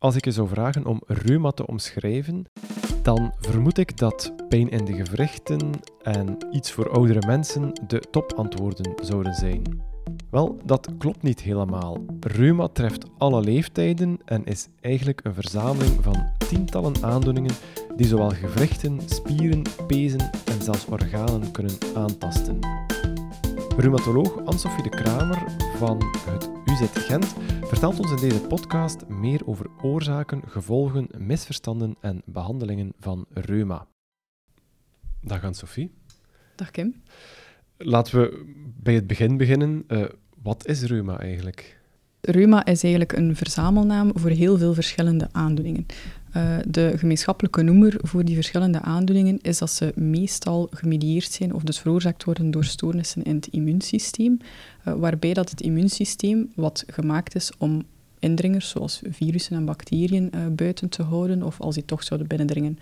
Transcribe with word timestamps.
Als 0.00 0.16
ik 0.16 0.24
je 0.24 0.30
zou 0.30 0.48
vragen 0.48 0.86
om 0.86 1.02
reuma 1.06 1.50
te 1.50 1.66
omschrijven, 1.66 2.44
dan 3.02 3.32
vermoed 3.38 3.78
ik 3.78 3.96
dat 3.96 4.32
pijn 4.48 4.68
in 4.68 4.84
de 4.84 4.92
gewrichten 4.92 5.70
en 6.02 6.36
iets 6.50 6.72
voor 6.72 6.90
oudere 6.90 7.26
mensen 7.26 7.72
de 7.86 8.02
topantwoorden 8.10 8.92
zouden 9.02 9.34
zijn. 9.34 9.62
Wel, 10.30 10.58
dat 10.64 10.88
klopt 10.98 11.22
niet 11.22 11.40
helemaal. 11.40 12.04
Reuma 12.20 12.68
treft 12.68 13.04
alle 13.18 13.40
leeftijden 13.40 14.18
en 14.24 14.44
is 14.44 14.68
eigenlijk 14.80 15.20
een 15.24 15.34
verzameling 15.34 15.98
van 16.02 16.32
tientallen 16.48 17.04
aandoeningen 17.04 17.54
die 17.96 18.06
zowel 18.06 18.30
gewrichten, 18.30 19.00
spieren, 19.04 19.62
pezen 19.86 20.30
en 20.44 20.62
zelfs 20.62 20.86
organen 20.86 21.50
kunnen 21.50 21.78
aantasten. 21.94 22.58
Reumatoloog 23.78 24.44
Anne-Sophie 24.44 24.82
de 24.82 24.88
Kramer 24.88 25.42
van 25.76 26.02
het 26.28 26.50
UZ 26.64 26.82
Gent 26.92 27.34
vertelt 27.62 27.98
ons 27.98 28.10
in 28.10 28.28
deze 28.28 28.40
podcast 28.40 29.08
meer 29.08 29.46
over 29.46 29.66
oorzaken, 29.82 30.42
gevolgen, 30.46 31.08
misverstanden 31.18 31.96
en 32.00 32.22
behandelingen 32.24 32.92
van 33.00 33.26
reuma. 33.30 33.86
Dag 35.20 35.42
Anne-Sophie. 35.42 35.90
Dag 36.56 36.70
Kim. 36.70 37.02
Laten 37.76 38.20
we 38.20 38.44
bij 38.82 38.94
het 38.94 39.06
begin 39.06 39.36
beginnen. 39.36 39.84
Uh, 39.88 40.04
wat 40.42 40.66
is 40.66 40.82
reuma 40.82 41.18
eigenlijk? 41.18 41.80
Reuma 42.20 42.64
is 42.64 42.82
eigenlijk 42.82 43.12
een 43.12 43.36
verzamelnaam 43.36 44.10
voor 44.14 44.30
heel 44.30 44.58
veel 44.58 44.74
verschillende 44.74 45.28
aandoeningen. 45.32 45.86
Uh, 46.38 46.56
de 46.68 46.92
gemeenschappelijke 46.96 47.62
noemer 47.62 47.96
voor 48.02 48.24
die 48.24 48.34
verschillende 48.34 48.80
aandoeningen 48.80 49.38
is 49.42 49.58
dat 49.58 49.70
ze 49.70 49.92
meestal 49.94 50.68
gemedieerd 50.70 51.32
zijn 51.32 51.54
of 51.54 51.62
dus 51.62 51.78
veroorzaakt 51.78 52.24
worden 52.24 52.50
door 52.50 52.64
stoornissen 52.64 53.22
in 53.22 53.34
het 53.34 53.46
immuunsysteem, 53.46 54.38
uh, 54.88 54.94
waarbij 54.94 55.34
dat 55.34 55.50
het 55.50 55.60
immuunsysteem, 55.60 56.52
wat 56.54 56.84
gemaakt 56.86 57.34
is 57.34 57.52
om 57.58 57.82
indringers 58.18 58.68
zoals 58.68 59.02
virussen 59.10 59.56
en 59.56 59.64
bacteriën 59.64 60.30
uh, 60.34 60.46
buiten 60.46 60.88
te 60.88 61.02
houden, 61.02 61.42
of 61.42 61.60
als 61.60 61.74
die 61.74 61.84
toch 61.84 62.02
zouden 62.02 62.28
binnendringen, 62.28 62.78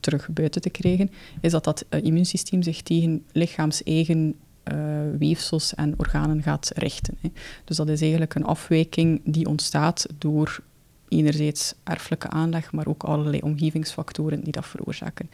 terug 0.00 0.28
buiten 0.28 0.60
te 0.60 0.70
krijgen, 0.70 1.10
is 1.40 1.52
dat 1.52 1.64
dat 1.64 1.84
immuunsysteem 2.02 2.62
zich 2.62 2.82
tegen 2.82 3.24
lichaams-eigen 3.32 4.34
weefsels 5.18 5.74
en 5.74 5.94
organen 5.96 6.42
gaat 6.42 6.70
richten. 6.74 7.18
Dus 7.64 7.76
dat 7.76 7.88
is 7.88 8.00
eigenlijk 8.00 8.34
een 8.34 8.44
afwijking 8.44 9.20
die 9.24 9.46
ontstaat 9.46 10.06
door 10.18 10.62
enerzijds 11.08 11.74
erfelijke 11.84 12.28
aanleg, 12.28 12.72
maar 12.72 12.86
ook 12.86 13.02
allerlei 13.02 13.40
omgevingsfactoren 13.42 14.42
die 14.42 14.52
dat 14.52 14.66
veroorzaken. 14.66 15.30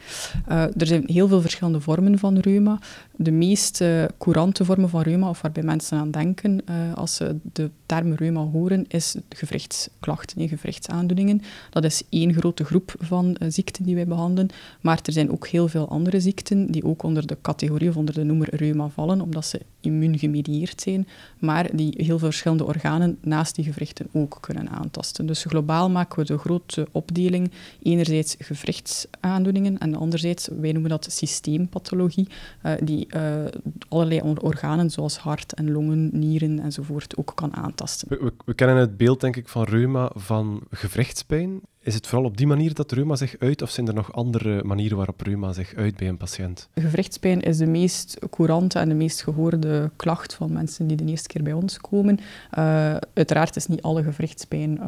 Uh, 0.49 0.61
er 0.61 0.87
zijn 0.87 1.03
heel 1.05 1.27
veel 1.27 1.41
verschillende 1.41 1.81
vormen 1.81 2.19
van 2.19 2.37
reuma. 2.37 2.79
De 3.15 3.31
meest 3.31 3.83
courante 4.17 4.65
vormen 4.65 4.89
van 4.89 5.01
reuma, 5.01 5.29
of 5.29 5.41
waarbij 5.41 5.63
mensen 5.63 5.97
aan 5.97 6.11
denken 6.11 6.61
uh, 6.69 6.93
als 6.93 7.15
ze 7.15 7.35
de 7.53 7.69
term 7.85 8.13
reuma 8.13 8.41
horen, 8.41 8.85
is 8.87 9.15
gewrichtsklachten, 9.29 10.37
nee, 10.37 10.47
gewrichtsaandoeningen. 10.47 11.41
Dat 11.69 11.83
is 11.83 12.03
één 12.09 12.33
grote 12.33 12.63
groep 12.63 12.95
van 12.99 13.37
ziekten 13.47 13.83
die 13.83 13.95
wij 13.95 14.07
behandelen, 14.07 14.49
maar 14.81 14.99
er 15.03 15.13
zijn 15.13 15.31
ook 15.31 15.47
heel 15.47 15.67
veel 15.67 15.89
andere 15.89 16.19
ziekten 16.19 16.71
die 16.71 16.83
ook 16.83 17.03
onder 17.03 17.27
de 17.27 17.37
categorie 17.41 17.89
of 17.89 17.97
onder 17.97 18.13
de 18.13 18.23
noemer 18.23 18.55
reuma 18.55 18.89
vallen, 18.89 19.21
omdat 19.21 19.45
ze 19.45 19.61
immuungemedieerd 19.85 20.81
zijn, 20.81 21.07
maar 21.39 21.75
die 21.75 21.93
heel 21.97 22.19
verschillende 22.19 22.65
organen 22.65 23.17
naast 23.21 23.55
die 23.55 23.65
gewrichten 23.65 24.07
ook 24.11 24.37
kunnen 24.41 24.69
aantasten. 24.69 25.25
Dus 25.25 25.43
globaal 25.43 25.89
maken 25.89 26.19
we 26.19 26.25
de 26.25 26.37
grote 26.37 26.87
opdeling 26.91 27.51
enerzijds 27.83 28.35
gewrichtsaandoeningen 28.39 29.77
en 29.77 29.95
anderzijds, 29.95 30.47
wij 30.59 30.71
noemen 30.71 30.89
dat 30.89 31.07
systeempathologie, 31.11 32.27
uh, 32.65 32.71
die 32.83 33.07
uh, 33.15 33.45
allerlei 33.89 34.21
organen 34.41 34.89
zoals 34.89 35.17
hart 35.17 35.53
en 35.53 35.71
longen, 35.71 36.09
nieren 36.13 36.59
enzovoort 36.59 37.17
ook 37.17 37.31
kan 37.35 37.55
aantasten. 37.55 38.07
We, 38.09 38.17
we, 38.23 38.33
we 38.45 38.53
kennen 38.53 38.77
het 38.77 38.97
beeld 38.97 39.21
denk 39.21 39.35
ik 39.35 39.47
van 39.47 39.63
reuma 39.63 40.11
van 40.15 40.61
gewrichtspijn. 40.69 41.61
Is 41.85 41.93
het 41.93 42.07
vooral 42.07 42.27
op 42.27 42.37
die 42.37 42.47
manier 42.47 42.73
dat 42.73 42.91
reuma 42.91 43.15
zich 43.15 43.35
uit, 43.39 43.61
of 43.61 43.69
zijn 43.69 43.87
er 43.87 43.93
nog 43.93 44.13
andere 44.13 44.63
manieren 44.63 44.97
waarop 44.97 45.21
reuma 45.21 45.53
zich 45.53 45.75
uit 45.75 45.97
bij 45.97 46.07
een 46.07 46.17
patiënt? 46.17 46.69
Gewrichtspijn 46.75 47.41
is 47.41 47.57
de 47.57 47.65
meest 47.65 48.17
courante 48.29 48.79
en 48.79 48.89
de 48.89 48.95
meest 48.95 49.23
gehoorde 49.23 49.91
klacht 49.95 50.33
van 50.33 50.53
mensen 50.53 50.87
die 50.87 50.97
de 50.97 51.05
eerste 51.05 51.27
keer 51.27 51.43
bij 51.43 51.53
ons 51.53 51.77
komen. 51.77 52.17
Uh, 52.57 52.95
uiteraard 53.13 53.55
is 53.55 53.67
niet 53.67 53.81
alle 53.81 54.03
gewrichtspijn 54.03 54.79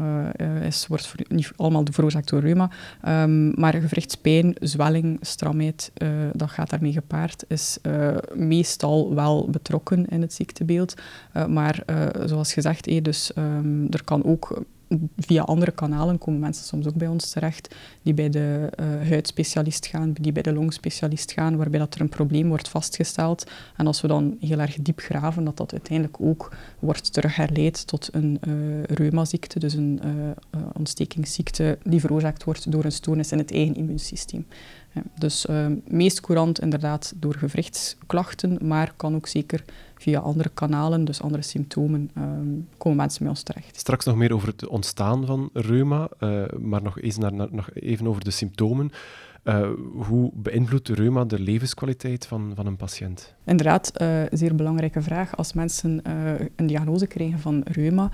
uh, 0.41 0.66
is, 0.66 0.88
wordt 0.88 1.13
niet 1.29 1.51
allemaal 1.55 1.83
veroorzaakt 1.91 2.29
door 2.29 2.41
reuma, 2.41 2.69
um, 3.07 3.51
maar 3.55 3.73
gewrichtspijn, 3.73 4.55
zwelling, 4.59 5.17
stramheid, 5.22 5.91
uh, 5.97 6.09
dat 6.33 6.49
gaat 6.49 6.69
daarmee 6.69 6.91
gepaard, 6.91 7.45
is 7.47 7.77
meestal 8.33 9.16
wel 9.16 9.49
betrokken 9.49 10.05
in 10.05 10.22
het 10.22 10.33
ziektebeeld. 10.33 10.93
maar 11.47 11.83
zoals 12.25 12.53
gezegd, 12.53 12.88
eh, 12.88 13.01
dus, 13.01 13.31
um, 13.35 13.88
er 13.89 14.03
kan 14.03 14.23
ook 14.23 14.66
via 15.17 15.41
andere 15.41 15.71
kanalen 15.71 16.17
komen 16.17 16.39
mensen 16.39 16.65
soms 16.65 16.87
ook 16.87 16.95
bij 16.95 17.07
ons 17.07 17.29
terecht, 17.29 17.75
die 18.01 18.13
bij 18.13 18.29
de 18.29 18.69
uh, 18.79 18.85
huidspecialist 19.09 19.85
gaan, 19.85 20.13
die 20.13 20.31
bij 20.31 20.41
de 20.41 20.53
longspecialist 20.53 21.31
gaan, 21.31 21.57
waarbij 21.57 21.79
dat 21.79 21.95
er 21.95 22.01
een 22.01 22.09
probleem 22.09 22.47
wordt 22.47 22.69
vastgesteld. 22.69 23.51
En 23.75 23.87
als 23.87 24.01
we 24.01 24.07
dan 24.07 24.37
heel 24.39 24.59
erg 24.59 24.77
diep 24.81 24.99
graven, 24.99 25.43
dat 25.43 25.57
dat 25.57 25.71
uiteindelijk 25.71 26.21
ook 26.21 26.55
wordt 26.79 27.13
terugherleid 27.13 27.87
tot 27.87 28.09
een 28.11 28.39
uh, 28.47 28.83
reumaziekte, 28.83 29.59
dus 29.59 29.73
een 29.73 30.01
uh, 30.05 30.61
ontstekingsziekte 30.73 31.77
die 31.83 31.99
veroorzaakt 31.99 32.43
wordt 32.43 32.71
door 32.71 32.85
een 32.85 32.91
stoornis 32.91 33.31
in 33.31 33.37
het 33.37 33.51
eigen 33.51 33.75
immuunsysteem. 33.75 34.45
Dus 35.17 35.45
meest 35.87 36.19
courant 36.19 36.59
inderdaad 36.59 37.13
door 37.15 37.35
gewrichtsklachten, 37.35 38.57
maar 38.61 38.93
kan 38.95 39.15
ook 39.15 39.27
zeker 39.27 39.63
via 39.97 40.19
andere 40.19 40.50
kanalen, 40.50 41.06
dus 41.06 41.22
andere 41.22 41.44
symptomen, 41.44 42.12
um, 42.18 42.68
komen 42.78 42.97
mensen 42.97 43.19
bij 43.19 43.30
ons 43.30 43.44
terecht. 43.44 43.78
Straks 43.78 44.06
nog 44.06 44.16
meer 44.16 44.34
over 44.34 44.47
het 44.47 44.68
ontstaan 44.68 45.25
van 45.25 45.50
reuma, 45.53 46.09
uh, 46.19 46.44
maar 46.59 46.81
nog, 46.81 47.00
eens 47.00 47.18
naar, 47.18 47.34
naar, 47.34 47.47
nog 47.52 47.74
even 47.74 48.08
over 48.08 48.24
de 48.24 48.31
symptomen. 48.31 48.91
Uh, 49.44 49.69
hoe 49.96 50.31
beïnvloedt 50.34 50.90
reuma 50.90 51.25
de 51.25 51.40
levenskwaliteit 51.40 52.25
van, 52.25 52.52
van 52.56 52.66
een 52.66 52.75
patiënt? 52.75 53.34
Inderdaad, 53.46 53.91
uh, 54.02 54.22
zeer 54.31 54.56
belangrijke 54.56 55.02
vraag. 55.02 55.38
Als 55.38 55.53
mensen 55.53 56.02
uh, 56.08 56.31
een 56.56 56.68
diagnose 56.68 57.08
krijgen 57.08 57.40
van 57.40 57.62
reuma, 57.66 58.12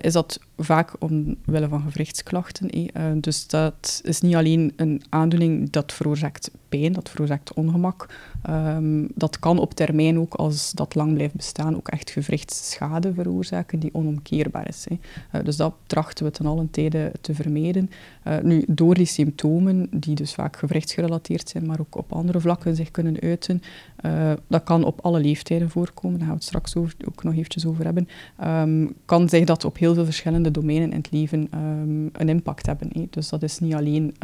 is 0.00 0.12
dat 0.12 0.40
vaak 0.56 0.94
omwille 0.98 1.68
van 1.68 1.82
gewrichtsklachten. 1.82 2.70
Eh. 2.70 3.04
dus 3.16 3.46
dat 3.46 4.00
is 4.04 4.20
niet 4.20 4.34
alleen 4.34 4.72
een 4.76 5.02
aandoening 5.08 5.70
dat 5.70 5.92
veroorzaakt 5.92 6.50
dat 6.80 7.08
veroorzaakt 7.08 7.54
ongemak. 7.54 8.06
Um, 8.50 9.08
dat 9.14 9.38
kan 9.38 9.58
op 9.58 9.74
termijn 9.74 10.18
ook, 10.18 10.34
als 10.34 10.72
dat 10.72 10.94
lang 10.94 11.14
blijft 11.14 11.34
bestaan, 11.34 11.76
ook 11.76 11.88
echt 11.88 12.10
gewrichtsschade 12.10 13.14
veroorzaken 13.14 13.78
die 13.78 13.94
onomkeerbaar 13.94 14.68
is. 14.68 14.86
Uh, 14.90 15.44
dus 15.44 15.56
dat 15.56 15.74
trachten 15.86 16.24
we 16.24 16.30
ten 16.30 16.46
allen 16.46 16.70
tijde 16.70 17.12
te 17.20 17.34
vermijden. 17.34 17.90
Uh, 18.28 18.38
nu, 18.42 18.64
door 18.68 18.94
die 18.94 19.06
symptomen, 19.06 19.88
die 19.90 20.14
dus 20.14 20.34
vaak 20.34 20.56
gewrichtsgerelateerd 20.56 21.48
zijn, 21.48 21.66
maar 21.66 21.80
ook 21.80 21.96
op 21.96 22.12
andere 22.12 22.40
vlakken 22.40 22.76
zich 22.76 22.90
kunnen 22.90 23.20
uiten, 23.20 23.62
uh, 24.06 24.32
dat 24.46 24.62
kan 24.62 24.84
op 24.84 25.00
alle 25.00 25.20
leeftijden 25.20 25.70
voorkomen, 25.70 26.18
daar 26.18 26.28
gaan 26.28 26.36
we 26.38 26.44
het 26.44 26.48
straks 26.48 26.76
ook 27.06 27.22
nog 27.22 27.34
eventjes 27.34 27.66
over 27.66 27.84
hebben. 27.84 28.08
Um, 28.44 28.94
kan 29.04 29.28
zich 29.28 29.44
dat 29.44 29.64
op 29.64 29.78
heel 29.78 29.94
veel 29.94 30.04
verschillende 30.04 30.50
domeinen 30.50 30.90
in 30.90 30.96
het 30.96 31.10
leven 31.10 31.48
um, 31.54 32.10
een 32.12 32.28
impact 32.28 32.66
hebben. 32.66 32.88
He. 32.92 33.06
Dus 33.10 33.28
dat 33.28 33.42
is 33.42 33.58
niet 33.58 33.74
alleen 33.74 34.14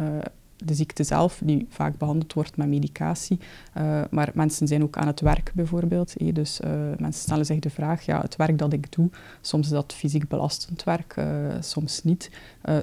de 0.65 0.73
ziekte 0.73 1.03
zelf, 1.03 1.41
die 1.43 1.65
vaak 1.69 1.97
behandeld 1.97 2.33
wordt 2.33 2.57
met 2.57 2.67
medicatie, 2.67 3.39
uh, 3.77 4.01
maar 4.09 4.31
mensen 4.33 4.67
zijn 4.67 4.83
ook 4.83 4.97
aan 4.97 5.07
het 5.07 5.21
werk 5.21 5.51
bijvoorbeeld. 5.55 6.35
Dus 6.35 6.59
uh, 6.61 6.71
mensen 6.97 7.21
stellen 7.21 7.45
zich 7.45 7.59
de 7.59 7.69
vraag, 7.69 8.05
ja, 8.05 8.21
het 8.21 8.35
werk 8.35 8.57
dat 8.57 8.73
ik 8.73 8.91
doe, 8.91 9.09
soms 9.41 9.65
is 9.65 9.71
dat 9.71 9.93
fysiek 9.93 10.27
belastend 10.27 10.83
werk, 10.83 11.15
soms 11.59 12.03
niet. 12.03 12.31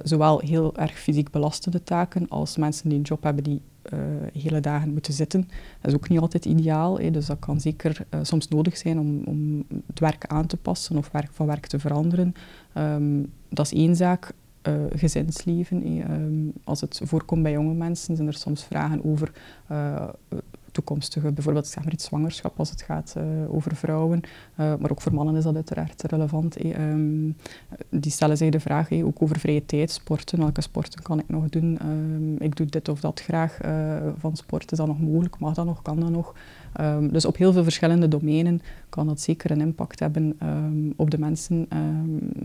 zowel 0.03 0.39
heel 0.39 0.75
erg 0.75 0.99
fysiek 0.99 1.29
belastende 1.29 1.83
taken 1.83 2.27
als 2.29 2.57
mensen 2.57 2.89
die 2.89 2.97
een 2.97 3.03
job 3.03 3.23
hebben 3.23 3.43
die 3.43 3.61
hele 4.33 4.59
dagen 4.59 4.91
moeten 4.91 5.13
zitten. 5.13 5.49
Dat 5.81 5.91
is 5.91 5.93
ook 5.93 6.09
niet 6.09 6.19
altijd 6.19 6.45
ideaal. 6.45 7.11
Dus 7.11 7.25
dat 7.25 7.39
kan 7.39 7.61
zeker 7.61 8.05
soms 8.21 8.47
nodig 8.47 8.77
zijn 8.77 8.99
om, 8.99 9.21
om 9.25 9.65
het 9.87 9.99
werk 9.99 10.25
aan 10.25 10.47
te 10.47 10.57
passen 10.57 10.97
of 10.97 11.11
werk 11.11 11.31
van 11.31 11.45
werk 11.45 11.65
te 11.65 11.79
veranderen. 11.79 12.33
Um, 12.77 13.31
dat 13.49 13.65
is 13.65 13.73
één 13.73 13.95
zaak. 13.95 14.33
Uh, 14.67 14.73
gezinsleven. 14.95 16.11
Um, 16.11 16.53
als 16.63 16.81
het 16.81 17.01
voorkomt 17.03 17.43
bij 17.43 17.51
jonge 17.51 17.73
mensen, 17.73 18.15
zijn 18.15 18.27
er 18.27 18.33
soms 18.33 18.63
vragen 18.63 19.05
over 19.05 19.31
toekomstige, 20.71 21.31
bijvoorbeeld 21.31 21.75
zwangerschap 21.95 22.59
als 22.59 22.69
het 22.69 22.81
gaat 22.81 23.15
over 23.47 23.75
vrouwen, 23.75 24.21
maar 24.55 24.91
ook 24.91 25.01
voor 25.01 25.13
mannen 25.13 25.35
is 25.35 25.43
dat 25.43 25.55
uiteraard 25.55 26.03
relevant. 26.03 26.65
Um, 26.65 27.35
die 27.89 28.11
stellen 28.11 28.37
zich 28.37 28.49
de 28.49 28.59
vraag, 28.59 28.91
ook 28.91 29.21
over 29.21 29.39
vrije 29.39 29.65
tijd, 29.65 29.91
sporten, 29.91 30.39
welke 30.39 30.61
sporten 30.61 31.01
kan 31.01 31.19
ik 31.19 31.29
nog 31.29 31.49
doen? 31.49 31.79
Um, 31.81 32.35
ik 32.39 32.55
doe 32.55 32.65
dit 32.65 32.89
of 32.89 32.99
dat 32.99 33.21
graag 33.21 33.57
van 34.17 34.35
sport, 34.35 34.71
is 34.71 34.77
dat 34.77 34.87
nog 34.87 34.99
mogelijk, 34.99 35.39
mag 35.39 35.53
dat 35.53 35.65
nog, 35.65 35.81
kan 35.81 35.99
dat 35.99 36.09
nog? 36.09 36.35
Um, 36.81 37.11
dus 37.11 37.25
op 37.25 37.37
heel 37.37 37.53
veel 37.53 37.63
verschillende 37.63 38.07
domeinen 38.07 38.61
kan 38.89 39.07
dat 39.07 39.21
zeker 39.21 39.51
een 39.51 39.61
impact 39.61 39.99
hebben 39.99 40.37
op 40.95 41.11
de 41.11 41.19
mensen. 41.19 41.65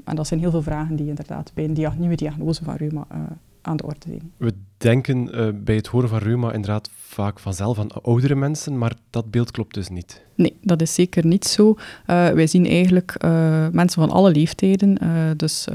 en 0.05 0.17
dat 0.17 0.27
zijn 0.27 0.41
heel 0.41 0.51
veel 0.51 0.63
vragen 0.63 0.97
die 0.97 1.07
inderdaad 1.07 1.51
bij 1.55 1.65
een 1.65 1.97
nieuwe 1.99 2.15
diagnose 2.15 2.65
van 2.65 2.75
reuma 2.75 3.07
aan 3.63 3.77
de 3.77 3.87
orde 3.87 4.07
zijn. 4.07 4.33
Denken 4.83 5.31
bij 5.65 5.75
het 5.75 5.87
horen 5.87 6.09
van 6.09 6.19
reuma 6.19 6.53
inderdaad 6.53 6.91
vaak 7.13 7.39
vanzelf 7.39 7.79
aan 7.79 8.03
oudere 8.03 8.35
mensen, 8.35 8.79
maar 8.79 8.93
dat 9.11 9.31
beeld 9.31 9.51
klopt 9.51 9.75
dus 9.75 9.89
niet. 9.89 10.23
Nee, 10.35 10.57
dat 10.63 10.83
is 10.83 10.95
zeker 10.95 11.27
niet 11.27 11.45
zo. 11.45 11.69
Uh, 11.69 11.77
wij 12.29 12.47
zien 12.47 12.67
eigenlijk 12.67 13.17
uh, 13.25 13.31
mensen 13.73 14.03
van 14.03 14.11
alle 14.11 14.31
leeftijden. 14.31 14.99
Dus 15.37 15.67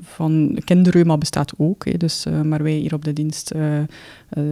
van 0.00 0.58
kinderreuma 0.64 1.18
bestaat 1.18 1.52
ook. 1.56 1.98
dus, 2.00 2.26
maar 2.44 2.62
wij 2.62 2.72
hier 2.72 2.94
op 2.94 3.04
de 3.04 3.12
dienst 3.12 3.52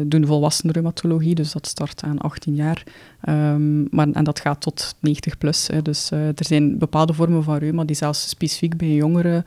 doen 0.07 0.27
volwassen 0.27 0.71
reumatologie. 0.71 1.35
Dus 1.35 1.53
dat 1.53 1.67
start 1.67 2.03
aan 2.03 2.19
18 2.19 2.55
jaar. 2.55 2.83
Um, 3.29 3.87
maar, 3.91 4.09
en 4.13 4.25
dat 4.25 4.41
gaat 4.41 4.61
tot 4.61 4.95
90 5.01 5.39
plus. 5.39 5.67
Hè. 5.67 5.83
Dus 5.83 6.11
er 6.11 6.35
zijn 6.35 6.79
bepaalde 6.79 7.13
vormen 7.13 7.43
van 7.43 7.57
reuma 7.57 7.85
die 7.85 7.97
zelfs 7.97 8.29
specifiek 8.29 8.77
bij 8.77 8.95
jongere 8.95 9.45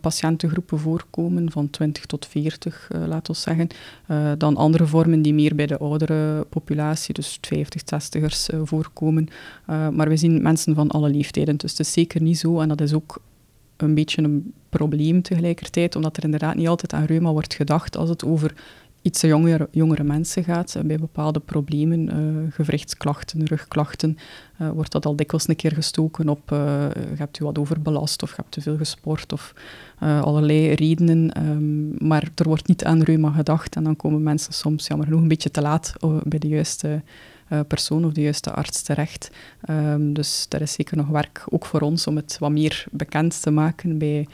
patiëntengroepen 0.00 0.78
voorkomen. 0.78 1.50
Van 1.50 1.70
20 1.70 2.06
tot 2.06 2.26
40, 2.26 2.88
laten 3.06 3.32
we 3.32 3.38
zeggen. 3.38 3.68
Dan 4.38 4.56
andere 4.56 4.86
vormen 4.86 5.22
die 5.22 5.34
meer 5.34 5.54
bij 5.54 5.66
de 5.66 5.78
oudere 5.78 6.44
populatie, 6.44 7.14
dus 7.14 7.38
50, 7.40 7.82
60ers, 7.82 8.62
voorkomen. 8.62 9.28
Uh, 9.70 9.88
maar 9.88 10.08
we 10.08 10.16
zien 10.16 10.42
mensen 10.42 10.74
van 10.74 10.88
alle 10.88 11.10
leeftijden. 11.10 11.56
Dus 11.56 11.70
het 11.70 11.80
is 11.80 11.92
zeker 11.92 12.22
niet 12.22 12.38
zo. 12.38 12.60
En 12.60 12.68
dat 12.68 12.80
is 12.80 12.92
ook 12.92 13.22
een 13.76 13.94
beetje 13.94 14.22
een 14.22 14.52
probleem 14.68 15.22
tegelijkertijd, 15.22 15.96
omdat 15.96 16.16
er 16.16 16.24
inderdaad 16.24 16.54
niet 16.54 16.68
altijd 16.68 16.92
aan 16.92 17.04
reuma 17.04 17.32
wordt 17.32 17.54
gedacht 17.54 17.96
als 17.96 18.08
het 18.08 18.24
over 18.24 18.54
iets 19.04 19.20
jongere, 19.20 19.68
jongere 19.70 20.02
mensen 20.02 20.44
gaat. 20.44 20.76
Bij 20.84 20.96
bepaalde 20.96 21.40
problemen, 21.40 22.00
uh, 22.08 22.52
gewrichtsklachten, 22.52 23.46
rugklachten, 23.46 24.16
uh, 24.60 24.70
wordt 24.70 24.92
dat 24.92 25.06
al 25.06 25.16
dikwijls 25.16 25.48
een 25.48 25.56
keer 25.56 25.72
gestoken 25.72 26.28
op 26.28 26.50
uh, 26.50 26.86
hebt 27.16 27.40
u 27.40 27.44
wat 27.44 27.58
overbelast 27.58 28.22
of 28.22 28.36
hebt 28.36 28.50
te 28.50 28.60
veel 28.60 28.76
gesport 28.76 29.32
of 29.32 29.54
allerlei 29.98 30.72
redenen. 30.72 31.48
Um, 31.48 32.08
maar 32.08 32.28
er 32.34 32.48
wordt 32.48 32.68
niet 32.68 32.84
aan 32.84 33.02
reuma 33.02 33.30
gedacht 33.30 33.76
en 33.76 33.84
dan 33.84 33.96
komen 33.96 34.22
mensen 34.22 34.52
soms 34.52 34.86
jammer 34.86 35.06
genoeg 35.06 35.22
een 35.22 35.28
beetje 35.28 35.50
te 35.50 35.62
laat 35.62 35.92
bij 36.24 36.38
de 36.38 36.48
juiste 36.48 37.02
persoon 37.68 38.04
of 38.04 38.12
de 38.12 38.20
juiste 38.20 38.52
arts 38.52 38.82
terecht. 38.82 39.30
Um, 39.70 40.12
dus 40.12 40.46
daar 40.48 40.60
is 40.60 40.72
zeker 40.72 40.96
nog 40.96 41.08
werk, 41.08 41.44
ook 41.48 41.66
voor 41.66 41.80
ons, 41.80 42.06
om 42.06 42.16
het 42.16 42.36
wat 42.38 42.50
meer 42.50 42.84
bekend 42.90 43.42
te 43.42 43.50
maken 43.50 43.98
bij 43.98 44.26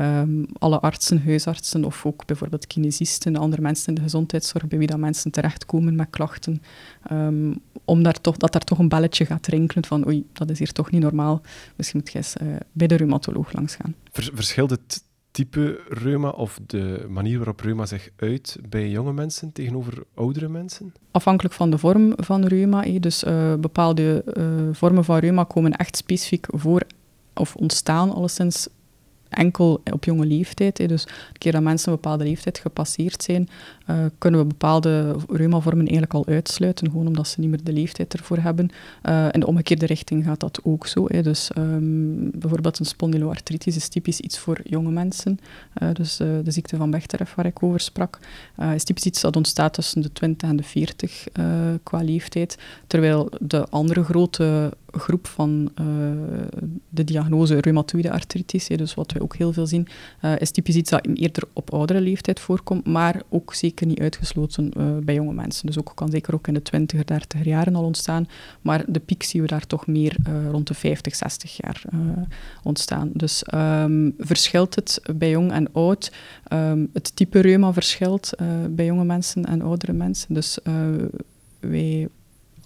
um, 0.00 0.46
alle 0.58 0.80
artsen, 0.80 1.22
huisartsen 1.24 1.84
of 1.84 2.06
ook 2.06 2.26
bijvoorbeeld 2.26 2.66
kinesisten, 2.66 3.36
andere 3.36 3.62
mensen 3.62 3.88
in 3.88 3.94
de 3.94 4.00
gezondheidszorg, 4.00 4.66
bij 4.66 4.78
wie 4.78 4.86
dat 4.86 4.98
mensen 4.98 5.30
terechtkomen 5.30 5.94
met 5.94 6.10
klachten. 6.10 6.62
Um, 7.12 7.60
om 7.84 8.02
daar 8.02 8.20
toch, 8.20 8.36
dat 8.36 8.52
daar 8.52 8.64
toch 8.64 8.78
een 8.78 8.88
belletje 8.88 9.26
gaat 9.26 9.46
rinkelen 9.46 9.84
van 9.84 10.06
oei, 10.06 10.26
dat 10.32 10.50
is 10.50 10.58
hier 10.58 10.72
toch 10.72 10.90
niet 10.90 11.02
normaal. 11.02 11.40
Misschien 11.76 12.00
moet 12.00 12.12
je 12.12 12.18
eens 12.18 12.34
uh, 12.42 12.56
bij 12.72 12.86
de 12.86 12.94
reumatoloog 12.94 13.52
langs 13.52 13.74
gaan. 13.74 13.94
verschilt 14.12 14.70
het 14.70 15.04
type 15.30 15.80
reuma 15.88 16.28
of 16.28 16.60
de 16.66 17.06
manier 17.08 17.36
waarop 17.36 17.60
reuma 17.60 17.86
zich 17.86 18.08
uit 18.16 18.58
bij 18.68 18.90
jonge 18.90 19.12
mensen 19.12 19.52
tegenover 19.52 20.04
oudere 20.14 20.48
mensen? 20.48 20.92
Afhankelijk 21.10 21.54
van 21.54 21.70
de 21.70 21.78
vorm 21.78 22.12
van 22.16 22.44
reuma. 22.44 22.82
Dus 23.00 23.24
uh, 23.24 23.54
bepaalde 23.54 24.24
uh, 24.36 24.44
vormen 24.72 25.04
van 25.04 25.18
reuma 25.18 25.44
komen 25.44 25.72
echt 25.72 25.96
specifiek 25.96 26.46
voor 26.48 26.82
of 27.34 27.56
ontstaan 27.56 28.14
alleszins 28.14 28.68
enkel 29.36 29.80
op 29.92 30.04
jonge 30.04 30.26
leeftijd. 30.26 30.88
Dus 30.88 31.02
een 31.04 31.38
keer 31.38 31.52
dat 31.52 31.62
mensen 31.62 31.88
een 31.88 31.98
bepaalde 32.00 32.24
leeftijd 32.24 32.58
gepasseerd 32.58 33.22
zijn, 33.22 33.48
uh, 33.90 33.96
kunnen 34.18 34.40
we 34.40 34.46
bepaalde 34.46 35.16
reumavormen 35.28 35.86
eigenlijk 35.86 36.14
al 36.14 36.26
uitsluiten, 36.26 36.90
gewoon 36.90 37.06
omdat 37.06 37.28
ze 37.28 37.40
niet 37.40 37.50
meer 37.50 37.64
de 37.64 37.72
leeftijd 37.72 38.14
ervoor 38.14 38.38
hebben. 38.38 38.70
Uh, 39.02 39.26
in 39.30 39.40
de 39.40 39.46
omgekeerde 39.46 39.86
richting 39.86 40.24
gaat 40.24 40.40
dat 40.40 40.60
ook 40.62 40.86
zo. 40.86 41.04
Hè. 41.08 41.22
Dus 41.22 41.50
um, 41.58 42.30
bijvoorbeeld 42.30 42.78
een 42.78 42.84
spondyloartritis 42.84 43.76
is 43.76 43.88
typisch 43.88 44.20
iets 44.20 44.38
voor 44.38 44.60
jonge 44.64 44.90
mensen. 44.90 45.38
Uh, 45.82 45.88
dus 45.92 46.16
de 46.16 46.50
ziekte 46.50 46.76
van 46.76 46.90
Bechterew, 46.90 47.26
waar 47.34 47.46
ik 47.46 47.62
over 47.62 47.80
sprak, 47.80 48.18
is 48.74 48.84
typisch 48.84 49.04
iets 49.04 49.20
dat 49.20 49.36
ontstaat 49.36 49.72
tussen 49.72 50.02
de 50.02 50.12
20 50.12 50.48
en 50.48 50.56
de 50.56 50.62
40 50.62 51.26
qua 51.82 52.02
leeftijd. 52.02 52.58
Terwijl 52.86 53.30
de 53.40 53.68
andere 53.68 54.04
grote 54.04 54.72
groep 54.98 55.26
van 55.26 55.70
uh, 55.80 55.86
de 56.88 57.04
diagnose 57.04 57.60
reumatoïde 57.60 58.10
artritis, 58.10 58.66
dus 58.66 58.94
wat 58.94 59.12
we 59.12 59.20
ook 59.20 59.36
heel 59.36 59.52
veel 59.52 59.66
zien, 59.66 59.88
uh, 60.22 60.32
is 60.38 60.50
typisch 60.50 60.74
iets 60.74 60.90
dat 60.90 61.06
eerder 61.14 61.42
op 61.52 61.72
oudere 61.72 62.00
leeftijd 62.00 62.40
voorkomt, 62.40 62.86
maar 62.86 63.22
ook 63.28 63.54
zeker 63.54 63.86
niet 63.86 64.00
uitgesloten 64.00 64.70
uh, 64.76 64.96
bij 65.02 65.14
jonge 65.14 65.32
mensen. 65.32 65.66
Dus 65.66 65.78
ook 65.78 65.92
kan 65.94 66.10
zeker 66.10 66.34
ook 66.34 66.46
in 66.48 66.54
de 66.54 66.62
20, 66.62 67.04
30 67.04 67.44
jaren 67.44 67.74
al 67.74 67.84
ontstaan, 67.84 68.28
maar 68.60 68.84
de 68.86 69.00
piek 69.00 69.22
zien 69.22 69.42
we 69.42 69.48
daar 69.48 69.66
toch 69.66 69.86
meer 69.86 70.16
rond 70.50 70.66
de 70.66 70.74
50, 70.74 71.14
60 71.14 71.56
jaar 71.56 71.82
ontstaan. 72.62 73.10
Dus 73.12 73.44
um, 73.54 74.14
verschilt 74.18 74.74
het 74.74 75.00
bij 75.16 75.30
jong 75.30 75.52
en 75.52 75.72
oud. 75.72 76.12
Um, 76.52 76.90
het 76.92 77.16
type 77.16 77.40
reuma 77.40 77.72
verschilt 77.72 78.32
bij 78.70 78.84
jonge 78.84 79.04
mensen 79.04 79.44
en 79.44 79.62
oudere 79.62 79.92
mensen. 79.92 80.34
Dus 80.34 80.58
wij 81.60 82.08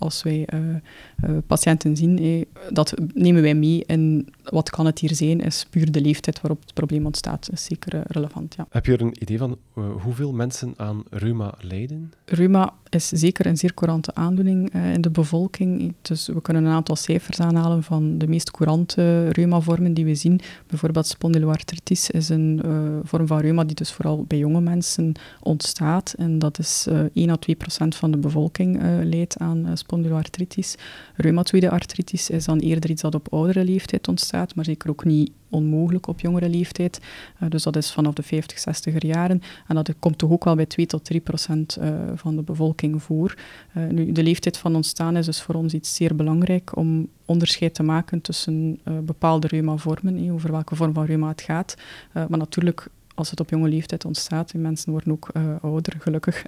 als 0.00 0.22
wij 0.22 0.48
uh, 0.54 0.60
uh, 0.60 1.36
patiënten 1.46 1.96
zien, 1.96 2.18
eh, 2.18 2.42
dat 2.72 2.94
nemen 3.14 3.42
wij 3.42 3.54
mee 3.54 3.84
in 3.86 4.28
wat 4.44 4.70
kan 4.70 4.86
het 4.86 4.98
hier 4.98 5.14
zijn, 5.14 5.40
is 5.40 5.66
puur 5.70 5.92
de 5.92 6.00
leeftijd 6.00 6.40
waarop 6.40 6.60
het 6.60 6.74
probleem 6.74 7.06
ontstaat. 7.06 7.48
is 7.52 7.64
zeker 7.64 8.02
relevant, 8.06 8.54
ja. 8.54 8.66
Heb 8.70 8.86
je 8.86 8.92
er 8.92 9.00
een 9.00 9.16
idee 9.22 9.38
van 9.38 9.58
hoeveel 10.02 10.32
mensen 10.32 10.74
aan 10.76 11.02
reuma 11.10 11.54
lijden? 11.60 12.12
Reuma 12.24 12.72
is 12.88 13.08
zeker 13.08 13.46
een 13.46 13.56
zeer 13.56 13.74
courante 13.74 14.14
aandoening 14.14 14.74
in 14.94 15.00
de 15.00 15.10
bevolking. 15.10 15.94
Dus 16.02 16.26
we 16.26 16.42
kunnen 16.42 16.64
een 16.64 16.72
aantal 16.72 16.96
cijfers 16.96 17.40
aanhalen 17.40 17.82
van 17.82 18.18
de 18.18 18.28
meest 18.28 18.50
courante 18.50 19.28
reumavormen 19.28 19.94
die 19.94 20.04
we 20.04 20.14
zien. 20.14 20.40
Bijvoorbeeld 20.66 21.06
spondyloartritis 21.06 22.10
is 22.10 22.28
een 22.28 22.60
vorm 23.04 23.26
van 23.26 23.38
reuma 23.38 23.64
die 23.64 23.76
dus 23.76 23.92
vooral 23.92 24.24
bij 24.28 24.38
jonge 24.38 24.60
mensen 24.60 25.12
ontstaat. 25.40 26.14
En 26.18 26.38
dat 26.38 26.58
is 26.58 26.86
1 27.14 27.30
à 27.30 27.36
2 27.36 27.56
procent 27.56 27.96
van 27.96 28.10
de 28.10 28.18
bevolking 28.18 28.82
leidt 29.02 29.38
aan 29.38 29.78
spondyloartritis. 29.90 30.76
Reumatoïde 31.16 31.70
artritis 31.70 32.30
is 32.30 32.44
dan 32.44 32.58
eerder 32.58 32.90
iets 32.90 33.02
dat 33.02 33.14
op 33.14 33.32
oudere 33.32 33.64
leeftijd 33.64 34.08
ontstaat, 34.08 34.54
maar 34.54 34.64
zeker 34.64 34.90
ook 34.90 35.04
niet 35.04 35.30
onmogelijk 35.48 36.06
op 36.06 36.20
jongere 36.20 36.48
leeftijd. 36.48 37.00
Uh, 37.42 37.50
dus 37.50 37.62
dat 37.62 37.76
is 37.76 37.92
vanaf 37.92 38.14
de 38.14 38.22
50, 38.22 38.58
60er 38.58 38.98
jaren. 38.98 39.42
En 39.66 39.74
dat 39.74 39.94
komt 39.98 40.18
toch 40.18 40.30
ook 40.30 40.44
wel 40.44 40.54
bij 40.54 40.66
2 40.66 40.86
tot 40.86 41.04
3 41.04 41.20
procent 41.20 41.78
uh, 41.80 41.88
van 42.14 42.36
de 42.36 42.42
bevolking 42.42 43.02
voor. 43.02 43.34
Uh, 43.76 43.88
nu, 43.88 44.12
de 44.12 44.22
leeftijd 44.22 44.58
van 44.58 44.74
ontstaan 44.74 45.16
is 45.16 45.26
dus 45.26 45.42
voor 45.42 45.54
ons 45.54 45.74
iets 45.74 45.94
zeer 45.94 46.16
belangrijk 46.16 46.76
om 46.76 47.08
onderscheid 47.24 47.74
te 47.74 47.82
maken 47.82 48.20
tussen 48.20 48.80
bepaalde 49.02 49.46
reumavormen, 49.46 50.30
over 50.30 50.52
welke 50.52 50.76
vorm 50.76 50.94
van 50.94 51.04
reuma 51.04 51.28
het 51.28 51.40
gaat. 51.40 51.74
maar 52.12 52.38
natuurlijk 52.38 52.88
als 53.20 53.30
het 53.30 53.40
op 53.40 53.50
jonge 53.50 53.68
leeftijd 53.68 54.04
ontstaat. 54.04 54.52
En 54.52 54.60
mensen 54.60 54.92
worden 54.92 55.12
ook 55.12 55.28
uh, 55.36 55.42
ouder, 55.62 55.96
gelukkig. 55.98 56.44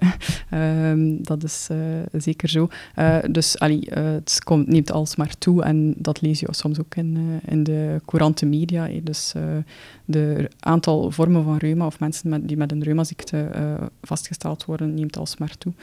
um, 0.53 1.23
dat 1.31 1.43
is 1.43 1.67
uh, 1.71 1.77
zeker 2.11 2.49
zo. 2.49 2.67
Uh, 2.95 3.17
dus 3.31 3.59
allee, 3.59 3.87
het 3.93 4.43
komt, 4.43 4.67
neemt 4.67 4.91
alsmaar 4.91 5.37
toe 5.37 5.63
en 5.63 5.93
dat 5.97 6.21
lees 6.21 6.39
je 6.39 6.47
soms 6.49 6.79
ook 6.79 6.95
in, 6.95 7.39
in 7.45 7.63
de 7.63 8.01
courante 8.05 8.45
media. 8.45 8.81
Hey. 8.83 9.01
Dus 9.03 9.33
de 10.05 10.49
aantal 10.59 11.11
vormen 11.11 11.43
van 11.43 11.57
reuma 11.57 11.85
of 11.85 11.99
mensen 11.99 12.29
met, 12.29 12.47
die 12.47 12.57
met 12.57 12.71
een 12.71 12.83
reumaziekte 12.83 13.49
vastgesteld 14.01 14.65
worden, 14.65 14.93
neemt 14.93 15.17
alsmaar 15.17 15.57
toe. 15.57 15.73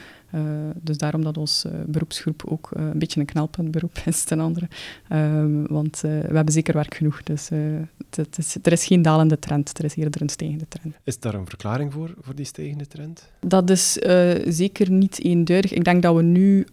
Dus 0.81 0.97
daarom 0.97 1.23
dat 1.23 1.37
ons 1.37 1.65
beroepsgroep 1.85 2.43
ook 2.45 2.69
een 2.73 2.99
beetje 2.99 3.19
een 3.19 3.25
knelpuntberoep 3.25 3.97
is 4.05 4.23
ten 4.23 4.39
andere. 4.39 4.67
Um, 5.11 5.67
want 5.67 5.99
we 6.01 6.07
hebben 6.07 6.53
zeker 6.53 6.73
werk 6.73 6.95
genoeg. 6.95 7.23
Dus 7.23 7.49
het 8.09 8.37
is, 8.37 8.57
er 8.61 8.71
is 8.71 8.85
geen 8.85 9.01
dalende 9.01 9.39
trend, 9.39 9.77
er 9.77 9.85
is 9.85 9.95
eerder 9.95 10.21
een 10.21 10.29
stijgende 10.29 10.67
trend. 10.67 10.95
Is 11.03 11.19
daar 11.19 11.33
een 11.33 11.47
verklaring 11.47 11.93
voor, 11.93 12.13
voor 12.19 12.35
die 12.35 12.45
stijgende 12.45 12.87
trend? 12.87 13.29
Dat 13.39 13.69
is 13.69 13.91
zeker 14.47 14.91
niet 14.91 15.23
eenduidig. 15.23 15.73
Ik 15.73 15.83
denk 15.83 16.01
dat 16.01 16.15
we 16.15 16.21
nu 16.21 16.65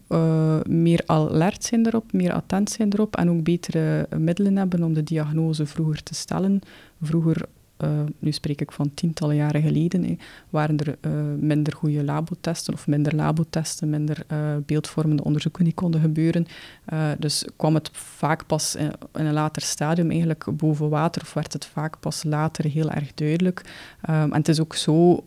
meer 0.69 1.03
alert 1.07 1.65
zijn 1.65 1.87
erop, 1.87 2.12
meer 2.12 2.33
attent 2.33 2.71
zijn 2.71 2.93
erop 2.93 3.17
en 3.17 3.31
ook 3.31 3.43
betere 3.43 4.09
middelen 4.17 4.57
hebben 4.57 4.83
om 4.83 4.95
de 4.95 5.03
diagnose 5.03 5.67
vroeger 5.67 6.03
te 6.03 6.15
stellen. 6.15 6.61
Vroeger 7.03 7.47
uh, 7.85 7.91
nu 8.19 8.33
spreek 8.33 8.61
ik 8.61 8.73
van 8.73 8.95
tientallen 8.95 9.37
jaren 9.37 9.63
geleden, 9.63 10.19
waren 10.51 10.77
er 10.77 10.97
uh, 11.01 11.13
minder 11.41 11.73
goede 11.73 12.05
labotesten 12.05 12.75
of 12.75 12.87
minder 12.87 13.15
labotesten, 13.15 13.91
minder 13.91 14.25
uh, 14.33 14.39
beeldvormende 14.67 15.25
onderzoeken 15.25 15.65
die 15.65 15.75
konden 15.75 16.01
gebeuren. 16.01 16.47
dus 17.19 17.45
kwam 17.57 17.75
het 17.75 17.91
vaak 17.93 18.47
pas 18.47 18.77
in, 18.77 18.93
een 19.13 19.33
later 19.33 19.63
stadium 19.63 20.11
eigenlijk 20.11 20.45
boven 20.53 20.89
water 20.89 21.23
of 21.23 21.35
werd 21.35 21.53
het 21.53 21.67
vaak 21.67 22.01
pas 22.01 22.25
later 22.25 22.65
heel 22.65 22.91
erg 22.91 23.15
duidelijk. 23.15 23.61
Um, 24.11 24.15
en 24.15 24.33
het 24.33 24.49
is 24.49 24.61
ook 24.61 24.75
zo 24.75 25.25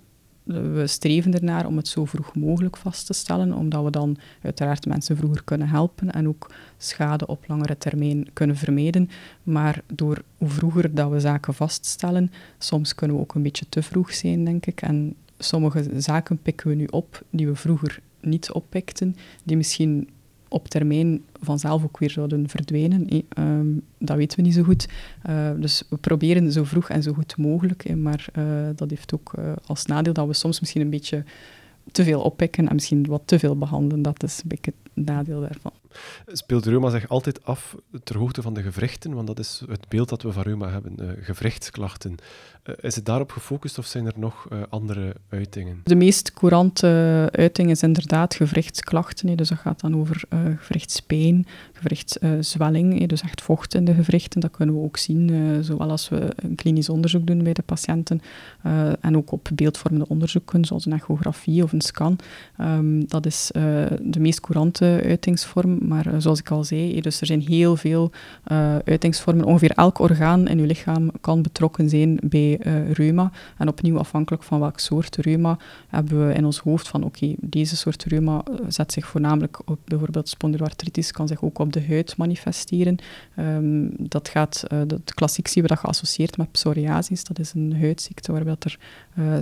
we 0.52 0.88
streven 0.88 1.34
ernaar 1.34 1.66
om 1.66 1.78
het 1.78 1.88
zo 1.88 2.06
vroeg 2.06 2.36
mogelijk 2.36 2.78
vast 2.78 3.06
te 3.06 3.14
stellen, 3.14 3.54
omdat 3.54 3.84
we 3.84 3.90
dan 3.90 4.18
uiteraard 4.42 4.86
mensen 4.86 5.18
vroeger 5.18 5.44
kunnen 5.44 5.68
helpen 5.68 6.12
en 6.12 6.28
ook 6.28 6.52
schade 6.78 7.28
op 7.28 7.48
langere 7.48 7.78
termijn 7.78 8.28
kunnen 8.34 8.56
vermijden. 8.56 9.10
Maar 9.44 9.82
door 9.94 10.22
hoe 10.38 10.50
vroeger 10.50 10.96
dat 10.96 11.12
we 11.12 11.20
zaken 11.20 11.54
vaststellen, 11.54 12.32
soms 12.58 12.96
kunnen 12.96 13.16
we 13.16 13.22
ook 13.22 13.36
een 13.36 13.44
beetje 13.44 13.66
te 13.70 13.84
vroeg 13.84 14.14
zijn, 14.14 14.46
denk 14.46 14.66
ik. 14.66 14.82
En 14.82 15.16
sommige 15.38 15.90
zaken 15.98 16.38
pikken 16.42 16.70
we 16.70 16.76
nu 16.76 16.86
op 16.86 17.24
die 17.30 17.48
we 17.48 17.56
vroeger 17.56 18.00
niet 18.22 18.52
oppikten, 18.52 19.16
die 19.44 19.58
misschien 19.58 20.10
op 20.52 20.68
termijn 20.68 21.24
vanzelf 21.42 21.84
ook 21.84 21.98
weer 21.98 22.10
zouden 22.10 22.50
verdwijnen. 22.50 23.08
Ehm, 23.30 23.68
dat 23.98 24.18
weten 24.18 24.38
we 24.38 24.44
niet 24.44 24.54
zo 24.54 24.64
goed. 24.64 24.88
Uh, 25.30 25.50
dus 25.60 25.84
we 25.90 25.98
proberen 25.98 26.52
zo 26.52 26.64
vroeg 26.64 26.90
en 26.90 27.04
zo 27.04 27.14
goed 27.14 27.38
mogelijk. 27.38 27.96
maar 27.96 28.28
uh, 28.38 28.46
dat 28.76 28.90
heeft 28.90 29.14
ook 29.14 29.34
uh, 29.40 29.52
als 29.66 29.86
nadeel 29.86 30.14
dat 30.14 30.28
we 30.28 30.34
soms 30.34 30.60
misschien 30.60 30.82
een 30.82 30.90
beetje 30.90 31.24
te 31.92 32.04
veel 32.04 32.22
oppikken 32.22 32.68
en 32.68 32.74
misschien 32.74 33.06
wat 33.06 33.22
te 33.26 33.40
veel 33.40 33.58
behandelen. 33.58 34.02
Dat 34.02 34.24
is 34.24 34.40
een 34.44 34.50
beetje 34.50 34.74
het 34.94 35.06
nadeel 35.06 35.40
daarvan. 35.40 35.81
Speelt 36.26 36.66
reuma 36.66 36.90
zich 36.90 37.10
altijd 37.10 37.46
af 37.46 37.76
ter 38.04 38.18
hoogte 38.18 38.42
van 38.42 38.54
de 38.54 38.62
gewrichten? 38.62 39.14
Want 39.14 39.28
dat 39.28 39.40
is 39.40 39.62
het 39.70 39.90
beeld 39.90 40.10
dat 40.10 40.22
we 40.22 40.32
van 40.32 40.44
reuma 40.44 40.70
hebben, 40.70 40.96
uh, 41.00 41.10
gewrichtsklachten. 41.22 42.16
Uh, 42.66 42.76
is 42.82 42.96
het 42.96 43.06
daarop 43.06 43.32
gefocust 43.32 43.78
of 43.78 43.86
zijn 43.86 44.06
er 44.06 44.14
nog 44.16 44.48
uh, 44.54 44.62
andere 44.70 45.16
uitingen? 45.30 45.82
De 45.84 45.96
meest 45.96 46.34
courante 46.34 47.30
uiting 47.32 47.70
is 47.70 47.84
inderdaad 47.84 48.36
gewrichtsklachten. 48.36 49.36
Dus 49.36 49.50
dat 49.50 49.58
gaat 49.58 49.80
dan 49.80 49.96
over 49.96 50.24
gewrichtspijn, 50.58 51.46
gewrichtszwelling, 51.74 53.08
dus 53.08 53.22
echt 53.22 53.42
vocht 53.42 53.74
in 53.74 53.86
de 53.86 53.94
gewrichten. 53.94 54.40
Dat 54.40 54.52
kunnen 54.52 54.76
we 54.76 54.82
ook 54.82 54.98
zien, 54.98 55.58
zowel 55.64 55.90
als 55.90 56.10
we 56.10 56.34
een 56.36 56.56
klinisch 56.56 56.90
onderzoek 56.90 57.28
doen 57.28 57.44
bij 57.44 57.54
de 57.54 57.62
patiënten 57.62 58.22
en 59.02 59.18
ook 59.18 59.32
op 59.32 59.50
beeldvormende 59.56 60.08
onderzoeken, 60.08 60.66
zoals 60.66 60.86
een 60.86 60.94
echografie 60.94 61.64
of 61.64 61.72
een 61.72 61.82
scan. 61.82 62.20
Um, 62.62 63.08
dat 63.08 63.26
is 63.26 63.50
de 64.02 64.20
meest 64.20 64.40
courante 64.40 65.02
uitingsvorm 65.06 65.80
maar 65.88 66.08
eh, 66.08 66.14
zoals 66.18 66.40
ik 66.40 66.52
al 66.52 66.64
zei, 66.64 67.02
dus 67.02 67.22
er 67.22 67.28
zijn 67.28 67.42
heel 67.42 67.76
veel 67.76 68.12
uh, 68.52 68.76
uitingsvormen. 68.86 69.46
Ongeveer 69.46 69.72
elk 69.72 70.00
orgaan 70.00 70.48
in 70.48 70.60
uw 70.60 70.66
lichaam 70.66 71.12
kan 71.22 71.42
betrokken 71.42 71.90
zijn 71.90 72.20
bij 72.24 72.60
uh, 72.66 72.92
reuma. 72.92 73.32
En 73.58 73.68
opnieuw, 73.68 73.98
afhankelijk 73.98 74.44
van 74.44 74.60
welk 74.60 74.80
soort 74.80 75.16
reuma, 75.16 75.58
hebben 75.88 76.28
we 76.28 76.34
in 76.34 76.46
ons 76.46 76.60
hoofd 76.60 76.88
van 76.88 77.04
oké, 77.04 77.34
deze 77.40 77.76
soort 77.76 78.04
reuma 78.04 78.44
zet 78.68 78.92
zich 78.92 79.08
voornamelijk 79.08 79.70
op 79.70 79.80
bijvoorbeeld 79.86 80.30
spondyloartritis, 80.30 81.12
kan 81.12 81.28
zich 81.28 81.44
ook 81.44 81.60
op 81.60 81.74
de 81.74 81.86
huid 81.88 82.18
manifesteren. 82.18 82.98
Um, 83.40 83.90
dat 83.98 84.30
gaat, 84.30 84.64
dat, 84.88 85.14
klassiek 85.14 85.48
zien 85.48 85.64
we 85.64 85.70
dat 85.70 85.80
geassocieerd 85.80 86.38
met 86.38 86.52
psoriasis. 86.52 87.24
Dat 87.24 87.40
is 87.40 87.54
een 87.54 87.76
huidziekte 87.80 88.32
waarbij 88.32 88.56
er 88.60 88.78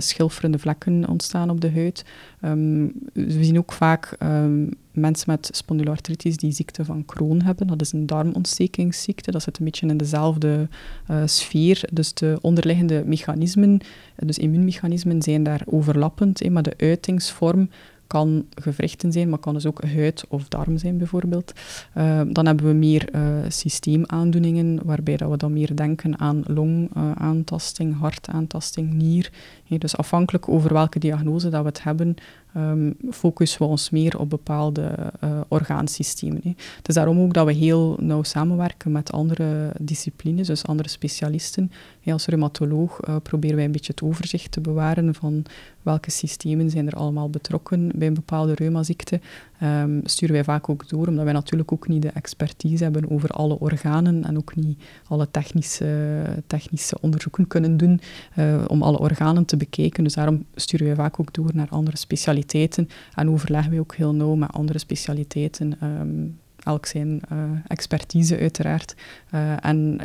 schilferende 0.02 0.58
vlekken 0.58 1.08
ontstaan 1.08 1.50
op 1.50 1.60
de 1.60 1.72
huid. 1.72 2.04
Um, 2.44 2.92
we 3.12 3.44
zien 3.44 3.58
ook 3.58 3.72
vaak 3.72 4.16
um, 4.22 4.68
mensen 4.92 5.30
met 5.30 5.48
spondyloartritis 5.52 6.36
die 6.36 6.52
ziekte 6.52 6.84
van 6.84 7.04
Crohn 7.04 7.40
hebben. 7.42 7.66
Dat 7.66 7.80
is 7.80 7.92
een 7.92 8.06
darmontstekingsziekte. 8.06 9.30
Dat 9.30 9.42
zit 9.42 9.58
een 9.58 9.64
beetje 9.64 9.86
in 9.86 9.96
dezelfde 9.96 10.68
uh, 11.10 11.22
sfeer. 11.24 11.88
Dus 11.92 12.14
de 12.14 12.38
onderliggende 12.40 13.02
mechanismen, 13.06 13.80
dus 14.16 14.38
immuunmechanismen, 14.38 15.22
zijn 15.22 15.42
daar 15.42 15.62
overlappend. 15.66 16.40
Eh, 16.40 16.50
maar 16.50 16.62
de 16.62 16.74
uitingsvorm 16.76 17.68
kan 18.10 18.46
gewrichten 18.54 19.12
zijn, 19.12 19.28
maar 19.28 19.38
kan 19.38 19.54
dus 19.54 19.66
ook 19.66 19.84
huid 19.84 20.24
of 20.28 20.48
darm 20.48 20.78
zijn 20.78 20.98
bijvoorbeeld. 20.98 21.52
Uh, 21.96 22.20
dan 22.28 22.46
hebben 22.46 22.66
we 22.66 22.72
meer 22.72 23.08
uh, 23.14 23.20
systeemaandoeningen, 23.48 24.80
waarbij 24.84 25.16
dat 25.16 25.30
we 25.30 25.36
dan 25.36 25.52
meer 25.52 25.76
denken 25.76 26.18
aan 26.18 26.42
longaantasting, 26.46 27.98
hartaantasting, 27.98 28.92
nier. 28.92 29.30
dus 29.78 29.96
afhankelijk 29.96 30.48
over 30.48 30.72
welke 30.72 30.98
diagnose 30.98 31.48
dat 31.48 31.62
we 31.62 31.68
het 31.68 31.82
hebben, 31.82 32.14
um, 32.56 32.96
focussen 33.10 33.62
we 33.62 33.68
ons 33.68 33.90
meer 33.90 34.18
op 34.18 34.30
bepaalde 34.30 35.12
uh, 35.24 35.40
orgaansystemen. 35.48 36.40
Hè. 36.42 36.52
Het 36.76 36.88
is 36.88 36.94
daarom 36.94 37.20
ook 37.20 37.34
dat 37.34 37.46
we 37.46 37.52
heel 37.52 37.96
nauw 38.00 38.22
samenwerken 38.22 38.92
met 38.92 39.12
andere 39.12 39.72
disciplines, 39.80 40.46
dus 40.46 40.66
andere 40.66 40.88
specialisten. 40.88 41.72
als 42.06 42.26
reumatoloog 42.26 43.00
uh, 43.08 43.16
proberen 43.22 43.56
wij 43.56 43.64
een 43.64 43.72
beetje 43.72 43.92
het 43.92 44.02
overzicht 44.02 44.52
te 44.52 44.60
bewaren 44.60 45.14
van 45.14 45.44
welke 45.82 46.10
systemen 46.10 46.70
zijn 46.70 46.86
er 46.86 46.94
allemaal 46.94 47.30
betrokken 47.30 47.90
bij 47.94 48.06
een 48.06 48.14
bepaalde 48.14 48.54
reumaziekte. 48.54 49.20
Um, 49.62 50.00
sturen 50.04 50.34
wij 50.34 50.44
vaak 50.44 50.68
ook 50.68 50.88
door, 50.88 51.06
omdat 51.06 51.24
wij 51.24 51.32
natuurlijk 51.32 51.72
ook 51.72 51.88
niet 51.88 52.02
de 52.02 52.08
expertise 52.08 52.82
hebben 52.82 53.10
over 53.10 53.28
alle 53.28 53.58
organen 53.58 54.24
en 54.24 54.36
ook 54.36 54.56
niet 54.56 54.82
alle 55.08 55.30
technische, 55.30 56.22
technische 56.46 57.00
onderzoeken 57.00 57.46
kunnen 57.46 57.76
doen 57.76 58.00
uh, 58.38 58.64
om 58.66 58.82
alle 58.82 58.98
organen 58.98 59.44
te 59.44 59.56
bekijken. 59.56 60.04
Dus 60.04 60.14
daarom 60.14 60.44
sturen 60.54 60.86
wij 60.86 60.94
vaak 60.94 61.20
ook 61.20 61.34
door 61.34 61.50
naar 61.54 61.68
andere 61.68 61.96
specialiteiten 61.96 62.88
en 63.14 63.30
overleggen 63.30 63.72
we 63.72 63.80
ook 63.80 63.94
heel 63.94 64.14
nauw 64.14 64.34
met 64.34 64.52
andere 64.52 64.78
specialiteiten. 64.78 65.76
Um, 65.82 66.38
elk 66.64 66.86
zijn 66.86 67.20
uh, 67.32 67.38
expertise 67.66 68.38
uiteraard. 68.38 68.94
Uh, 69.34 69.64
en 69.64 69.98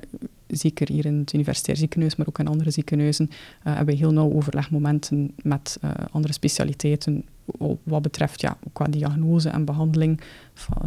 zeker 0.48 0.88
hier 0.88 1.06
in 1.06 1.18
het 1.18 1.34
universitair 1.34 1.78
ziekenhuis, 1.78 2.16
maar 2.16 2.28
ook 2.28 2.40
in 2.40 2.48
andere 2.48 2.72
ziekenhuizen, 2.72 3.30
hebben 3.64 3.94
we 3.94 4.00
heel 4.00 4.14
nauw 4.14 4.32
overlegmomenten 4.34 5.32
met 5.44 5.80
andere 6.12 6.34
specialiteiten 6.34 7.24
wat 7.84 8.02
betreft 8.02 8.42
ja, 8.42 8.58
qua 8.74 8.86
diagnose 8.86 9.50
en 9.50 9.66
behandeling, 9.66 10.22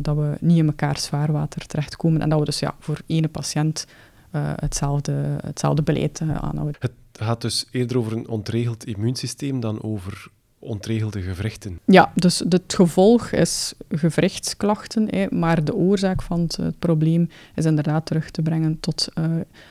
dat 0.00 0.16
we 0.16 0.36
niet 0.40 0.58
in 0.58 0.66
elkaar 0.66 0.98
zwaarwater 0.98 1.66
terechtkomen 1.66 2.20
en 2.20 2.28
dat 2.28 2.38
we 2.38 2.44
dus 2.44 2.58
ja, 2.58 2.74
voor 2.78 3.00
ene 3.06 3.28
patiënt 3.28 3.86
uh, 4.32 4.52
hetzelfde, 4.54 5.38
hetzelfde 5.44 5.82
beleid 5.82 6.20
uh, 6.20 6.34
aanhouden. 6.34 6.76
Het 6.78 6.92
gaat 7.12 7.40
dus 7.40 7.66
eerder 7.70 7.98
over 7.98 8.12
een 8.12 8.28
ontregeld 8.28 8.86
immuunsysteem 8.86 9.60
dan 9.60 9.82
over 9.82 10.30
ontregelde 10.58 11.22
gewrichten. 11.22 11.78
Ja, 11.84 12.12
dus 12.14 12.38
het 12.48 12.74
gevolg 12.74 13.30
is 13.30 13.74
gewrichtsklachten, 13.88 15.08
maar 15.30 15.64
de 15.64 15.74
oorzaak 15.74 16.22
van 16.22 16.40
het, 16.40 16.78
probleem 16.78 17.28
is 17.54 17.64
inderdaad 17.64 18.06
terug 18.06 18.30
te 18.30 18.42
brengen 18.42 18.80
tot 18.80 19.08
uh, 19.18 19.24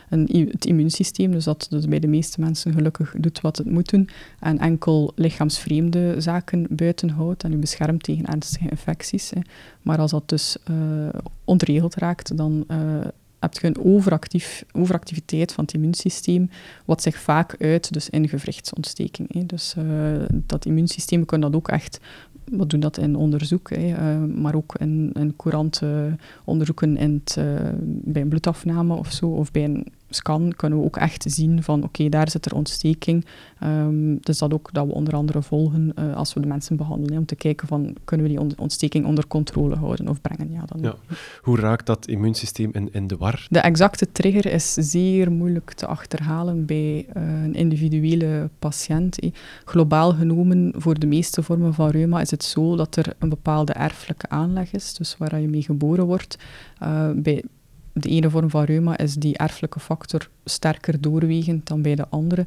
een, 0.09 0.49
het 0.51 0.65
immuunsysteem, 0.65 1.31
dus 1.31 1.43
dat 1.43 1.67
dus 1.69 1.87
bij 1.87 1.99
de 1.99 2.07
meeste 2.07 2.41
mensen 2.41 2.73
gelukkig 2.73 3.13
doet 3.17 3.41
wat 3.41 3.57
het 3.57 3.71
moet 3.71 3.89
doen 3.89 4.09
en 4.39 4.59
enkel 4.59 5.11
lichaamsvreemde 5.15 6.21
zaken 6.21 6.67
buitenhoudt 6.69 7.43
en 7.43 7.53
u 7.53 7.57
beschermt 7.57 8.03
tegen 8.03 8.25
ernstige 8.25 8.69
infecties. 8.69 9.31
Maar 9.81 9.97
als 9.97 10.11
dat 10.11 10.29
dus 10.29 10.57
uh, 10.71 11.09
ontregeld 11.43 11.95
raakt, 11.95 12.37
dan 12.37 12.65
uh, 12.67 12.77
heb 13.39 13.53
je 13.53 13.67
een 13.67 13.83
overactief, 13.83 14.65
overactiviteit 14.71 15.53
van 15.53 15.63
het 15.63 15.73
immuunsysteem, 15.73 16.49
wat 16.85 17.01
zich 17.01 17.17
vaak 17.17 17.55
uit 17.59 17.93
dus 17.93 18.09
in 18.09 18.29
gewrichtsontsteking. 18.29 19.33
Hè. 19.33 19.45
Dus 19.45 19.75
uh, 19.77 20.25
dat 20.33 20.65
immuunsysteem 20.65 21.25
kan 21.25 21.39
dat 21.39 21.55
ook 21.55 21.67
echt 21.67 21.99
we 22.45 22.67
doen 22.67 22.79
dat 22.79 22.97
in 22.97 23.15
onderzoek, 23.15 23.69
hè, 23.69 23.87
uh, 23.87 24.35
maar 24.35 24.55
ook 24.55 24.75
in, 24.79 25.11
in 25.13 25.35
courante 25.35 26.15
onderzoeken 26.43 26.97
in 26.97 27.21
het, 27.23 27.37
bij 27.85 28.21
een 28.21 28.29
bloedafname 28.29 28.93
of 28.93 29.11
zo, 29.11 29.27
of 29.27 29.51
bij 29.51 29.63
een 29.63 29.87
scan 30.09 30.53
kunnen 30.55 30.79
we 30.79 30.85
ook 30.85 30.97
echt 30.97 31.25
zien 31.27 31.63
van 31.63 31.83
oké, 31.83 32.09
daar 32.09 32.29
zit 32.29 32.45
er 32.45 32.55
ontsteking. 32.55 33.25
Um, 33.63 34.17
dus 34.21 34.37
dat 34.37 34.53
ook 34.53 34.69
dat 34.73 34.85
we 34.85 34.93
onder 34.93 35.15
andere 35.15 35.41
volgen 35.41 35.91
uh, 35.99 36.15
als 36.15 36.33
we 36.33 36.39
de 36.39 36.47
mensen 36.47 36.75
behandelen, 36.75 37.17
om 37.17 37.25
te 37.25 37.35
kijken 37.35 37.67
van 37.67 37.95
kunnen 38.05 38.25
we 38.25 38.31
die 38.31 38.57
ontsteking 38.57 39.05
onder 39.05 39.27
controle 39.27 39.75
houden 39.75 40.07
of 40.07 40.21
brengen. 40.21 40.51
Ja, 40.51 40.63
dan 40.65 40.81
ja. 40.81 40.95
Hoe 41.41 41.59
raakt 41.59 41.85
dat 41.85 42.07
immuunsysteem 42.07 42.69
in, 42.73 42.89
in 42.91 43.07
de 43.07 43.17
war? 43.17 43.45
De 43.49 43.59
exacte 43.59 44.11
trigger 44.11 44.45
is 44.45 44.73
zeer 44.73 45.31
moeilijk 45.31 45.71
te 45.71 45.85
achterhalen 45.85 46.65
bij 46.65 47.05
uh, 47.17 47.43
een 47.43 47.53
individuele 47.53 48.49
patiënt. 48.59 49.19
Eh. 49.19 49.31
Globaal 49.65 50.11
genomen, 50.13 50.73
voor 50.75 50.99
de 50.99 51.07
meeste 51.07 51.43
vormen 51.43 51.73
van 51.73 51.89
reuma 51.89 52.21
is 52.21 52.31
het 52.31 52.43
zo 52.43 52.75
dat 52.75 52.95
er 52.95 53.13
een 53.19 53.29
bepaalde 53.29 53.73
erfelijke 53.73 54.29
aanleg 54.29 54.73
is, 54.73 54.93
dus 54.93 55.17
waar 55.17 55.39
je 55.39 55.47
mee 55.47 55.61
geboren 55.61 56.05
wordt. 56.05 56.37
Uh, 56.83 57.09
bij 57.15 57.43
de 57.99 58.09
ene 58.09 58.29
vorm 58.29 58.49
van 58.49 58.63
reuma 58.63 58.97
is 58.97 59.15
die 59.15 59.37
erfelijke 59.37 59.79
factor 59.79 60.29
sterker 60.45 61.01
doorwegend 61.01 61.67
dan 61.67 61.81
bij 61.81 61.95
de 61.95 62.07
andere. 62.09 62.45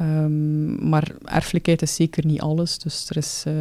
Um, 0.00 0.88
maar 0.88 1.12
erfelijkheid 1.24 1.82
is 1.82 1.94
zeker 1.94 2.26
niet 2.26 2.40
alles. 2.40 2.78
Dus 2.78 3.08
er 3.08 3.16
is 3.16 3.44
uh, 3.46 3.54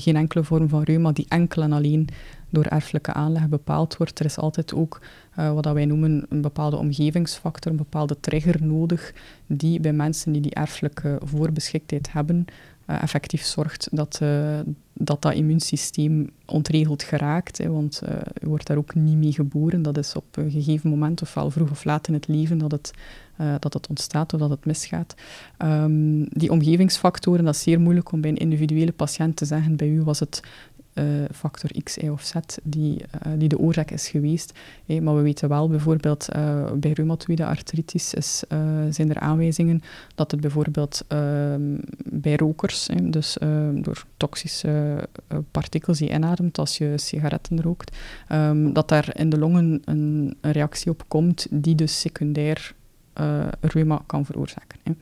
geen 0.00 0.16
enkele 0.16 0.44
vorm 0.44 0.68
van 0.68 0.82
reuma 0.82 1.12
die 1.12 1.26
enkel 1.28 1.62
en 1.62 1.72
alleen 1.72 2.08
door 2.50 2.64
erfelijke 2.64 3.12
aanleg 3.12 3.48
bepaald 3.48 3.96
wordt. 3.96 4.18
Er 4.18 4.24
is 4.24 4.38
altijd 4.38 4.74
ook 4.74 5.00
uh, 5.38 5.52
wat 5.52 5.72
wij 5.72 5.84
noemen 5.84 6.26
een 6.28 6.40
bepaalde 6.40 6.76
omgevingsfactor, 6.76 7.70
een 7.70 7.76
bepaalde 7.76 8.16
trigger 8.20 8.62
nodig, 8.62 9.14
die 9.46 9.80
bij 9.80 9.92
mensen 9.92 10.32
die 10.32 10.42
die 10.42 10.54
erfelijke 10.54 11.20
voorbeschiktheid 11.24 12.12
hebben, 12.12 12.44
uh, 12.86 13.02
effectief 13.02 13.44
zorgt 13.44 13.88
dat, 13.92 14.18
uh, 14.22 14.58
dat 14.92 15.22
dat 15.22 15.34
immuunsysteem 15.34 16.30
ontregeld 16.46 17.02
geraakt. 17.02 17.58
Hè, 17.58 17.70
want 17.70 18.02
uh, 18.04 18.14
je 18.40 18.48
wordt 18.48 18.66
daar 18.66 18.76
ook 18.76 18.94
niet 18.94 19.16
mee 19.16 19.32
geboren. 19.32 19.82
Dat 19.82 19.98
is 19.98 20.14
op 20.14 20.36
een 20.36 20.50
gegeven 20.50 20.90
moment, 20.90 21.22
ofwel 21.22 21.50
vroeg 21.50 21.70
of 21.70 21.84
laat 21.84 22.08
in 22.08 22.14
het 22.14 22.28
leven, 22.28 22.58
dat 22.58 22.70
het, 22.70 22.90
dat 23.58 23.72
het 23.72 23.86
ontstaat 23.86 24.32
of 24.34 24.40
dat 24.40 24.50
het 24.50 24.64
misgaat. 24.64 25.14
Um, 25.58 26.28
die 26.28 26.50
omgevingsfactoren, 26.50 27.44
dat 27.44 27.54
is 27.54 27.62
zeer 27.62 27.80
moeilijk 27.80 28.12
om 28.12 28.20
bij 28.20 28.30
een 28.30 28.36
individuele 28.36 28.92
patiënt 28.92 29.36
te 29.36 29.44
zeggen. 29.44 29.76
Bij 29.76 29.88
u 29.88 30.02
was 30.02 30.20
het 30.20 30.42
uh, 30.98 31.24
factor 31.32 31.70
X, 31.82 31.96
Y 31.96 32.08
of 32.08 32.22
Z 32.22 32.34
die, 32.62 33.02
uh, 33.26 33.32
die 33.38 33.48
de 33.48 33.58
oorzaak 33.58 33.90
is 33.90 34.08
geweest. 34.08 34.52
Maar 34.86 35.16
we 35.16 35.22
weten 35.22 35.48
wel 35.48 35.68
bijvoorbeeld 35.68 36.28
uh, 36.36 36.64
bij 36.72 36.92
reumatoïde 36.92 37.46
artritis 37.46 38.14
is, 38.14 38.42
zijn 38.90 39.10
er 39.10 39.18
aanwijzingen 39.18 39.82
dat 40.14 40.30
het 40.30 40.40
bijvoorbeeld 40.40 41.04
ehm, 41.08 41.76
bij 42.04 42.36
rokers, 42.36 42.88
dus 43.02 43.36
door 43.74 44.04
toxische 44.16 45.08
partikels 45.50 45.98
die 45.98 46.08
je 46.08 46.14
inademt 46.14 46.58
als 46.58 46.78
je 46.78 46.92
sigaretten 46.96 47.62
rookt, 47.62 47.96
um, 48.32 48.72
dat 48.72 48.88
daar 48.88 49.18
in 49.18 49.28
de 49.28 49.38
longen 49.38 49.82
een, 49.84 50.36
een 50.40 50.52
reactie 50.52 50.90
op 50.90 51.04
komt 51.08 51.46
die 51.50 51.74
dus 51.74 52.00
secundair 52.00 52.74
reuma 53.60 54.02
kan 54.06 54.24
veroorzaken. 54.24 54.98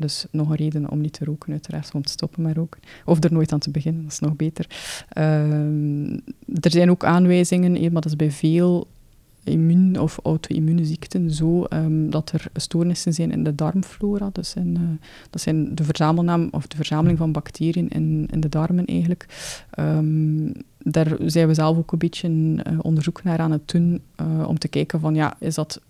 Dus 0.00 0.26
nog 0.30 0.50
een 0.50 0.56
reden 0.56 0.90
om 0.90 1.00
niet 1.00 1.12
te 1.12 1.24
roken, 1.24 1.52
uiteraard, 1.52 1.94
om 1.94 2.02
te 2.02 2.12
stoppen 2.12 2.42
met 2.42 2.56
roken. 2.56 2.80
Of 3.04 3.24
er 3.24 3.32
nooit 3.32 3.52
aan 3.52 3.58
te 3.58 3.70
beginnen, 3.70 4.02
dat 4.02 4.12
is 4.12 4.18
nog 4.18 4.36
beter. 4.36 4.66
Uh, 5.18 6.12
er 6.60 6.70
zijn 6.70 6.90
ook 6.90 7.04
aanwijzingen, 7.04 7.72
maar 7.72 8.02
dat 8.02 8.04
is 8.04 8.16
bij 8.16 8.30
veel 8.30 8.86
immuun- 9.44 10.00
of 10.00 10.18
auto-immune 10.22 10.84
ziekten 10.84 11.30
zo 11.30 11.64
ehm, 11.64 12.10
dat 12.10 12.32
er 12.32 12.46
stoornissen 12.54 13.14
zijn 13.14 13.32
in 13.32 13.44
de 13.44 13.54
darmflora. 13.54 14.30
Dus 14.32 14.54
in, 14.54 14.76
uh, 14.80 15.06
dat 15.30 15.40
zijn 15.40 15.74
de 15.74 15.84
verzamelnaam 15.84 16.48
of 16.50 16.66
de 16.66 16.76
verzameling 16.76 17.18
van 17.18 17.32
bacteriën 17.32 17.88
in, 17.88 18.28
in 18.30 18.40
de 18.40 18.48
darmen 18.48 18.84
eigenlijk. 18.84 19.26
Um, 19.78 20.52
daar 20.82 21.16
zijn 21.18 21.46
we 21.46 21.54
zelf 21.54 21.76
ook 21.76 21.92
een 21.92 21.98
beetje 21.98 22.28
uh, 22.28 22.78
onderzoek 22.82 23.22
naar 23.22 23.38
aan 23.38 23.50
het 23.50 23.68
doen 23.68 24.02
uh, 24.20 24.48
om 24.48 24.58
te 24.58 24.68
kijken 24.68 25.00
van 25.00 25.14
ja, 25.14 25.36
is 25.38 25.54
dat 25.54 25.80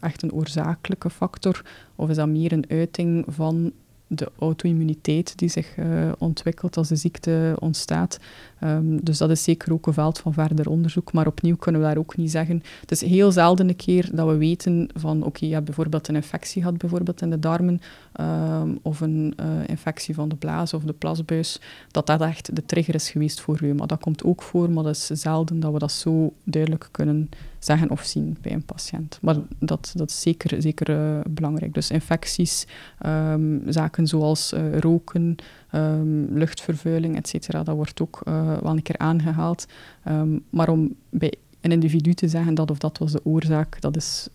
echt 0.00 0.22
een 0.22 0.32
oorzakelijke 0.32 1.10
factor 1.10 1.64
of 1.96 2.08
is 2.08 2.16
dat 2.16 2.28
meer 2.28 2.52
een 2.52 2.64
uiting 2.68 3.24
van 3.28 3.72
de 4.06 4.28
auto-immuniteit 4.38 5.38
die 5.38 5.48
zich 5.48 5.74
ontwikkelt 6.18 6.76
als 6.76 6.88
de 6.88 6.96
ziekte 6.96 7.56
ontstaat. 7.58 8.18
Um, 8.64 9.04
dus 9.04 9.18
dat 9.18 9.30
is 9.30 9.42
zeker 9.42 9.72
ook 9.72 9.86
een 9.86 9.92
veld 9.92 10.18
van 10.18 10.32
verder 10.32 10.68
onderzoek. 10.68 11.12
Maar 11.12 11.26
opnieuw 11.26 11.56
kunnen 11.56 11.80
we 11.80 11.86
daar 11.86 11.96
ook 11.96 12.16
niet 12.16 12.30
zeggen. 12.30 12.62
Het 12.80 12.90
is 12.90 13.00
heel 13.00 13.32
zelden 13.32 13.68
een 13.68 13.76
keer 13.76 14.08
dat 14.12 14.28
we 14.28 14.36
weten 14.36 14.88
van 14.94 15.16
oké, 15.18 15.26
okay, 15.26 15.48
je 15.48 15.54
hebt 15.54 15.66
bijvoorbeeld 15.66 16.08
een 16.08 16.14
infectie 16.14 16.62
gehad 16.62 16.78
bijvoorbeeld 16.78 17.22
in 17.22 17.30
de 17.30 17.38
darmen 17.38 17.80
um, 18.20 18.78
of 18.82 19.00
een 19.00 19.34
uh, 19.40 19.46
infectie 19.66 20.14
van 20.14 20.28
de 20.28 20.36
blaas 20.36 20.74
of 20.74 20.82
de 20.82 20.92
plasbuis, 20.92 21.60
dat 21.90 22.06
dat 22.06 22.20
echt 22.20 22.56
de 22.56 22.66
trigger 22.66 22.94
is 22.94 23.10
geweest 23.10 23.40
voor 23.40 23.56
reuma. 23.56 23.86
Dat 23.86 24.00
komt 24.00 24.24
ook 24.24 24.42
voor, 24.42 24.70
maar 24.70 24.84
dat 24.84 24.94
is 24.94 25.06
zelden 25.06 25.60
dat 25.60 25.72
we 25.72 25.78
dat 25.78 25.92
zo 25.92 26.32
duidelijk 26.44 26.88
kunnen 26.90 27.28
zeggen 27.58 27.90
of 27.90 28.02
zien 28.02 28.36
bij 28.40 28.52
een 28.52 28.64
patiënt. 28.64 29.18
Maar 29.22 29.36
dat, 29.58 29.92
dat 29.94 30.10
is 30.10 30.20
zeker, 30.20 30.62
zeker 30.62 30.90
uh, 30.90 31.20
belangrijk. 31.30 31.74
Dus 31.74 31.90
infecties, 31.90 32.66
um, 33.06 33.62
zaken 33.66 34.06
zoals 34.06 34.52
uh, 34.52 34.78
roken, 34.78 35.36
um, 35.74 36.38
luchtvervuiling, 36.38 37.16
et 37.16 37.28
cetera, 37.28 37.62
dat 37.62 37.76
wordt 37.76 38.00
ook 38.02 38.20
uh, 38.28 38.58
wel 38.58 38.72
een 38.72 38.82
keer 38.82 38.98
aangehaald. 38.98 39.66
Um, 40.08 40.44
maar 40.50 40.68
om 40.68 40.94
bij 41.10 41.34
een 41.60 41.72
individu 41.72 42.12
te 42.12 42.28
zeggen 42.28 42.54
dat 42.54 42.70
of 42.70 42.78
dat 42.78 42.98
was 42.98 43.12
de 43.12 43.20
oorzaak, 43.24 43.80
dat 43.80 43.96
is 43.96 44.28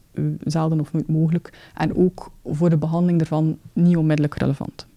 zelden 0.44 0.80
of 0.80 0.94
nooit 0.94 1.08
mogelijk. 1.08 1.72
En 1.74 1.96
ook 1.96 2.32
voor 2.44 2.70
de 2.70 2.78
behandeling 2.78 3.22
ervan 3.22 3.58
niet 3.74 3.98
onmiddellijk 3.98 4.38
relevant. 4.38 4.88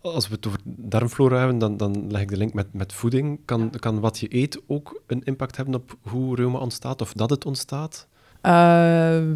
Als 0.00 0.28
we 0.28 0.34
het 0.34 0.46
over 0.46 0.60
darmflora 0.64 1.38
hebben, 1.38 1.58
dan, 1.58 1.76
dan 1.76 2.10
leg 2.10 2.20
ik 2.20 2.28
de 2.28 2.36
link 2.36 2.52
met, 2.52 2.66
met 2.72 2.92
voeding. 2.92 3.38
Kan, 3.44 3.70
kan 3.70 4.00
wat 4.00 4.18
je 4.18 4.34
eet 4.36 4.60
ook 4.66 5.02
een 5.06 5.22
impact 5.24 5.56
hebben 5.56 5.74
op 5.74 5.96
hoe 6.00 6.36
reuma 6.36 6.58
ontstaat 6.58 7.00
of 7.00 7.12
dat 7.12 7.30
het 7.30 7.46
ontstaat? 7.46 8.06
Uh, 8.42 8.52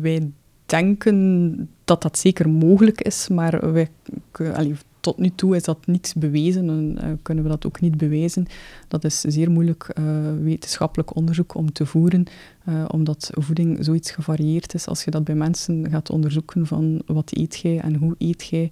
wij 0.01 0.31
denken 0.67 1.69
dat 1.85 2.03
dat 2.03 2.19
zeker 2.19 2.49
mogelijk 2.49 3.01
is, 3.01 3.29
maar 3.29 3.73
wij, 3.73 3.89
allee, 4.33 4.75
tot 5.05 5.19
nu 5.19 5.31
toe 5.35 5.57
is 5.57 5.63
dat 5.63 5.87
niets 5.87 6.15
bewezen 6.15 6.69
en 6.69 6.99
uh, 6.99 7.13
kunnen 7.23 7.45
we 7.45 7.51
dat 7.51 7.67
ook 7.67 7.81
niet 7.81 7.97
bewijzen. 7.97 8.47
Dat 8.89 9.05
is 9.05 9.21
zeer 9.21 9.51
moeilijk 9.51 9.95
uh, 9.99 10.05
wetenschappelijk 10.43 11.17
onderzoek 11.17 11.55
om 11.55 11.73
te 11.73 11.87
voeren, 11.87 12.25
uh, 12.69 12.85
omdat 12.89 13.31
voeding 13.33 13.85
zoiets 13.85 14.11
gevarieerd 14.11 14.75
is. 14.75 14.87
Als 14.87 15.05
je 15.05 15.11
dat 15.11 15.25
bij 15.25 15.35
mensen 15.35 15.91
gaat 15.91 16.11
onderzoeken 16.11 16.67
van 16.67 17.03
wat 17.07 17.37
eet 17.37 17.57
jij 17.57 17.79
en 17.81 17.95
hoe 17.95 18.15
eet 18.19 18.45
jij, 18.45 18.71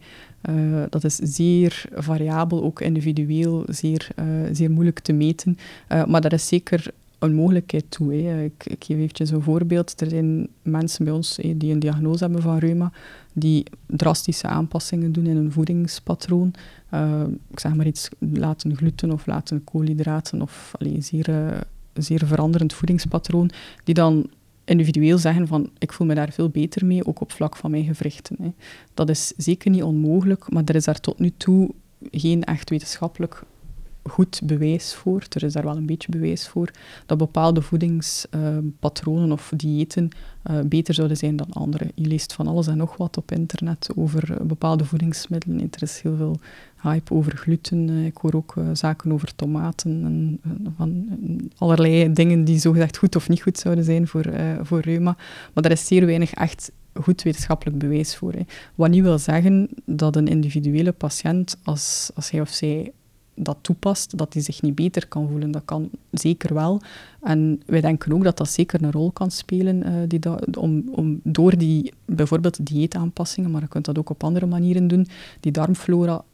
dat 0.88 1.04
is 1.04 1.16
zeer 1.16 1.84
variabel, 1.94 2.62
ook 2.62 2.80
individueel, 2.80 3.64
zeer, 3.68 4.08
zeer 4.52 4.70
moeilijk 4.70 4.98
te 4.98 5.12
meten. 5.12 5.58
maar 6.06 6.20
dat 6.20 6.32
is 6.32 6.46
zeker 6.48 6.92
een 7.18 7.34
mogelijkheid 7.34 7.84
toe. 7.88 8.44
Ik, 8.44 8.76
geef 8.78 8.96
eventjes 8.96 9.30
een 9.30 9.42
voorbeeld. 9.42 10.00
Er 10.00 10.08
zijn 10.08 10.48
mensen 10.62 11.04
bij 11.04 11.14
ons 11.14 11.38
die 11.56 11.72
een 11.72 11.78
diagnose 11.78 12.24
hebben 12.24 12.42
van 12.42 12.58
reuma, 12.58 12.92
die 13.32 13.64
drastische 13.86 14.46
aanpassingen 14.46 15.12
doen 15.12 15.26
in 15.26 15.36
hun 15.36 15.52
voedingspatroon. 15.52 16.54
Uh, 16.94 17.22
ik 17.50 17.60
zeg 17.60 17.74
maar 17.74 17.86
iets, 17.86 18.08
laten 18.18 18.76
gluten 18.76 19.12
of 19.12 19.26
laten 19.26 19.64
koolhydraten 19.64 20.42
of 20.42 20.72
allee, 20.78 21.00
zeer, 21.00 21.28
uh, 21.28 21.60
zeer 21.92 22.26
veranderend 22.26 22.72
voedingspatroon, 22.72 23.50
die 23.84 23.94
dan 23.94 24.26
individueel 24.64 25.18
zeggen 25.18 25.46
van 25.46 25.70
ik 25.78 25.92
voel 25.92 26.06
me 26.06 26.14
daar 26.14 26.32
veel 26.32 26.48
beter 26.48 26.86
mee, 26.86 27.06
ook 27.06 27.20
op 27.20 27.32
vlak 27.32 27.56
van 27.56 27.70
mijn 27.70 27.84
gewrichten. 27.84 28.36
Hè. 28.42 28.52
Dat 28.94 29.08
is 29.08 29.32
zeker 29.36 29.70
niet 29.70 29.82
onmogelijk, 29.82 30.50
maar 30.50 30.62
er 30.64 30.74
is 30.74 30.84
daar 30.84 31.00
tot 31.00 31.18
nu 31.18 31.32
toe 31.36 31.70
geen 32.10 32.44
echt 32.44 32.70
wetenschappelijk 32.70 33.42
goed 34.04 34.40
bewijs 34.44 34.94
voor, 34.94 35.22
er 35.28 35.42
is 35.42 35.52
daar 35.52 35.64
wel 35.64 35.76
een 35.76 35.86
beetje 35.86 36.10
bewijs 36.10 36.48
voor, 36.48 36.70
dat 37.06 37.18
bepaalde 37.18 37.62
voedingspatronen 37.62 39.26
uh, 39.26 39.32
of 39.32 39.52
diëten 39.56 40.08
uh, 40.50 40.60
beter 40.64 40.94
zouden 40.94 41.16
zijn 41.16 41.36
dan 41.36 41.52
andere. 41.52 41.90
Je 41.94 42.06
leest 42.06 42.32
van 42.32 42.46
alles 42.46 42.66
en 42.66 42.76
nog 42.76 42.96
wat 42.96 43.16
op 43.16 43.32
internet 43.32 43.88
over 43.96 44.30
uh, 44.30 44.36
bepaalde 44.40 44.84
voedingsmiddelen. 44.84 45.60
Er 45.70 45.82
is 45.82 46.00
heel 46.00 46.16
veel 46.16 46.38
hype 46.80 47.14
over 47.14 47.36
gluten. 47.36 47.88
ik 47.88 48.16
hoor 48.16 48.34
ook 48.34 48.54
zaken 48.72 49.12
over 49.12 49.34
tomaten 49.34 50.04
en 50.04 50.40
van 50.76 51.08
allerlei 51.56 52.12
dingen 52.12 52.44
die 52.44 52.58
zogezegd 52.58 52.96
goed 52.96 53.16
of 53.16 53.28
niet 53.28 53.42
goed 53.42 53.58
zouden 53.58 53.84
zijn 53.84 54.08
voor, 54.08 54.32
voor 54.62 54.80
reuma. 54.80 55.16
Maar 55.52 55.62
daar 55.62 55.72
is 55.72 55.86
zeer 55.86 56.06
weinig 56.06 56.32
echt 56.32 56.72
goed 56.94 57.22
wetenschappelijk 57.22 57.78
bewijs 57.78 58.16
voor. 58.16 58.34
Wat 58.74 58.90
niet 58.90 59.02
wil 59.02 59.18
zeggen 59.18 59.68
dat 59.84 60.16
een 60.16 60.28
individuele 60.28 60.92
patiënt, 60.92 61.56
als, 61.62 62.10
als 62.14 62.30
hij 62.30 62.40
of 62.40 62.48
zij 62.48 62.92
dat 63.34 63.56
toepast, 63.60 64.18
dat 64.18 64.32
hij 64.32 64.42
zich 64.42 64.62
niet 64.62 64.74
beter 64.74 65.08
kan 65.08 65.28
voelen. 65.28 65.50
Dat 65.50 65.62
kan 65.64 65.90
zeker 66.10 66.54
wel. 66.54 66.80
En 67.20 67.62
wij 67.66 67.80
denken 67.80 68.12
ook 68.12 68.24
dat 68.24 68.36
dat 68.36 68.48
zeker 68.48 68.82
een 68.82 68.92
rol 68.92 69.10
kan 69.10 69.30
spelen 69.30 69.86
uh, 69.86 69.92
die 70.08 70.20
om, 70.58 70.82
om 70.90 71.20
door 71.22 71.58
die 71.58 71.92
bijvoorbeeld 72.04 72.66
dieetaanpassingen, 72.66 73.50
maar 73.50 73.60
je 73.60 73.68
kunt 73.68 73.84
dat 73.84 73.98
ook 73.98 74.10
op 74.10 74.24
andere 74.24 74.46
manieren 74.46 74.88
doen, 74.88 75.06
die 75.40 75.52
darmflora 75.52 76.24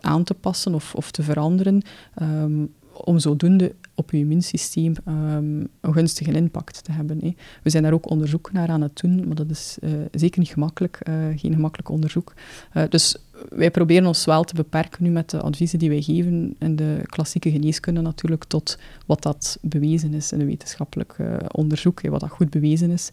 aan 0.00 0.24
te 0.24 0.34
passen 0.34 0.74
of, 0.74 0.94
of 0.94 1.10
te 1.10 1.22
veranderen, 1.22 1.82
um, 2.22 2.72
om 2.92 3.18
zodoende 3.18 3.74
op 3.94 4.10
je 4.10 4.18
immuunsysteem 4.18 4.94
um, 5.08 5.68
een 5.80 5.92
gunstige 5.92 6.32
impact 6.32 6.84
te 6.84 6.92
hebben. 6.92 7.36
We 7.62 7.70
zijn 7.70 7.82
daar 7.82 7.92
ook 7.92 8.10
onderzoek 8.10 8.52
naar 8.52 8.68
aan 8.68 8.80
het 8.80 8.96
doen, 8.96 9.26
maar 9.26 9.36
dat 9.36 9.50
is 9.50 9.78
uh, 9.80 9.90
zeker 10.12 10.38
niet 10.38 10.48
gemakkelijk, 10.48 11.00
uh, 11.08 11.14
geen 11.36 11.52
gemakkelijk 11.52 11.88
onderzoek. 11.88 12.34
Uh, 12.74 12.82
dus 12.88 13.16
wij 13.48 13.70
proberen 13.70 14.06
ons 14.06 14.24
wel 14.24 14.44
te 14.44 14.54
beperken 14.54 15.04
nu 15.04 15.10
met 15.10 15.30
de 15.30 15.40
adviezen 15.40 15.78
die 15.78 15.88
wij 15.88 16.02
geven 16.02 16.56
in 16.58 16.76
de 16.76 17.00
klassieke 17.04 17.50
geneeskunde 17.50 18.00
natuurlijk 18.00 18.44
tot 18.44 18.78
wat 19.06 19.22
dat 19.22 19.58
bewezen 19.60 20.14
is 20.14 20.32
in 20.32 20.40
een 20.40 20.46
wetenschappelijk 20.46 21.16
onderzoek, 21.52 22.00
wat 22.00 22.20
dat 22.20 22.30
goed 22.30 22.50
bewezen 22.50 22.90
is. 22.90 23.08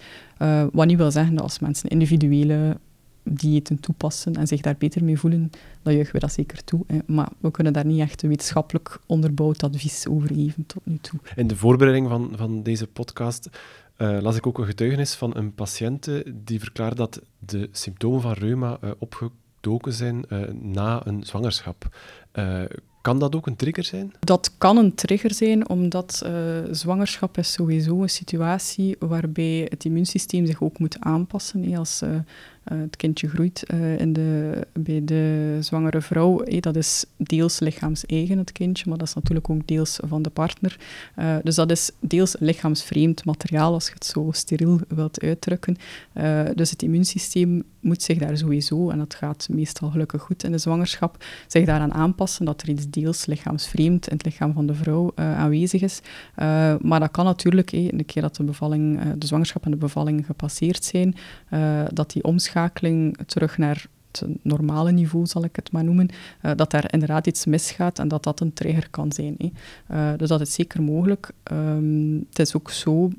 wat 0.71 0.85
niet 0.85 0.97
wil 0.97 1.11
zeggen 1.11 1.33
dat 1.33 1.43
als 1.43 1.59
mensen 1.59 1.89
individuele 1.89 2.77
diëten 3.23 3.79
toepassen 3.79 4.35
en 4.35 4.47
zich 4.47 4.61
daar 4.61 4.75
beter 4.77 5.03
mee 5.03 5.19
voelen, 5.19 5.49
dan 5.81 5.93
juichen 5.93 6.13
we 6.13 6.19
dat 6.19 6.33
zeker 6.33 6.63
toe. 6.63 6.83
Hè. 6.87 6.99
Maar 7.05 7.29
we 7.39 7.51
kunnen 7.51 7.73
daar 7.73 7.85
niet 7.85 7.99
echt 7.99 8.23
een 8.23 8.29
wetenschappelijk 8.29 8.99
onderbouwd 9.05 9.63
advies 9.63 10.07
over 10.07 10.27
geven 10.33 10.65
tot 10.65 10.85
nu 10.85 10.97
toe. 11.01 11.19
In 11.35 11.47
de 11.47 11.55
voorbereiding 11.55 12.09
van, 12.09 12.31
van 12.35 12.63
deze 12.63 12.87
podcast 12.87 13.49
uh, 13.97 14.17
las 14.21 14.35
ik 14.35 14.47
ook 14.47 14.57
een 14.57 14.65
getuigenis 14.65 15.13
van 15.13 15.37
een 15.37 15.53
patiënt 15.55 16.09
die 16.33 16.59
verklaarde 16.59 16.95
dat 16.95 17.21
de 17.39 17.69
symptomen 17.71 18.21
van 18.21 18.33
reuma 18.33 18.77
uh, 18.83 18.89
opgedoken 18.97 19.93
zijn 19.93 20.25
uh, 20.29 20.39
na 20.61 21.05
een 21.05 21.23
zwangerschap. 21.23 21.97
Kan 23.01 23.19
dat 23.19 23.35
ook 23.35 23.47
een 23.47 23.55
trigger 23.55 23.83
zijn? 23.83 24.13
Dat 24.19 24.53
kan 24.57 24.77
een 24.77 24.95
trigger 24.95 25.33
zijn, 25.33 25.69
omdat 25.69 26.29
zwangerschap 26.71 27.37
is 27.37 27.51
sowieso 27.51 28.01
een 28.01 28.09
situatie 28.09 28.95
waarbij 28.99 29.67
het 29.69 29.85
immuunsysteem 29.85 30.45
zich 30.45 30.61
ook 30.61 30.79
moet 30.79 30.99
aanpassen. 30.99 31.77
Als 31.77 32.01
uh, 32.71 32.79
het 32.79 32.95
kindje 32.95 33.27
groeit 33.27 33.63
in 33.97 34.13
de, 34.13 34.61
bij 34.73 35.01
de 35.05 35.57
zwangere 35.59 36.01
vrouw, 36.01 36.43
dat 36.59 36.75
is 36.75 37.05
deels 37.17 37.59
lichaams-eigen, 37.59 38.37
het 38.37 38.51
kindje, 38.51 38.89
maar 38.89 38.97
dat 38.97 39.07
is 39.07 39.13
natuurlijk 39.13 39.49
ook 39.49 39.67
deels 39.67 39.99
van 40.05 40.21
de 40.21 40.29
partner. 40.29 40.79
dus 41.43 41.55
dat 41.55 41.71
is 41.71 41.91
deels 41.99 42.35
lichaamsvreemd 42.39 43.25
materiaal, 43.25 43.73
als 43.73 43.85
je 43.85 43.93
het 43.93 44.05
zo 44.05 44.29
steriel 44.31 44.79
wilt 44.87 45.21
uitdrukken. 45.21 45.77
dus 46.55 46.71
het 46.71 46.81
immuunsysteem 46.81 47.63
moet 47.79 48.01
zich 48.03 48.17
daar 48.17 48.37
sowieso, 48.37 48.89
en 48.89 48.97
dat 48.97 49.15
gaat 49.15 49.47
meestal 49.51 49.89
gelukkig 49.89 50.21
goed 50.21 50.43
in 50.43 50.51
de 50.51 50.57
zwangerschap, 50.57 51.25
zich 51.47 51.65
daaraan 51.65 51.93
aanpassen 51.93 52.45
dat 52.45 52.61
er 52.61 52.69
iets 52.69 52.89
deels 52.89 53.25
lichaamsvreemd 53.25 54.07
in 54.07 54.17
het 54.17 54.25
lichaam 54.25 54.53
van 54.53 54.65
de 54.65 54.73
vrouw 54.73 55.11
aanwezig 55.15 55.81
is. 55.81 56.01
Maar 56.81 56.99
dat 56.99 57.11
kan 57.11 57.25
natuurlijk, 57.25 57.71
eh, 57.71 57.87
een 57.91 58.05
keer 58.05 58.21
dat 58.21 58.35
de, 58.35 58.43
bevalling, 58.43 59.13
de 59.17 59.27
zwangerschap 59.27 59.65
en 59.65 59.71
de 59.71 59.77
bevalling 59.77 60.25
gepasseerd 60.25 60.83
zijn, 60.83 61.15
dat 61.93 62.11
die 62.11 62.23
omschakeling 62.23 62.58
terug 63.25 63.57
naar 63.57 63.85
het 64.11 64.23
normale 64.41 64.91
niveau, 64.91 65.25
zal 65.25 65.43
ik 65.43 65.55
het 65.55 65.71
maar 65.71 65.83
noemen, 65.83 66.09
uh, 66.41 66.51
dat 66.55 66.71
daar 66.71 66.93
inderdaad 66.93 67.27
iets 67.27 67.45
misgaat 67.45 67.99
en 67.99 68.07
dat 68.07 68.23
dat 68.23 68.39
een 68.39 68.53
trigger 68.53 68.89
kan 68.89 69.11
zijn. 69.11 69.37
Uh, 69.91 70.11
dus 70.17 70.29
dat 70.29 70.41
is 70.41 70.53
zeker 70.53 70.81
mogelijk. 70.81 71.31
Um, 71.51 72.25
het 72.29 72.39
is 72.39 72.55
ook 72.55 72.71
zo 72.71 73.09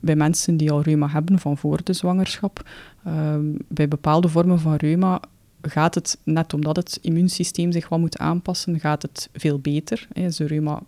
bij 0.00 0.16
mensen 0.16 0.56
die 0.56 0.70
al 0.70 0.82
reuma 0.82 1.08
hebben 1.08 1.38
van 1.38 1.58
voor 1.58 1.80
de 1.84 1.92
zwangerschap, 1.92 2.68
um, 3.06 3.56
bij 3.68 3.88
bepaalde 3.88 4.28
vormen 4.28 4.60
van 4.60 4.74
reuma 4.74 5.20
gaat 5.62 5.94
het, 5.94 6.18
net 6.22 6.54
omdat 6.54 6.76
het 6.76 6.98
immuunsysteem 7.02 7.72
zich 7.72 7.88
wat 7.88 7.98
moet 7.98 8.18
aanpassen, 8.18 8.80
gaat 8.80 9.02
het 9.02 9.28
veel 9.32 9.58
beter. 9.58 10.08
Is 10.12 10.36
de 10.36 10.46
reuma 10.46 10.82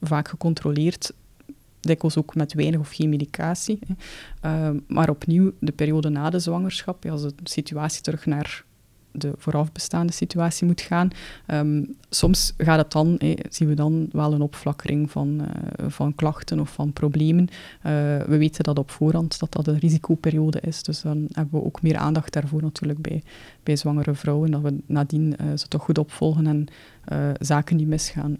vaak 0.00 0.28
gecontroleerd, 0.28 1.12
dikwijls 1.80 2.16
ook 2.16 2.34
met 2.34 2.54
weinig 2.54 2.80
of 2.80 2.90
geen 2.90 3.08
medicatie. 3.08 3.78
Uh, 4.44 4.70
maar 4.86 5.10
opnieuw, 5.10 5.52
de 5.58 5.72
periode 5.72 6.08
na 6.08 6.30
de 6.30 6.38
zwangerschap, 6.38 7.06
als 7.06 7.22
de 7.22 7.32
situatie 7.44 8.02
terug 8.02 8.26
naar 8.26 8.64
de 9.18 9.32
voorafbestaande 9.36 10.12
situatie 10.12 10.66
moet 10.66 10.80
gaan. 10.80 11.10
Ehm, 11.46 11.84
soms 12.10 12.54
gaat 12.56 12.78
het 12.78 12.92
dan, 12.92 13.20
zien 13.48 13.68
we 13.68 13.74
dan 13.74 14.08
wel 14.12 14.32
een 14.32 14.40
opflakkering 14.40 15.10
van, 15.10 15.40
uh, 15.40 15.46
van 15.88 16.14
klachten 16.14 16.60
of 16.60 16.72
van 16.72 16.92
problemen. 16.92 17.48
Uh, 17.48 17.92
we 18.22 18.36
weten 18.36 18.64
dat 18.64 18.78
op 18.78 18.90
voorhand 18.90 19.38
dat 19.38 19.52
dat 19.52 19.66
een 19.66 19.78
risicoperiode 19.78 20.60
is, 20.60 20.82
dus 20.82 21.00
dan 21.00 21.28
hebben 21.32 21.60
we 21.60 21.66
ook 21.66 21.82
meer 21.82 21.96
aandacht 21.96 22.32
daarvoor 22.32 22.62
natuurlijk 22.62 23.00
bij, 23.00 23.22
bij 23.62 23.76
zwangere 23.76 24.14
vrouwen, 24.14 24.50
dat 24.50 24.60
we 24.60 24.76
nadien 24.86 25.34
uh, 25.40 25.56
ze 25.56 25.68
toch 25.68 25.82
goed 25.82 25.98
opvolgen 25.98 26.46
en 26.46 26.66
zaken 27.38 27.76
die 27.76 27.86
misgaan 27.86 28.38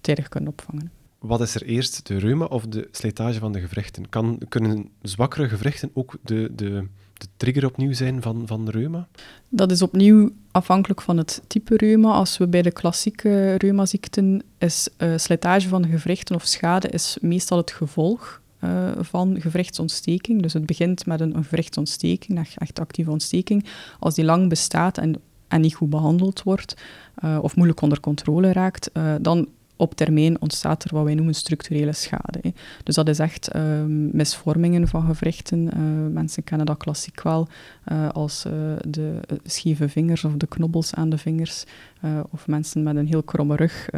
tijdig 0.00 0.28
kunnen 0.28 0.50
opvangen. 0.50 1.01
Wat 1.22 1.40
is 1.40 1.54
er 1.54 1.62
eerst, 1.62 2.06
de 2.06 2.18
reuma 2.18 2.44
of 2.44 2.66
de 2.66 2.88
slijtage 2.90 3.38
van 3.38 3.52
de 3.52 3.60
gewrichten? 3.60 4.08
Kan, 4.08 4.38
kunnen 4.48 4.88
zwakkere 5.02 5.48
gewrichten 5.48 5.90
ook 5.94 6.16
de, 6.22 6.50
de, 6.54 6.86
de 7.12 7.26
trigger 7.36 7.66
opnieuw 7.66 7.92
zijn 7.92 8.22
van, 8.22 8.42
van 8.46 8.68
reuma? 8.68 9.08
Dat 9.48 9.70
is 9.70 9.82
opnieuw 9.82 10.30
afhankelijk 10.50 11.00
van 11.00 11.16
het 11.16 11.42
type 11.46 11.76
reuma. 11.76 12.12
Als 12.12 12.38
we 12.38 12.48
bij 12.48 12.62
de 12.62 12.70
klassieke 12.70 13.54
reumaziekten 13.54 14.42
is 14.58 14.88
uh, 14.98 15.12
slijtage 15.16 15.68
van 15.68 15.86
gewrichten 15.86 16.34
of 16.34 16.44
schade 16.44 16.88
is 16.88 17.18
meestal 17.20 17.58
het 17.58 17.70
gevolg 17.70 18.40
uh, 18.60 18.90
van 18.98 19.40
gewrichtsontsteking. 19.40 20.42
Dus 20.42 20.52
het 20.52 20.66
begint 20.66 21.06
met 21.06 21.20
een, 21.20 21.36
een 21.36 21.44
gewrichtsontsteking, 21.44 22.46
echt, 22.56 22.80
actieve 22.80 23.10
ontsteking. 23.10 23.64
Als 23.98 24.14
die 24.14 24.24
lang 24.24 24.48
bestaat 24.48 24.98
en, 24.98 25.14
en 25.48 25.60
niet 25.60 25.74
goed 25.74 25.90
behandeld 25.90 26.42
wordt 26.42 26.74
uh, 27.24 27.38
of 27.42 27.56
moeilijk 27.56 27.80
onder 27.80 28.00
controle 28.00 28.52
raakt, 28.52 28.90
dan 29.20 29.48
op 29.76 29.94
termijn 29.94 30.40
ontstaat 30.40 30.84
er 30.84 30.94
wat 30.94 31.04
wij 31.04 31.14
noemen 31.14 31.34
structurele 31.34 31.92
schade. 31.92 32.52
Dus 32.82 32.94
dat 32.94 33.08
is 33.08 33.18
echt 33.18 33.56
um, 33.56 34.16
misvormingen 34.16 34.88
van 34.88 35.06
gewrichten. 35.06 35.58
Uh, 35.64 36.12
mensen 36.12 36.44
kennen 36.44 36.66
dat 36.66 36.76
klassiek 36.76 37.22
wel 37.22 37.48
uh, 37.92 38.08
als 38.08 38.44
uh, 38.46 38.52
de 38.88 39.20
scheve 39.44 39.88
vingers 39.88 40.24
of 40.24 40.32
de 40.32 40.46
knobbels 40.46 40.94
aan 40.94 41.08
de 41.08 41.18
vingers. 41.18 41.64
of 42.30 42.46
mensen 42.46 42.82
met 42.82 42.96
een 42.96 43.06
heel 43.06 43.22
kromme 43.22 43.56
rug 43.56 43.88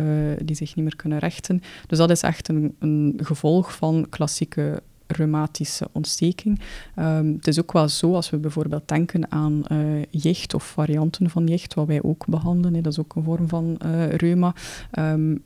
die 0.45 0.57
zich 0.57 0.75
niet 0.75 0.85
meer 0.85 0.97
kunnen 0.97 1.19
rechten. 1.19 1.63
Dus 1.87 1.99
dat 1.99 2.11
is 2.11 2.23
echt 2.23 2.49
een, 2.49 2.75
een 2.79 3.21
gevolg 3.23 3.75
van 3.75 4.07
klassieke 4.11 4.83
reumatische 5.07 5.89
ontsteking. 5.93 6.61
Um, 6.99 7.33
het 7.33 7.47
is 7.47 7.61
ook 7.61 7.73
wel 7.73 7.89
zo, 7.89 8.15
als 8.15 8.31
we 8.31 8.37
bijvoorbeeld 8.37 8.89
denken 8.89 9.31
aan 9.31 9.63
uh, 9.73 10.03
jicht 10.11 10.55
of 10.55 10.65
varianten 10.65 11.31
van 11.31 11.47
jicht, 11.47 11.75
wat 11.75 11.87
wij 11.87 12.03
ook 12.03 12.27
behandelen, 12.27 12.83
dat 12.83 12.93
is 12.93 12.99
ook 12.99 13.15
een 13.15 13.23
vorm 13.23 13.49
van 13.49 13.79
uh, 13.85 14.09
reuma. 14.09 14.55
Um, 14.99 15.43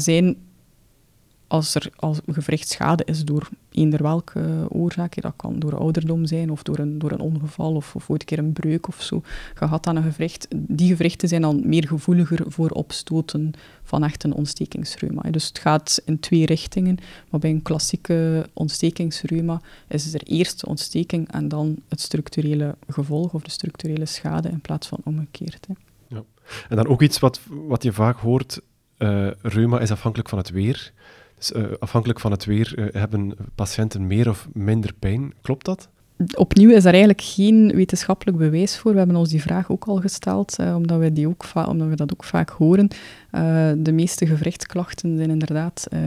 zijn, 0.00 0.36
als 1.52 1.74
er 1.74 1.90
als 1.96 2.20
gewrichtschade 2.26 3.04
is 3.04 3.24
door 3.24 3.48
eender 3.70 4.02
welke 4.02 4.66
oorzaak, 4.68 5.22
dat 5.22 5.32
kan 5.36 5.58
door 5.58 5.76
ouderdom 5.78 6.26
zijn 6.26 6.50
of 6.50 6.62
door 6.62 6.78
een, 6.78 6.98
door 6.98 7.10
een 7.10 7.20
ongeval 7.20 7.74
of, 7.74 7.94
of 7.94 8.10
ooit 8.10 8.20
een 8.20 8.26
keer 8.26 8.38
een 8.38 8.52
breuk 8.52 8.88
of 8.88 9.02
zo 9.02 9.22
gehad 9.54 9.86
aan 9.86 9.96
een 9.96 10.02
gewricht, 10.02 10.48
die 10.56 10.88
gewrichten 10.88 11.28
zijn 11.28 11.42
dan 11.42 11.62
meer 11.64 11.86
gevoeliger 11.86 12.44
voor 12.46 12.70
opstoten 12.70 13.52
van 13.82 14.04
echt 14.04 14.24
een 14.24 14.34
ontstekingsreuma. 14.34 15.30
Dus 15.30 15.46
het 15.46 15.58
gaat 15.58 16.02
in 16.04 16.20
twee 16.20 16.46
richtingen, 16.46 16.98
maar 17.30 17.40
bij 17.40 17.50
een 17.50 17.62
klassieke 17.62 18.46
ontstekingsreuma 18.52 19.60
is 19.88 20.14
er 20.14 20.22
eerst 20.22 20.66
ontsteking 20.66 21.32
en 21.32 21.48
dan 21.48 21.76
het 21.88 22.00
structurele 22.00 22.76
gevolg 22.88 23.32
of 23.32 23.42
de 23.42 23.50
structurele 23.50 24.06
schade 24.06 24.48
in 24.48 24.60
plaats 24.60 24.86
van 24.86 24.98
omgekeerd. 25.04 25.66
Hè. 25.66 25.74
Ja. 26.16 26.22
En 26.68 26.76
dan 26.76 26.86
ook 26.86 27.02
iets 27.02 27.18
wat, 27.18 27.40
wat 27.48 27.82
je 27.82 27.92
vaak 27.92 28.16
hoort 28.16 28.60
uh, 29.02 29.30
reuma 29.42 29.80
is 29.80 29.90
afhankelijk 29.90 30.28
van 30.28 30.38
het 30.38 30.50
weer. 30.50 30.92
Dus 31.36 31.52
uh, 31.52 31.64
afhankelijk 31.78 32.20
van 32.20 32.30
het 32.30 32.44
weer 32.44 32.78
uh, 32.78 32.86
hebben 32.92 33.36
patiënten 33.54 34.06
meer 34.06 34.28
of 34.28 34.48
minder 34.52 34.92
pijn. 34.98 35.34
Klopt 35.40 35.64
dat? 35.64 35.88
Opnieuw 36.36 36.70
is 36.70 36.84
er 36.84 36.90
eigenlijk 36.90 37.20
geen 37.22 37.72
wetenschappelijk 37.74 38.38
bewijs 38.38 38.78
voor. 38.78 38.92
We 38.92 38.98
hebben 38.98 39.16
ons 39.16 39.28
die 39.28 39.42
vraag 39.42 39.70
ook 39.70 39.84
al 39.84 39.96
gesteld, 39.96 40.58
eh, 40.58 40.74
omdat, 40.76 40.98
we 40.98 41.12
die 41.12 41.28
ook 41.28 41.44
omdat 41.68 41.88
we 41.88 41.96
dat 41.96 42.12
ook 42.12 42.24
vaak 42.24 42.50
horen. 42.50 42.88
Uh, 43.32 43.70
de 43.76 43.92
meeste 43.92 44.26
gewrichtsklachten 44.26 45.16
zijn 45.16 45.30
inderdaad 45.30 45.86
uh, 45.92 46.00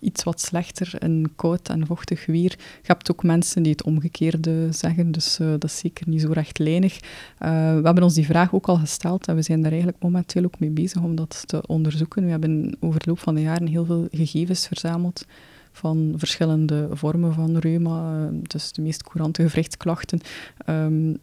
iets 0.00 0.24
wat 0.24 0.40
slechter 0.40 0.92
in 0.98 1.32
koud 1.36 1.68
en 1.68 1.86
vochtig 1.86 2.26
weer. 2.26 2.50
Je 2.58 2.86
hebt 2.86 3.10
ook 3.10 3.22
mensen 3.22 3.62
die 3.62 3.72
het 3.72 3.84
omgekeerde 3.84 4.68
zeggen, 4.70 5.12
dus 5.12 5.36
dat 5.36 5.64
is 5.64 5.78
zeker 5.78 6.08
niet 6.08 6.20
zo 6.20 6.30
rechtlijnig. 6.32 6.98
we 7.38 7.80
hebben 7.82 8.02
ons 8.02 8.14
die 8.14 8.26
vraag 8.26 8.54
ook 8.54 8.66
al 8.66 8.76
gesteld 8.76 9.26
en 9.26 9.34
we 9.34 9.42
zijn 9.42 9.60
daar 9.60 9.70
eigenlijk 9.70 10.02
momenteel 10.02 10.44
ook 10.44 10.58
mee 10.58 10.70
bezig 10.70 11.02
om 11.02 11.14
dat 11.14 11.42
te 11.46 11.66
onderzoeken. 11.66 12.24
We 12.24 12.30
hebben 12.30 12.76
over 12.80 13.00
de 13.00 13.08
loop 13.08 13.18
van 13.18 13.34
de 13.34 13.42
jaren 13.42 13.66
heel 13.66 13.84
veel 13.84 14.08
gegevens 14.10 14.66
verzameld 14.66 15.24
van 15.76 16.14
verschillende 16.16 16.88
vormen 16.90 17.32
van 17.32 17.56
reuma, 17.56 18.28
dus 18.42 18.72
de 18.72 18.82
meest 18.82 19.02
courante 19.02 19.42
gewrichtsklachten. 19.42 20.20
Um, 20.70 21.16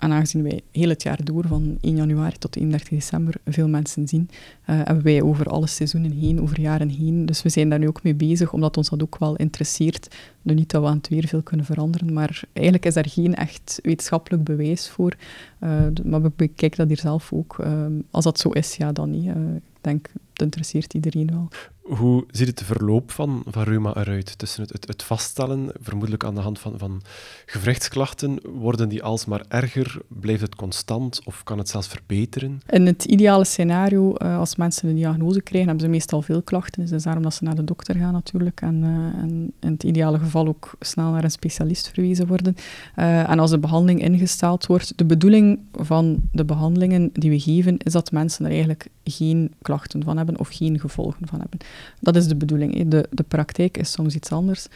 en 0.00 0.12
aangezien 0.12 0.42
wij 0.42 0.60
heel 0.70 0.88
het 0.88 1.02
jaar 1.02 1.24
door, 1.24 1.46
van 1.46 1.78
1 1.80 1.96
januari 1.96 2.38
tot 2.38 2.56
31 2.56 2.88
december, 2.88 3.34
veel 3.44 3.68
mensen 3.68 4.08
zien, 4.08 4.28
uh, 4.30 4.36
hebben 4.66 5.04
wij 5.04 5.22
over 5.22 5.46
alle 5.46 5.66
seizoenen 5.66 6.10
heen, 6.10 6.40
over 6.40 6.60
jaren 6.60 6.88
heen. 6.88 7.26
Dus 7.26 7.42
we 7.42 7.48
zijn 7.48 7.68
daar 7.68 7.78
nu 7.78 7.88
ook 7.88 8.02
mee 8.02 8.14
bezig, 8.14 8.52
omdat 8.52 8.76
ons 8.76 8.88
dat 8.88 9.02
ook 9.02 9.18
wel 9.18 9.36
interesseert. 9.36 10.16
Nu 10.42 10.54
niet 10.54 10.70
dat 10.70 10.82
we 10.82 10.88
aan 10.88 10.96
het 10.96 11.08
weer 11.08 11.26
veel 11.26 11.42
kunnen 11.42 11.66
veranderen, 11.66 12.12
maar 12.12 12.42
eigenlijk 12.52 12.86
is 12.86 12.94
daar 12.94 13.08
geen 13.08 13.34
echt 13.34 13.78
wetenschappelijk 13.82 14.44
bewijs 14.44 14.88
voor. 14.88 15.16
Uh, 15.60 15.80
maar 16.04 16.22
we 16.22 16.32
bekijken 16.36 16.78
dat 16.78 16.88
hier 16.88 16.98
zelf 16.98 17.32
ook. 17.32 17.58
Uh, 17.60 17.86
als 18.10 18.24
dat 18.24 18.38
zo 18.38 18.48
is, 18.48 18.76
ja, 18.76 18.92
dan 18.92 19.10
niet. 19.10 19.26
ik 19.26 19.62
denk, 19.80 20.10
dat 20.40 20.48
interesseert 20.48 20.94
iedereen 20.94 21.30
wel. 21.30 21.48
Hoe 21.80 22.24
ziet 22.30 22.46
het 22.46 22.62
verloop 22.62 23.10
van, 23.10 23.42
van 23.46 23.62
reuma 23.62 23.96
eruit? 23.96 24.38
Tussen 24.38 24.62
het, 24.62 24.72
het, 24.72 24.86
het, 24.86 25.02
vaststellen, 25.02 25.72
vermoedelijk 25.80 26.24
aan 26.24 26.34
de 26.34 26.40
hand 26.40 26.58
van, 26.58 26.78
van 26.78 27.02
gewrichtsklachten, 27.46 28.40
worden 28.52 28.88
die 28.88 29.02
alsmaar 29.02 29.44
erger? 29.48 30.00
Blijft 30.08 30.40
het 30.40 30.54
constant 30.54 31.20
of 31.24 31.44
kan 31.44 31.58
het 31.58 31.68
zelfs 31.68 31.88
verbeteren? 31.88 32.60
In 32.68 32.86
het 32.86 33.04
ideale 33.04 33.44
scenario, 33.44 34.14
uh, 34.18 34.38
als 34.38 34.56
mensen 34.56 34.88
een 34.88 34.94
diagnose 34.94 35.42
krijgen, 35.42 35.68
hebben 35.68 35.86
ze 35.86 35.92
meestal 35.92 36.22
veel 36.22 36.42
klachten. 36.42 36.86
Dus 36.86 37.02
daarom 37.02 37.22
dat 37.22 37.34
ze 37.34 37.44
naar 37.44 37.54
de 37.54 37.64
dokter 37.64 37.94
gaan 37.96 38.12
natuurlijk. 38.12 38.60
En, 38.60 38.82
uh, 38.82 39.22
en 39.22 39.52
in 39.60 39.72
het 39.72 39.82
ideale 39.82 40.18
geval 40.18 40.46
ook 40.46 40.74
snel 40.80 41.10
naar 41.10 41.24
een 41.24 41.30
specialist 41.30 41.88
verwezen 41.88 42.26
worden. 42.26 42.54
Uh, 42.96 43.30
en 43.30 43.38
als 43.38 43.50
de 43.50 43.58
behandeling 43.58 44.02
ingesteld 44.02 44.66
wordt, 44.66 44.92
de 44.96 45.04
bedoeling 45.04 45.60
van 45.72 46.20
de 46.32 46.44
behandelingen 46.44 47.10
die 47.12 47.30
we 47.30 47.40
geven, 47.40 47.78
is 47.78 47.92
dat 47.92 48.12
mensen 48.12 48.44
er 48.44 48.50
eigenlijk 48.50 48.88
geen 49.04 49.54
klachten 49.62 50.04
van 50.04 50.16
hebben 50.16 50.29
of 50.38 50.48
geen 50.48 50.80
gevolgen 50.80 51.26
van 51.26 51.40
hebben. 51.40 51.58
Dat 52.00 52.16
is 52.16 52.26
de 52.26 52.36
bedoeling. 52.36 52.88
De, 52.88 53.08
de 53.10 53.22
praktijk 53.22 53.78
is 53.78 53.92
soms 53.92 54.14
iets 54.14 54.32
anders. 54.32 54.66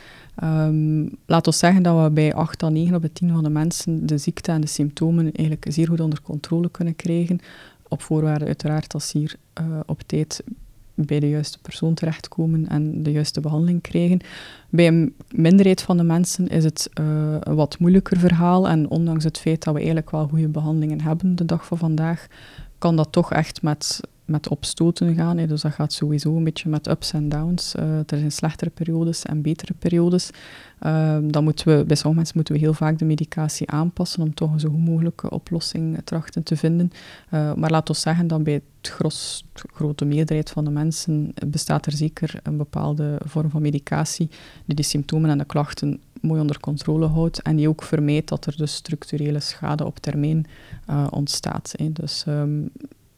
Um, 0.43 1.11
laat 1.27 1.47
ons 1.47 1.59
zeggen 1.59 1.83
dat 1.83 2.03
we 2.03 2.11
bij 2.11 2.35
8 2.35 2.63
à 2.63 2.69
9 2.69 2.95
op 2.95 3.03
de 3.03 3.13
10 3.13 3.31
van 3.31 3.43
de 3.43 3.51
mensen 3.51 4.07
de 4.07 4.19
ziekte 4.19 4.53
en 4.53 4.61
de 4.61 4.67
symptomen 4.67 5.33
eigenlijk 5.33 5.67
zeer 5.69 5.89
goed 5.89 6.01
onder 6.01 6.23
controle 6.23 6.71
kunnen 6.71 6.97
krijgen. 6.97 7.41
Op 7.89 8.03
voorwaarde 8.03 8.45
uiteraard 8.45 8.91
dat 8.91 9.03
ze 9.03 9.19
hier 9.19 9.35
uh, 9.61 9.81
op 9.87 10.03
tijd 10.07 10.43
bij 10.95 11.21
de 11.21 11.29
juiste 11.29 11.59
persoon 11.59 11.95
terechtkomen 11.95 12.69
en 12.69 13.03
de 13.03 13.13
juiste 13.13 13.41
behandeling 13.41 13.81
krijgen. 13.81 14.21
Bij 14.71 14.87
een 14.87 15.15
minderheid 15.31 15.83
van 15.83 15.97
de 15.97 16.03
mensen 16.03 16.49
is 16.49 16.65
het 16.65 16.91
een 16.95 17.55
wat 17.55 17.79
moeilijker 17.79 18.19
verhaal. 18.19 18.69
En 18.69 18.89
ondanks 18.89 19.25
het 19.25 19.39
feit 19.39 19.63
dat 19.63 19.73
we 19.73 19.79
eigenlijk 19.79 20.11
wel 20.11 20.29
goede 20.29 20.49
behandelingen 20.49 21.01
hebben 21.01 21.37
de 21.37 21.45
dag 21.45 21.67
van 21.67 21.79
vandaag, 21.79 22.27
kan 22.79 22.97
dat 22.97 23.13
toch 23.13 23.33
echt 23.33 23.63
met 23.63 24.01
met 24.25 24.49
opstoten 24.49 25.15
gaan. 25.15 25.39
Hè. 25.39 25.47
Dus 25.47 25.63
dat 25.63 25.73
gaat 25.73 25.93
sowieso 25.93 26.37
een 26.37 26.45
beetje 26.45 26.69
met 26.69 26.89
ups 26.89 27.13
en 27.13 27.29
downs. 27.29 27.75
Uh, 27.75 27.99
er 27.99 28.05
zijn 28.07 28.33
slechtere 28.33 28.71
periodes 28.71 29.23
en 29.23 29.43
betere 29.43 29.75
periodes. 29.79 30.31
Uh, 30.83 31.17
dan 31.23 31.45
moeten 31.45 31.67
we, 31.67 31.85
bij 31.85 31.97
sommige 31.97 32.15
mensen 32.15 32.37
moeten 32.37 32.55
we 32.55 32.61
heel 32.61 32.75
vaak 32.75 32.99
de 32.99 33.05
medicatie 33.05 33.71
aanpassen 33.71 34.23
om 34.23 34.35
toch 34.35 34.53
een 34.53 34.61
zo 34.61 34.69
goed 34.69 34.85
mogelijke 34.85 35.31
oplossing 35.31 36.01
trachten 36.05 36.43
te 36.43 36.57
vinden. 36.57 36.91
Uh, 37.31 37.55
maar 37.55 37.71
laat 37.71 37.89
ons 37.89 38.01
zeggen 38.01 38.27
dat 38.27 38.43
bij 38.43 38.53
het 38.53 38.93
gros, 38.93 39.45
grote 39.53 40.05
meerderheid 40.05 40.51
van 40.51 40.65
de 40.65 40.71
mensen 40.71 41.35
bestaat 41.47 41.87
er 41.87 41.93
zeker 41.93 42.41
een 42.43 42.57
bepaalde 42.57 43.19
vorm 43.25 43.51
van 43.51 43.63
medicatie 43.63 44.31
die 44.65 44.77
de 44.77 44.83
symptomen 44.83 45.31
en 45.31 45.39
de 45.39 45.45
klachten 45.45 46.01
mooi 46.21 46.41
onder 46.41 46.61
controle 46.61 47.07
houdt 47.07 47.43
en 47.43 47.57
die 47.57 47.69
ook 47.69 47.83
vermijdt 47.83 48.29
dat 48.29 48.47
er 48.47 48.57
dus 48.57 48.75
structurele 48.75 49.41
schade 49.41 49.85
op 49.85 49.99
termijn 49.99 50.47
ontstaat. 51.11 51.75
Hè. 51.77 51.93
Dus 51.93 52.25
um, 52.29 52.71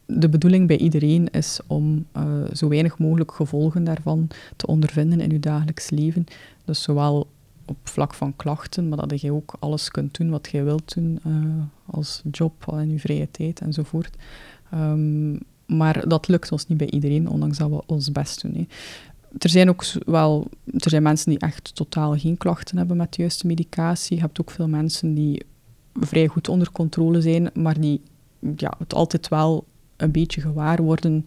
de 0.07 0.29
bedoeling 0.29 0.67
bij 0.67 0.79
iedereen 0.79 1.31
is 1.31 1.61
om 1.67 2.07
uh, 2.17 2.23
zo 2.53 2.69
weinig 2.69 2.99
mogelijk 2.99 3.33
gevolgen 3.33 3.85
daarvan 3.85 4.29
te 4.57 4.67
ondervinden 4.67 5.21
in 5.21 5.31
je 5.31 5.41
dagelijks 5.41 5.91
leven. 5.91 6.25
Dus 6.65 6.83
zowel 6.83 7.29
op 7.65 7.77
vlak 7.83 8.15
van 8.15 8.37
klachten, 8.37 8.89
maar 8.89 9.09
dat 9.09 9.21
je 9.21 9.33
ook 9.33 9.57
alles 9.59 9.91
kunt 9.91 10.17
doen 10.19 10.31
wat 10.31 10.49
je 10.51 10.63
wilt 10.63 10.95
doen 10.95 11.19
uh, 11.27 11.35
als 11.87 12.23
job 12.31 12.73
en 12.73 12.91
je 12.91 12.99
vrije 12.99 13.31
tijd 13.31 13.61
enzovoort. 13.61 14.17
Um, 14.75 15.39
maar 15.67 16.09
dat 16.09 16.29
lukt 16.29 16.53
ons 16.53 16.67
niet 16.67 16.79
bij 16.79 16.91
iedereen, 16.91 17.29
ondanks 17.29 17.59
dat 17.59 17.71
we 17.71 17.83
ons 17.87 18.13
best 18.13 18.43
doen. 18.43 18.55
Hè. 18.55 18.67
Er 19.39 19.49
zijn 19.49 19.69
ook 19.69 19.85
wel 20.05 20.47
er 20.67 20.91
zijn 20.91 21.03
mensen 21.03 21.31
die 21.31 21.39
echt 21.39 21.75
totaal 21.75 22.19
geen 22.19 22.37
klachten 22.37 22.77
hebben 22.79 22.97
met 22.97 23.15
de 23.15 23.21
juiste 23.21 23.47
medicatie. 23.47 24.17
Je 24.17 24.23
hebt 24.23 24.41
ook 24.41 24.51
veel 24.51 24.69
mensen 24.69 25.15
die 25.15 25.43
vrij 25.93 26.27
goed 26.27 26.49
onder 26.49 26.73
controle 26.73 27.21
zijn, 27.21 27.51
maar 27.55 27.81
die 27.81 28.01
ja, 28.57 28.75
het 28.79 28.95
altijd 28.95 29.29
wel 29.29 29.65
een 29.97 30.11
beetje 30.11 30.41
gewaar 30.41 30.83
worden 30.83 31.25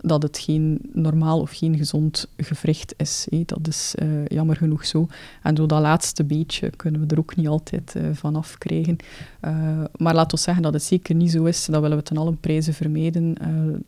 dat 0.00 0.22
het 0.22 0.38
geen 0.38 0.80
normaal 0.92 1.40
of 1.40 1.50
geen 1.50 1.76
gezond 1.76 2.28
gewricht 2.36 2.94
is. 2.96 3.26
Dat 3.46 3.66
is 3.66 3.94
uh, 4.02 4.26
jammer 4.26 4.56
genoeg 4.56 4.86
zo. 4.86 5.06
En 5.42 5.54
door 5.54 5.68
dat 5.68 5.80
laatste 5.80 6.24
beetje 6.24 6.70
kunnen 6.70 7.00
we 7.00 7.06
er 7.06 7.18
ook 7.18 7.36
niet 7.36 7.48
altijd 7.48 7.94
uh, 7.96 8.02
van 8.12 8.36
afkrijgen. 8.36 8.96
Uh, 9.44 9.84
maar 9.96 10.14
laten 10.14 10.36
we 10.36 10.44
zeggen 10.44 10.62
dat 10.62 10.72
het 10.72 10.82
zeker 10.82 11.14
niet 11.14 11.30
zo 11.30 11.44
is. 11.44 11.64
Dat 11.64 11.80
willen 11.80 11.96
we 11.96 12.02
ten 12.02 12.16
alle 12.16 12.32
prijzen 12.32 12.74
vermijden. 12.74 13.34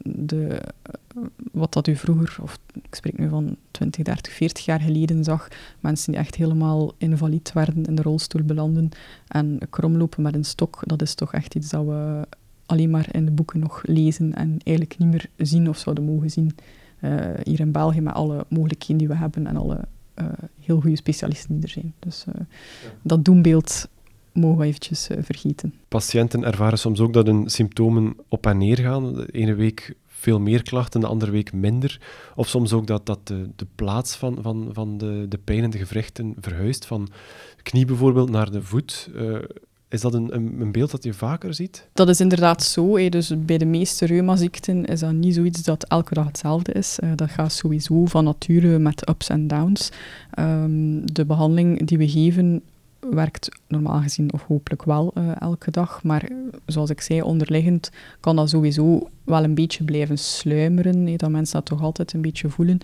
de, 0.03 0.63
wat 1.53 1.73
dat 1.73 1.87
u 1.87 1.97
vroeger, 1.97 2.37
of 2.43 2.59
ik 2.83 2.95
spreek 2.95 3.19
nu 3.19 3.29
van 3.29 3.57
20, 3.71 4.05
30, 4.05 4.33
40 4.33 4.65
jaar 4.65 4.81
geleden 4.81 5.25
zag, 5.25 5.49
mensen 5.81 6.13
die 6.13 6.21
echt 6.21 6.35
helemaal 6.35 6.93
invalid 6.99 7.53
werden, 7.53 7.85
in 7.85 7.95
de 7.95 8.03
rolstoel 8.03 8.43
belanden 8.43 8.89
en 9.29 9.59
kromlopen 9.71 10.23
met 10.23 10.35
een 10.35 10.45
stok, 10.45 10.83
dat 10.87 11.03
is 11.03 11.15
toch 11.15 11.33
echt 11.33 11.55
iets 11.55 11.71
dat 11.71 11.85
we 11.85 12.27
alleen 12.69 12.91
maar 12.91 13.09
in 13.13 13.25
de 13.25 13.31
boeken 13.31 13.59
nog 13.59 13.83
lezen 13.85 14.35
en 14.35 14.59
eigenlijk 14.63 14.99
niet 14.99 15.09
meer 15.09 15.27
zien 15.37 15.69
of 15.69 15.79
zouden 15.79 16.05
mogen 16.05 16.31
zien. 16.31 16.55
Uh, 17.01 17.31
hier 17.43 17.61
in 17.61 17.73
België 17.73 18.01
met 18.01 18.15
alle 18.15 18.45
mogelijkheden 18.49 18.97
die 18.97 19.09
we 19.09 19.15
hebben 19.15 19.47
en 19.47 19.57
alle 19.57 19.81
uh, 20.21 20.27
heel 20.61 20.81
goede 20.81 20.97
specialisten 20.97 21.55
die 21.55 21.63
er 21.63 21.69
zijn. 21.69 21.95
Dus 21.99 22.25
uh, 22.29 22.35
ja. 22.83 22.91
dat 23.03 23.25
doembeeld 23.25 23.89
mogen 24.33 24.59
we 24.59 24.65
eventjes 24.65 25.09
vergeten. 25.19 25.75
Patiënten 25.89 26.45
ervaren 26.45 26.79
soms 26.79 27.01
ook 27.01 27.13
dat 27.13 27.27
hun 27.27 27.51
symptomen 27.51 28.17
op 28.29 28.47
en 28.47 28.59
neer 28.59 28.79
gaan. 28.79 29.15
De 29.15 29.27
ene 29.31 29.55
week 29.55 29.95
veel 30.07 30.41
meer 30.41 30.63
klachten, 30.63 31.01
de 31.01 31.07
andere 31.07 31.31
week 31.31 31.53
minder. 31.53 32.01
Of 32.35 32.49
soms 32.49 32.73
ook 32.73 32.87
dat, 32.87 33.07
dat 33.07 33.27
de, 33.27 33.49
de 33.57 33.67
plaats 33.75 34.17
van, 34.17 34.39
van, 34.43 34.69
van 34.73 34.99
de, 34.99 35.27
de 35.29 35.39
pijn 35.39 35.63
en 35.63 35.71
de 35.71 35.79
gewrichten 35.79 36.35
verhuist, 36.41 36.87
van 36.87 37.09
knie 37.63 37.85
bijvoorbeeld 37.85 38.31
naar 38.31 38.51
de 38.51 38.63
voet. 38.63 39.11
Is 39.89 40.01
dat 40.01 40.15
een, 40.15 40.35
een, 40.35 40.73
beeld 40.73 40.91
dat 40.91 41.05
je 41.05 41.15
vaker 41.15 41.55
ziet? 41.55 41.89
Dat 41.93 42.09
is 42.09 42.21
inderdaad 42.21 42.63
zo. 42.63 42.97
Hè. 42.97 43.09
Dus 43.09 43.45
bij 43.45 43.59
de 43.59 43.65
meeste 43.65 44.07
reumaziekten 44.07 44.85
is 44.85 45.01
dat 45.01 45.13
niet 45.13 45.35
zoiets 45.35 45.63
dat 45.63 45.85
elke 45.85 46.15
dag 46.15 46.27
hetzelfde 46.27 46.73
is. 46.73 46.99
Uh, 47.05 47.11
dat 47.15 47.31
gaat 47.31 47.53
sowieso 47.53 48.07
van 48.07 48.25
nature 48.25 48.79
met 48.79 49.09
ups 49.09 49.29
en 49.29 49.47
downs. 49.47 49.91
Um, 50.39 51.13
de 51.13 51.25
behandeling 51.25 51.87
die 51.87 51.99
we 51.99 52.09
geven 52.09 52.63
werkt 53.01 53.49
normaal 53.69 54.01
gezien 54.01 54.33
of 54.33 54.43
hopelijk 54.43 54.85
wel 54.85 55.13
uh, 55.19 55.41
elke 55.41 55.71
dag. 55.71 56.03
Maar 56.03 56.29
zoals 56.67 56.91
ik 56.91 57.01
zei, 57.01 57.23
onderliggend 57.23 57.91
kan 58.21 58.37
dat 58.37 58.51
sowieso 58.51 59.09
wel 59.29 59.45
een 59.45 59.55
beetje 59.55 59.85
blijven 59.85 60.19
sluimeren, 60.19 61.17
dat 61.17 61.31
mensen 61.31 61.55
dat 61.55 61.65
toch 61.65 61.83
altijd 61.83 62.13
een 62.13 62.21
beetje 62.21 62.49
voelen. 62.49 62.79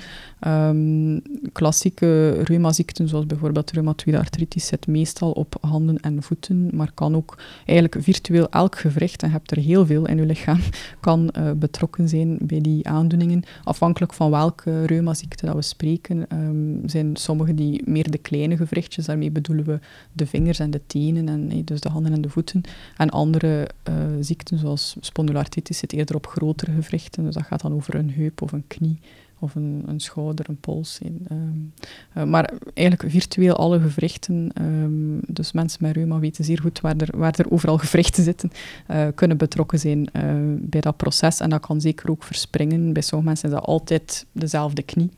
Um, 0.46 1.22
klassieke 1.52 2.30
reumaziekten, 2.30 3.08
zoals 3.08 3.26
bijvoorbeeld 3.26 3.70
reumatoïde 3.70 4.18
artritis, 4.18 4.66
zit 4.66 4.86
meestal 4.86 5.30
op 5.30 5.56
handen 5.60 6.00
en 6.00 6.22
voeten, 6.22 6.68
maar 6.72 6.92
kan 6.94 7.16
ook 7.16 7.38
eigenlijk 7.66 8.02
virtueel 8.02 8.48
elk 8.50 8.78
gewricht, 8.78 9.22
en 9.22 9.28
je 9.28 9.34
hebt 9.34 9.50
er 9.50 9.56
heel 9.56 9.86
veel 9.86 10.06
in 10.06 10.16
je 10.16 10.26
lichaam, 10.26 10.60
kan 11.00 11.30
uh, 11.38 11.50
betrokken 11.56 12.08
zijn 12.08 12.38
bij 12.40 12.60
die 12.60 12.88
aandoeningen. 12.88 13.42
Afhankelijk 13.64 14.12
van 14.12 14.30
welke 14.30 14.84
reumaziekte 14.84 15.46
dat 15.46 15.54
we 15.54 15.62
spreken, 15.62 16.26
um, 16.32 16.80
zijn 16.86 17.16
sommige 17.16 17.54
die 17.54 17.82
meer 17.84 18.10
de 18.10 18.18
kleine 18.18 18.56
gewrichtjes, 18.56 19.06
daarmee 19.06 19.30
bedoelen 19.30 19.64
we 19.64 19.78
de 20.12 20.26
vingers 20.26 20.58
en 20.58 20.70
de 20.70 20.80
tenen, 20.86 21.28
en, 21.28 21.64
dus 21.64 21.80
de 21.80 21.88
handen 21.88 22.12
en 22.12 22.20
de 22.20 22.28
voeten. 22.28 22.62
En 22.96 23.10
andere 23.10 23.68
uh, 23.88 23.94
ziekten, 24.20 24.58
zoals 24.58 24.96
spondylartritis, 25.00 25.78
zit 25.78 25.92
eerder 25.92 26.16
op 26.16 26.26
grotere 26.34 26.72
gewrichten. 26.72 27.24
Dus 27.24 27.34
dat 27.34 27.46
gaat 27.46 27.60
dan 27.60 27.74
over 27.74 27.94
een 27.94 28.10
heup 28.10 28.42
of 28.42 28.52
een 28.52 28.64
knie 28.66 28.98
of 29.38 29.54
een, 29.54 29.82
een 29.86 30.00
schouder, 30.00 30.48
een 30.48 30.60
pols. 30.60 31.00
Um, 31.30 31.72
uh, 32.16 32.24
maar 32.24 32.52
eigenlijk 32.74 33.10
virtueel 33.10 33.56
alle 33.56 33.80
gewrichten, 33.80 34.50
um, 34.60 35.20
dus 35.26 35.52
mensen 35.52 35.78
met 35.82 35.96
reuma 35.96 36.18
weten 36.18 36.44
zeer 36.44 36.60
goed 36.60 36.80
waar 36.80 36.96
er, 36.96 37.18
waar 37.18 37.34
er 37.36 37.50
overal 37.50 37.78
gewrichten 37.78 38.24
zitten, 38.24 38.50
uh, 38.90 39.06
kunnen 39.14 39.36
betrokken 39.36 39.78
zijn 39.78 40.08
uh, 40.12 40.22
bij 40.60 40.80
dat 40.80 40.96
proces. 40.96 41.40
En 41.40 41.50
dat 41.50 41.66
kan 41.66 41.80
zeker 41.80 42.10
ook 42.10 42.22
verspringen. 42.22 42.92
Bij 42.92 43.02
sommige 43.02 43.28
mensen 43.28 43.48
is 43.48 43.54
dat 43.54 43.64
altijd 43.64 44.26
dezelfde 44.32 44.82
knie 44.82 45.10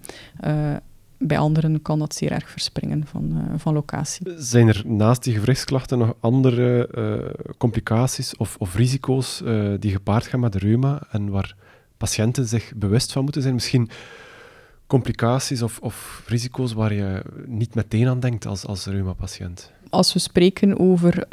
bij 1.18 1.38
anderen 1.38 1.82
kan 1.82 1.98
dat 1.98 2.14
zeer 2.14 2.32
erg 2.32 2.50
verspringen 2.50 3.06
van, 3.06 3.32
uh, 3.36 3.58
van 3.58 3.74
locatie. 3.74 4.26
Zijn 4.36 4.68
er 4.68 4.82
naast 4.86 5.24
die 5.24 5.34
gewrichtsklachten 5.34 5.98
nog 5.98 6.14
andere 6.20 6.88
uh, 6.94 7.54
complicaties 7.58 8.36
of, 8.36 8.56
of 8.58 8.74
risico's 8.74 9.40
uh, 9.44 9.74
die 9.78 9.92
gepaard 9.92 10.26
gaan 10.26 10.40
met 10.40 10.52
de 10.52 10.58
reuma 10.58 11.02
en 11.10 11.30
waar 11.30 11.56
patiënten 11.96 12.46
zich 12.46 12.72
bewust 12.76 13.12
van 13.12 13.22
moeten 13.22 13.42
zijn? 13.42 13.54
Misschien 13.54 13.90
complicaties 14.86 15.62
of, 15.62 15.78
of 15.78 16.24
risico's 16.26 16.72
waar 16.72 16.92
je 16.92 17.22
niet 17.46 17.74
meteen 17.74 18.08
aan 18.08 18.20
denkt 18.20 18.46
als, 18.46 18.66
als 18.66 18.86
reuma-patiënt? 18.86 19.72
Als 19.90 20.12
we 20.12 20.18
spreken 20.18 20.78
over 20.78 21.16
uh, 21.16 21.28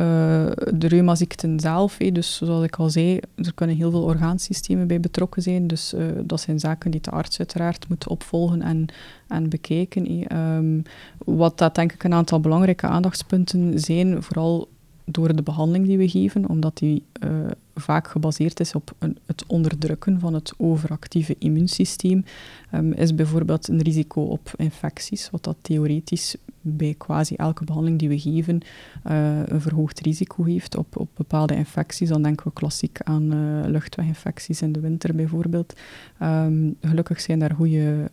de 0.74 0.88
reumaziekten 0.88 1.60
zelf, 1.60 1.98
dus 1.98 2.38
zoals 2.38 2.64
ik 2.64 2.76
al 2.76 2.90
zei, 2.90 3.20
er 3.36 3.54
kunnen 3.54 3.76
heel 3.76 3.92
veel 3.92 4.04
orgaansystemen 4.04 4.88
bij 4.88 5.00
betrokken 5.00 5.42
zijn. 5.42 5.68
Dus 5.68 5.94
uh, 5.94 6.06
dat 6.24 6.42
zijn 6.42 6.60
zaken 6.60 6.92
die 6.92 7.02
de 7.02 7.12
arts 7.12 7.40
uiteraard 7.40 7.90
moet 7.90 8.08
opvolgen 8.08 8.62
en, 8.62 8.86
en 9.28 9.50
bekijken. 9.50 10.38
Um, 10.38 10.84
wat 11.18 11.58
dat 11.58 11.76
denk 11.76 11.94
ik 11.94 12.04
een 12.04 12.14
aantal 12.14 12.40
belangrijke 12.40 12.88
aandachtspunten 12.88 13.80
zijn, 13.80 14.24
vooral 14.24 14.68
door 15.06 15.36
de 15.36 15.44
behandeling 15.44 15.86
die 15.86 15.98
we 15.98 16.10
geven, 16.10 16.50
omdat 16.50 16.78
die 16.78 17.04
uh, 17.24 17.30
vaak 17.76 18.08
gebaseerd 18.08 18.60
is 18.60 18.76
op 18.76 18.94
een, 19.00 19.18
het 19.26 19.44
onderdrukken 19.48 20.20
van 20.20 20.34
het 20.34 20.54
overactieve 20.58 21.36
immuunsysteem, 21.40 22.26
um, 22.74 22.94
is 22.94 23.16
bijvoorbeeld 23.16 23.68
een 23.68 23.82
risico 23.82 24.22
op 24.22 24.52
infecties, 24.58 25.30
wat 25.30 25.44
dat 25.44 25.56
theoretisch 25.62 26.36
bij 26.62 26.96
quasi 26.98 27.36
elke 27.36 27.64
behandeling 27.64 28.00
die 28.00 28.10
we 28.10 28.20
geven 28.20 28.62
uh, 29.08 29.40
een 29.46 29.62
verhoogd 29.62 30.00
risico 30.00 30.44
heeft 30.44 30.78
op, 30.78 30.98
op 30.98 31.10
bepaalde 31.14 31.56
infecties. 31.56 32.10
Dan 32.10 32.22
denken 32.22 32.48
we 32.48 32.54
klassiek 32.54 33.00
aan 33.04 33.34
uh, 33.34 33.66
luchtweginfecties 33.68 34.62
in 34.62 34.72
de 34.72 34.80
winter 34.80 35.16
bijvoorbeeld. 35.16 35.74
Um, 36.22 36.76
gelukkig 36.82 37.22
zijn 37.22 37.40
daar 37.40 37.54
goede 37.56 38.10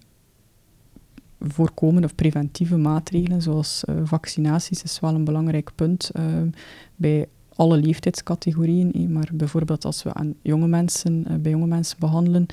voorkomen 1.41 2.05
of 2.05 2.15
preventieve 2.15 2.77
maatregelen, 2.77 3.43
zoals 3.43 3.83
uh, 3.85 3.97
vaccinaties, 4.05 4.83
is 4.83 5.01
wel 5.01 5.15
een 5.15 5.25
belangrijk 5.25 5.71
punt 5.75 6.11
uh, 6.17 6.25
bij 6.97 7.27
alle 7.55 7.77
leeftijdscategorieën. 7.77 9.13
Maar 9.13 9.29
bijvoorbeeld 9.33 9.85
als 9.85 10.03
we 10.03 10.13
aan 10.13 10.35
jonge 10.43 10.67
mensen, 10.67 11.27
bij 11.43 11.51
jonge 11.51 11.67
mensen 11.67 11.97
behandelen, 11.99 12.47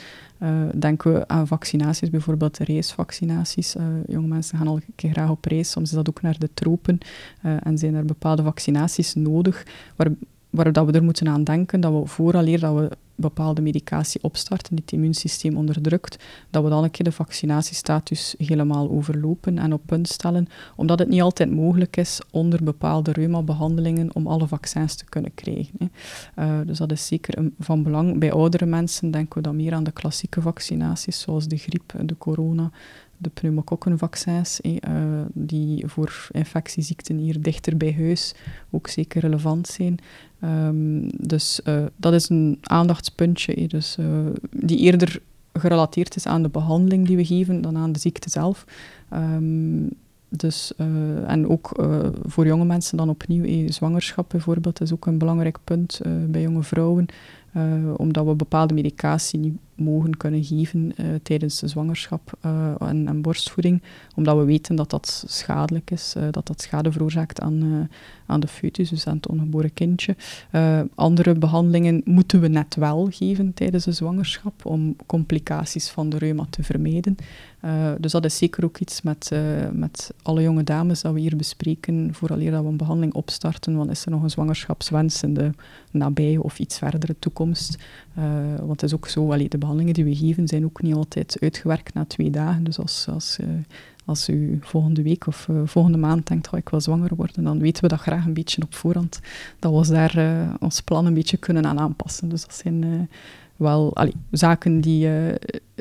denken 0.75 1.13
we 1.13 1.27
aan 1.27 1.47
vaccinaties, 1.47 2.09
bijvoorbeeld 2.09 2.57
reisvaccinaties. 2.57 3.75
jonge 4.07 4.27
mensen 4.27 4.57
gaan 4.57 4.67
al 4.67 4.75
een 4.75 4.83
keer 4.95 5.11
graag 5.11 5.29
op 5.29 5.45
reis, 5.45 5.71
soms 5.71 5.89
is 5.89 5.95
dat 5.95 6.09
ook 6.09 6.21
naar 6.21 6.39
de 6.39 6.49
tropen 6.53 6.97
en 7.41 7.77
zijn 7.77 7.95
er 7.95 8.05
bepaalde 8.05 8.43
vaccinaties 8.43 9.13
nodig 9.13 9.65
waar, 9.95 10.09
waar 10.49 10.71
dat 10.71 10.85
we 10.85 10.91
er 10.91 11.03
moeten 11.03 11.27
aan 11.27 11.43
denken 11.43 11.79
dat 11.79 11.93
we 11.93 12.07
vooraleer 12.07 12.59
dat 12.59 12.75
we 12.75 12.89
bepaalde 13.17 13.61
medicatie 13.61 14.23
opstarten 14.23 14.75
die 14.75 14.83
het 14.85 14.93
immuunsysteem 14.93 15.57
onderdrukt, 15.57 16.23
dat 16.49 16.63
we 16.63 16.69
dan 16.69 16.83
een 16.83 16.91
keer 16.91 17.05
de 17.05 17.11
vaccinatiestatus 17.11 18.35
helemaal 18.37 18.89
overlopen 18.89 19.57
en 19.57 19.73
op 19.73 19.81
punt 19.85 20.07
stellen, 20.07 20.47
omdat 20.75 20.99
het 20.99 21.07
niet 21.07 21.21
altijd 21.21 21.51
mogelijk 21.51 21.97
is 21.97 22.21
onder 22.31 22.63
bepaalde 22.63 23.11
reumabehandelingen 23.11 24.15
om 24.15 24.27
alle 24.27 24.47
vaccins 24.47 24.95
te 24.95 25.05
kunnen 25.05 25.33
krijgen. 25.33 25.91
Uh, 26.39 26.59
dus 26.65 26.77
dat 26.77 26.91
is 26.91 27.07
zeker 27.07 27.51
van 27.59 27.83
belang. 27.83 28.19
Bij 28.19 28.31
oudere 28.31 28.65
mensen 28.65 29.11
denken 29.11 29.37
we 29.37 29.43
dan 29.43 29.55
meer 29.55 29.73
aan 29.73 29.83
de 29.83 29.91
klassieke 29.91 30.41
vaccinaties, 30.41 31.19
zoals 31.19 31.47
de 31.47 31.57
griep, 31.57 31.93
de 32.01 32.17
corona, 32.17 32.71
de 33.17 33.29
pneumokokkenvaccins, 33.29 34.59
uh, 34.61 34.81
die 35.33 35.87
voor 35.87 36.27
infectieziekten 36.31 37.17
hier 37.17 37.41
dichter 37.41 37.77
bij 37.77 37.95
huis 37.97 38.33
ook 38.69 38.87
zeker 38.87 39.21
relevant 39.21 39.67
zijn. 39.67 39.97
Um, 40.43 41.27
dus 41.27 41.59
uh, 41.63 41.85
dat 41.95 42.13
is 42.13 42.29
een 42.29 42.57
aandachtspuntje, 43.07 43.67
dus, 43.67 43.97
uh, 43.99 44.05
die 44.51 44.77
eerder 44.77 45.21
gerelateerd 45.53 46.15
is 46.15 46.25
aan 46.25 46.43
de 46.43 46.49
behandeling 46.49 47.07
die 47.07 47.17
we 47.17 47.25
geven 47.25 47.61
dan 47.61 47.77
aan 47.77 47.91
de 47.91 47.99
ziekte 47.99 48.29
zelf. 48.29 48.65
Um, 49.13 49.89
dus, 50.29 50.71
uh, 50.77 51.29
en 51.29 51.47
ook 51.47 51.71
voor 52.25 52.45
jonge 52.45 52.65
mensen 52.65 52.97
dan 52.97 53.09
opnieuw, 53.09 53.71
zwangerschap 53.71 54.29
bijvoorbeeld, 54.29 54.81
is 54.81 54.93
ook 54.93 55.05
een 55.05 55.17
belangrijk 55.17 55.57
punt 55.63 56.01
bij 56.27 56.41
jonge 56.41 56.63
vrouwen. 56.63 57.05
Omdat 57.95 58.25
we 58.25 58.35
bepaalde 58.35 58.73
medicatie 58.73 59.39
niet 59.39 59.57
mogen 59.77 60.17
kunnen 60.17 60.43
geven 60.43 60.91
uh, 60.97 61.05
tijdens 61.23 61.59
de 61.59 61.67
zwangerschap 61.67 62.37
uh, 62.45 62.81
en, 62.81 63.07
en, 63.07 63.21
borstvoeding, 63.21 63.81
omdat 64.15 64.37
we 64.37 64.43
weten 64.43 64.75
dat 64.75 64.89
dat 64.89 65.23
schadelijk 65.27 65.91
is, 65.91 66.15
dat 66.31 66.47
dat 66.47 66.61
schade 66.61 66.91
veroorzaakt 66.91 67.41
aan, 67.41 67.89
aan 68.25 68.39
de 68.39 68.47
foetus, 68.47 68.89
dus 68.89 69.07
aan 69.07 69.15
het 69.15 69.27
ongeboren 69.27 69.73
kindje. 69.73 70.15
andere 70.95 71.33
behandelingen 71.33 72.01
moeten 72.05 72.41
we 72.41 72.47
net 72.47 72.75
wel 72.75 73.07
geven 73.11 73.53
tijdens 73.53 73.85
de 73.85 73.91
zwangerschap 73.91 74.65
om 74.65 74.95
complicaties 75.05 75.89
van 75.89 76.09
de 76.09 76.17
reuma 76.17 76.45
te 76.49 76.63
vermijden. 76.63 77.15
dus 77.99 78.11
dat 78.11 78.25
is 78.25 78.37
zeker 78.37 78.63
ook 78.63 78.77
iets 78.77 79.01
met, 79.01 79.31
met 79.71 80.11
alle 80.21 80.41
jonge 80.41 80.63
dames 80.63 81.01
dat 81.01 81.13
we 81.13 81.19
hier 81.19 81.35
bespreken, 81.35 82.09
vooraleer 82.13 82.51
dat 82.51 82.63
we 82.63 82.69
een 82.69 82.77
behandeling 82.77 83.13
opstarten, 83.13 83.75
want 83.75 83.89
is 83.89 84.05
er 84.05 84.11
nog 84.11 84.23
een 84.23 84.29
zwangerschapswens 84.29 85.23
in 85.23 85.33
de 85.33 85.51
nabije 85.91 86.43
of 86.43 86.59
iets 86.59 86.77
verdere 86.77 87.15
toekomst. 87.19 87.77
Uh, 88.17 88.23
want 88.57 88.81
het 88.81 88.83
is 88.83 88.93
ook 88.93 89.07
zo, 89.07 89.31
allee, 89.31 89.49
de 89.49 89.57
behandelingen 89.57 89.93
die 89.93 90.03
we 90.03 90.15
geven 90.15 90.47
zijn 90.47 90.65
ook 90.65 90.81
niet 90.81 90.95
altijd 90.95 91.37
uitgewerkt 91.39 91.93
na 91.93 92.05
twee 92.05 92.29
dagen. 92.29 92.63
Dus 92.63 92.79
als, 92.79 93.07
als, 93.09 93.37
uh, 93.41 93.47
als 94.05 94.29
u 94.29 94.57
volgende 94.61 95.01
week 95.01 95.27
of 95.27 95.49
volgende 95.65 95.97
maand 95.97 96.27
denkt, 96.27 96.49
oh, 96.51 96.59
ik 96.59 96.69
wil 96.69 96.81
zwanger 96.81 97.15
worden, 97.15 97.43
dan 97.43 97.59
weten 97.59 97.83
we 97.83 97.87
dat 97.87 97.99
graag 97.99 98.25
een 98.25 98.33
beetje 98.33 98.61
op 98.61 98.75
voorhand, 98.75 99.19
dat 99.59 99.71
we 99.71 99.77
ons 99.77 99.87
daar 99.87 100.47
ons 100.59 100.81
plan 100.81 101.05
een 101.05 101.13
beetje 101.13 101.37
kunnen 101.37 101.65
aan 101.65 101.79
aanpassen. 101.79 102.29
Dus 102.29 102.41
dat 102.41 102.55
zijn 102.55 103.09
wel 103.55 103.95
allee, 103.95 104.13
zaken 104.31 104.81
die, 104.81 105.09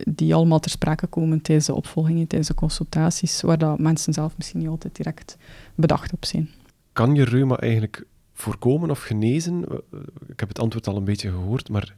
die 0.05 0.35
allemaal 0.35 0.61
ter 0.61 0.71
sprake 0.71 1.07
komen 1.07 1.41
tijdens 1.41 1.67
de 1.67 1.75
opvolgingen, 1.75 2.27
tijdens 2.27 2.51
de 2.51 2.55
consultaties, 2.55 3.41
waar 3.41 3.59
dat 3.59 3.79
mensen 3.79 4.13
zelf 4.13 4.37
misschien 4.37 4.61
niet 4.61 4.69
altijd 4.69 4.97
direct 4.97 5.37
bedacht 5.75 6.13
op 6.13 6.25
zijn. 6.25 6.51
Kan 6.93 7.15
je 7.15 7.25
reuma 7.25 7.57
eigenlijk 7.57 8.07
voorkomen 8.37 8.91
of 8.91 9.03
genezen? 9.03 9.65
Eh, 9.69 9.99
ik 10.29 10.41
heb 10.41 10.49
het 10.49 10.59
antwoord 10.59 10.87
al 10.87 10.97
een 10.97 11.05
beetje 11.05 11.31
gehoord, 11.31 11.69
maar 11.69 11.97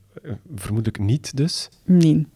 vermoedelijk 0.55 0.99
niet 0.99 1.37
dus? 1.37 1.69
Nee. 1.85 2.27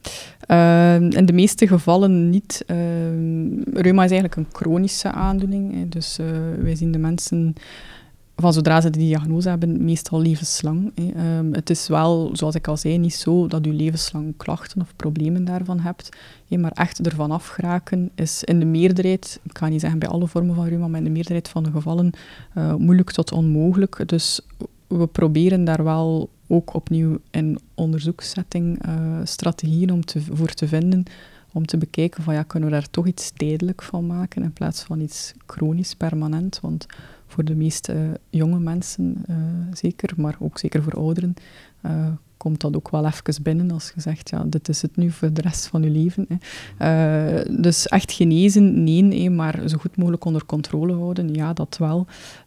Uh, 0.49 0.95
in 0.95 1.27
de 1.27 1.33
meeste 1.33 1.67
gevallen 1.67 2.31
niet. 2.31 2.63
Ehm, 2.67 3.63
reuma 3.73 4.05
is 4.05 4.11
eigenlijk 4.11 4.37
een 4.37 4.47
chronische 4.53 5.11
aandoening. 5.11 5.91
Dus 5.91 6.19
uh, 6.19 6.27
wij 6.59 6.75
zien 6.75 6.93
de 6.93 6.99
mensen 6.99 7.55
van 8.37 8.53
zodra 8.53 8.81
ze 8.81 8.91
de 8.91 8.99
diagnose 8.99 9.49
hebben, 9.49 9.85
meestal 9.85 10.21
levenslang. 10.21 10.93
Um, 11.17 11.55
het 11.55 11.71
is 11.71 11.89
wel, 11.89 12.31
zoals 12.33 12.55
ik 12.55 12.69
al 12.69 12.77
zei, 12.77 12.99
niet 12.99 13.15
zo 13.15 13.47
dat 13.47 13.67
u 13.67 13.73
levenslang 13.73 14.37
klachten 14.37 14.81
of 14.81 14.97
problemen 14.97 15.45
daarvan 15.45 15.79
hebt. 15.81 16.09
maar 16.49 16.73
echt 16.73 17.07
ervan 17.07 17.31
afgeraken 17.31 18.11
is 18.15 18.45
in 18.45 18.59
de 18.59 18.65
meerderheid, 18.65 19.41
ik 19.43 19.53
kan 19.53 19.71
niet 19.71 19.81
zeggen 19.81 19.99
bij 19.99 20.09
alle 20.09 20.27
vormen 20.27 20.55
van 20.55 20.67
reuma, 20.67 20.89
maar 20.89 20.99
in 20.99 21.05
de 21.05 21.11
meerderheid 21.11 21.49
van 21.49 21.63
de 21.63 21.71
gevallen 21.71 22.11
uh, 22.55 22.75
moeilijk 22.75 23.11
tot 23.11 23.33
onmogelijk. 23.33 24.03
Dus 24.07 24.41
we 24.87 25.07
proberen 25.07 25.65
daar 25.65 25.85
wel 25.85 26.31
ook 26.53 26.75
opnieuw 26.75 27.19
in 27.31 27.59
onderzoekssetting 27.75 28.87
uh, 28.87 29.21
strategieën 29.25 29.93
om 29.93 30.05
te, 30.05 30.21
voor 30.21 30.53
te 30.53 30.69
vinden 30.69 31.05
om 31.53 31.67
te 31.67 31.79
bekijken 31.79 32.23
van 32.23 32.35
ja, 32.35 32.43
kunnen 32.43 32.69
we 32.69 32.75
daar 32.75 32.91
toch 32.91 33.07
iets 33.07 33.31
tijdelijk 33.31 33.83
van 33.83 34.07
maken 34.07 34.43
in 34.43 34.53
plaats 34.53 34.83
van 34.83 35.01
iets 35.01 35.33
chronisch, 35.47 35.95
permanent. 35.95 36.61
Want 36.61 36.87
voor 37.27 37.45
de 37.45 37.55
meeste 37.55 38.21
jonge 38.31 38.59
mensen 38.59 39.25
uh, 39.31 39.37
zeker, 39.73 40.13
maar 40.17 40.37
ook 40.41 40.59
zeker 40.59 40.83
voor 40.83 40.93
ouderen, 40.93 41.35
uh, 41.87 42.09
komt 42.37 42.61
dat 42.61 42.77
ook 42.77 42.91
wel 42.91 43.07
even 43.07 43.43
binnen 43.43 43.71
als 43.71 43.93
je 43.95 44.01
zegt, 44.01 44.31
ja, 44.31 44.45
dit 44.47 44.69
is 44.69 44.83
het 44.83 44.97
nu 44.97 45.11
voor 45.11 45.33
de 45.33 45.41
rest 45.41 45.67
van 45.67 45.83
je 45.83 45.91
leven. 45.91 46.27
Hè. 46.77 47.61
Dus 47.61 47.87
echt 47.87 48.13
genezen, 48.13 48.85
nee, 48.85 49.31
maar 49.31 49.69
zo 49.69 49.79
goed 49.79 49.97
mogelijk 49.97 50.25
onder 50.25 50.47
controle 50.47 50.95
houden, 50.95 51.35
ja, 51.35 51.53
dat 51.53 51.77
wel. 51.79 52.07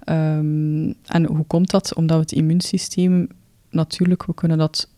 Um, 0.09 0.93
en 1.05 1.25
hoe 1.25 1.45
komt 1.47 1.71
dat? 1.71 1.95
Omdat 1.95 2.19
het 2.19 2.31
immuunsysteem, 2.31 3.27
natuurlijk, 3.75 4.25
we 4.25 4.33
kunnen 4.33 4.57
dat 4.57 4.89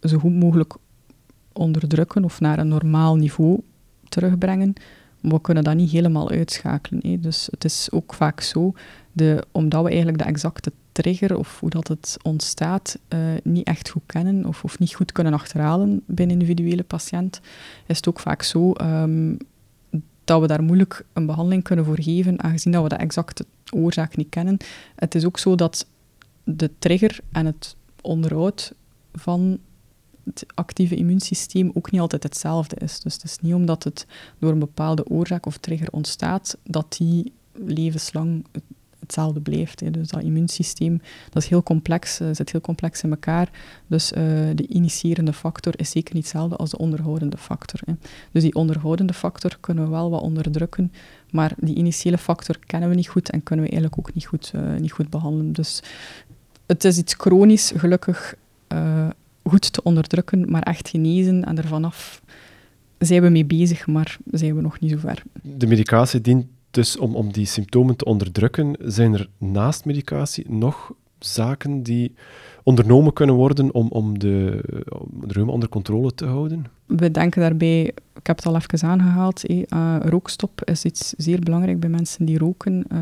zo 0.00 0.18
goed 0.18 0.34
mogelijk 0.34 0.74
onderdrukken 1.52 2.24
of 2.24 2.40
naar 2.40 2.58
een 2.58 2.68
normaal 2.68 3.16
niveau 3.16 3.60
terugbrengen, 4.08 4.72
maar 5.20 5.32
we 5.32 5.40
kunnen 5.40 5.64
dat 5.64 5.74
niet 5.74 5.90
helemaal 5.90 6.30
uitschakelen. 6.30 7.20
Dus 7.20 7.48
het 7.50 7.64
is 7.64 7.88
ook 7.90 8.14
vaak 8.14 8.40
zo 8.40 8.74
de, 9.12 9.44
omdat 9.50 9.82
we 9.82 9.88
eigenlijk 9.88 10.18
de 10.18 10.24
exacte 10.24 10.72
trigger 10.92 11.36
of 11.36 11.60
hoe 11.60 11.70
dat 11.70 11.88
het 11.88 12.16
ontstaat 12.22 12.98
uh, 13.08 13.18
niet 13.42 13.66
echt 13.66 13.90
goed 13.90 14.02
kennen 14.06 14.46
of, 14.46 14.64
of 14.64 14.78
niet 14.78 14.94
goed 14.94 15.12
kunnen 15.12 15.32
achterhalen 15.32 16.02
bij 16.06 16.24
een 16.24 16.30
individuele 16.30 16.82
patiënt, 16.82 17.40
is 17.86 17.96
het 17.96 18.08
ook 18.08 18.20
vaak 18.20 18.42
zo 18.42 18.72
um, 18.80 19.36
dat 20.24 20.40
we 20.40 20.46
daar 20.46 20.62
moeilijk 20.62 21.04
een 21.12 21.26
behandeling 21.26 21.62
kunnen 21.62 21.84
voor 21.84 22.00
geven, 22.00 22.42
aangezien 22.42 22.72
dat 22.72 22.82
we 22.82 22.88
de 22.88 22.94
exacte 22.94 23.46
oorzaak 23.70 24.16
niet 24.16 24.28
kennen. 24.28 24.56
Het 24.96 25.14
is 25.14 25.24
ook 25.24 25.38
zo 25.38 25.54
dat 25.54 25.86
de 26.44 26.70
trigger 26.78 27.18
en 27.32 27.46
het 27.46 27.76
onderhoud 28.02 28.74
van 29.12 29.58
het 30.24 30.46
actieve 30.54 30.94
immuunsysteem 30.94 31.70
ook 31.74 31.90
niet 31.90 32.00
altijd 32.00 32.22
hetzelfde 32.22 32.76
is. 32.76 33.00
Dus 33.00 33.14
het 33.14 33.24
is 33.24 33.38
niet 33.38 33.54
omdat 33.54 33.84
het 33.84 34.06
door 34.38 34.52
een 34.52 34.58
bepaalde 34.58 35.08
oorzaak 35.08 35.46
of 35.46 35.56
trigger 35.56 35.88
ontstaat, 35.90 36.56
dat 36.62 36.94
die 36.98 37.32
levenslang 37.52 38.44
hetzelfde 38.98 39.40
blijft. 39.40 39.80
Hè. 39.80 39.90
Dus 39.90 40.08
dat 40.08 40.22
immuunsysteem, 40.22 41.00
dat 41.30 41.42
is 41.42 41.48
heel 41.48 41.62
complex, 41.62 42.20
uh, 42.20 42.28
zit 42.32 42.52
heel 42.52 42.60
complex 42.60 43.02
in 43.02 43.10
elkaar. 43.10 43.50
Dus 43.86 44.12
uh, 44.12 44.18
de 44.54 44.66
initiërende 44.66 45.32
factor 45.32 45.78
is 45.78 45.90
zeker 45.90 46.14
niet 46.14 46.22
hetzelfde 46.22 46.56
als 46.56 46.70
de 46.70 46.78
onderhoudende 46.78 47.36
factor. 47.36 47.80
Hè. 47.84 47.92
Dus 48.32 48.42
die 48.42 48.54
onderhoudende 48.54 49.12
factor 49.12 49.56
kunnen 49.60 49.84
we 49.84 49.90
wel 49.90 50.10
wat 50.10 50.22
onderdrukken, 50.22 50.92
maar 51.30 51.54
die 51.58 51.74
initiële 51.74 52.18
factor 52.18 52.58
kennen 52.66 52.88
we 52.88 52.94
niet 52.94 53.08
goed 53.08 53.30
en 53.30 53.42
kunnen 53.42 53.64
we 53.64 53.70
eigenlijk 53.70 54.08
ook 54.08 54.14
niet 54.14 54.26
goed, 54.26 54.52
uh, 54.54 54.76
niet 54.76 54.92
goed 54.92 55.10
behandelen. 55.10 55.52
Dus 55.52 55.82
het 56.72 56.84
is 56.84 56.98
iets 56.98 57.14
chronisch, 57.14 57.72
gelukkig 57.76 58.34
goed 59.42 59.72
te 59.72 59.82
onderdrukken, 59.82 60.50
maar 60.50 60.62
echt 60.62 60.88
genezen 60.88 61.44
en 61.44 61.58
ervan 61.58 61.84
af 61.84 62.22
zijn 62.98 63.22
we 63.22 63.28
mee 63.28 63.44
bezig, 63.44 63.86
maar 63.86 64.18
zijn 64.30 64.54
we 64.54 64.60
nog 64.60 64.80
niet 64.80 64.90
zo 64.90 64.98
ver. 64.98 65.22
De 65.42 65.66
medicatie 65.66 66.20
dient 66.20 66.46
dus 66.70 66.98
om, 66.98 67.14
om 67.14 67.32
die 67.32 67.46
symptomen 67.46 67.96
te 67.96 68.04
onderdrukken, 68.04 68.76
zijn 68.80 69.14
er 69.14 69.28
naast 69.38 69.84
medicatie 69.84 70.44
nog 70.48 70.92
zaken 71.18 71.82
die 71.82 72.14
ondernomen 72.62 73.12
kunnen 73.12 73.34
worden 73.34 73.74
om, 73.74 73.88
om 73.88 74.18
de, 74.18 74.64
om 74.88 75.28
de 75.28 75.50
onder 75.50 75.68
controle 75.68 76.14
te 76.14 76.26
houden? 76.26 76.66
We 76.86 77.10
denken 77.10 77.40
daarbij, 77.40 77.84
ik 78.14 78.26
heb 78.26 78.36
het 78.36 78.46
al 78.46 78.56
even 78.56 78.88
aangehaald, 78.88 79.44
eh, 79.44 79.96
rookstop 80.00 80.64
is 80.64 80.84
iets 80.84 81.14
zeer 81.16 81.40
belangrijk 81.40 81.80
bij 81.80 81.88
mensen 81.88 82.24
die 82.24 82.38
roken. 82.38 82.84
Uh, 82.92 82.98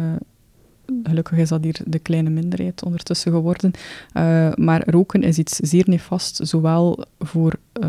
gelukkig 1.02 1.38
is 1.38 1.48
dat 1.48 1.64
hier 1.64 1.80
de 1.86 1.98
kleine 1.98 2.30
minderheid 2.30 2.84
ondertussen 2.84 3.32
geworden. 3.32 3.70
Uh, 4.14 4.52
maar 4.54 4.90
roken 4.90 5.22
is 5.22 5.38
iets 5.38 5.56
zeer 5.56 5.84
nefast, 5.86 6.40
zowel 6.42 7.04
voor 7.18 7.58
uh, 7.82 7.88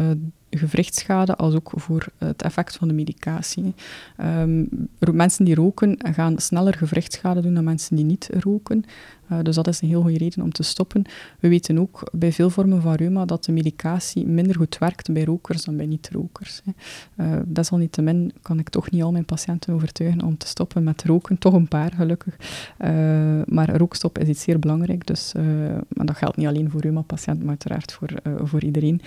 gewrichtschade 0.50 1.36
als 1.36 1.56
ook 1.56 1.72
voor 1.76 2.06
het 2.18 2.42
effect 2.42 2.76
van 2.76 2.88
de 2.88 2.94
medicatie. 2.94 3.74
Um, 4.22 4.70
mensen 5.12 5.46
die 5.46 5.56
roken 5.56 5.98
gaan 6.14 6.40
sneller 6.40 6.74
gewrichtschade 6.74 7.42
doen 7.42 7.54
dan 7.54 7.64
mensen 7.64 7.96
die 7.96 8.06
niet 8.06 8.30
roken. 8.40 8.86
Uh, 9.32 9.38
dus 9.44 9.56
dat 9.56 9.68
is 9.68 9.82
een 9.82 9.88
heel 9.88 10.02
goede 10.02 10.18
reden 10.18 10.44
om 10.44 10.52
te 10.52 10.64
stoppen. 10.64 11.04
We 11.40 11.48
weten 11.48 11.80
ook 11.80 12.10
bij 12.12 12.32
veel 12.32 12.50
vormen 12.50 12.82
van 12.82 12.94
reuma 12.94 13.26
dat 13.26 13.46
de 13.46 13.52
medicatie 13.52 14.28
minder 14.28 14.56
goed 14.56 14.78
werkt 14.78 15.14
bij 15.14 15.24
rokers 15.24 15.64
dan 15.64 15.78
bij 15.78 15.86
niet-rokers. 15.86 16.62
Uh, 17.16 17.32
desalniettemin 17.46 18.32
kan 18.42 18.60
ik 18.60 18.70
toch 18.70 18.92
niet 18.92 19.04
al 19.04 19.12
mijn 19.12 19.26
patiënten 19.26 19.74
overtuigen 19.74 20.22
om 20.22 20.38
te 20.38 20.48
stoppen 20.48 20.84
met 20.84 21.04
roken. 21.04 21.38
Toch 21.38 21.54
een 21.54 21.68
paar, 21.68 21.92
gelukkig. 21.94 22.36
Uh, 22.80 22.88
maar 23.46 23.76
rookstop 23.78 24.18
is 24.18 24.28
iets 24.28 24.42
zeer 24.42 24.60
belangrijk. 24.60 25.08
Dus, 25.08 25.34
maar 25.88 26.06
dat 26.06 26.18
geldt 26.18 26.38
niet 26.38 26.48
alleen 26.48 26.70
voor 26.70 26.82
reuma-patiënten, 26.82 27.46
maar 27.46 27.50
uiteraard 27.50 27.94
voor, 27.94 28.10
voor 28.44 28.64
iedereen. 28.64 29.02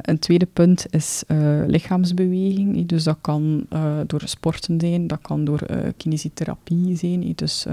een 0.00 0.18
tweede 0.18 0.46
punt 0.46 0.86
is 0.90 1.24
lichaamsbeweging. 1.66 2.86
Dus 2.86 3.04
dat 3.04 3.18
kan 3.20 3.66
door 4.06 4.22
sporten 4.24 4.80
zijn, 4.80 5.06
dat 5.06 5.20
kan 5.20 5.44
door 5.44 5.66
kinesietherapie 5.96 6.96
zijn. 6.96 7.32
Dus 7.34 7.66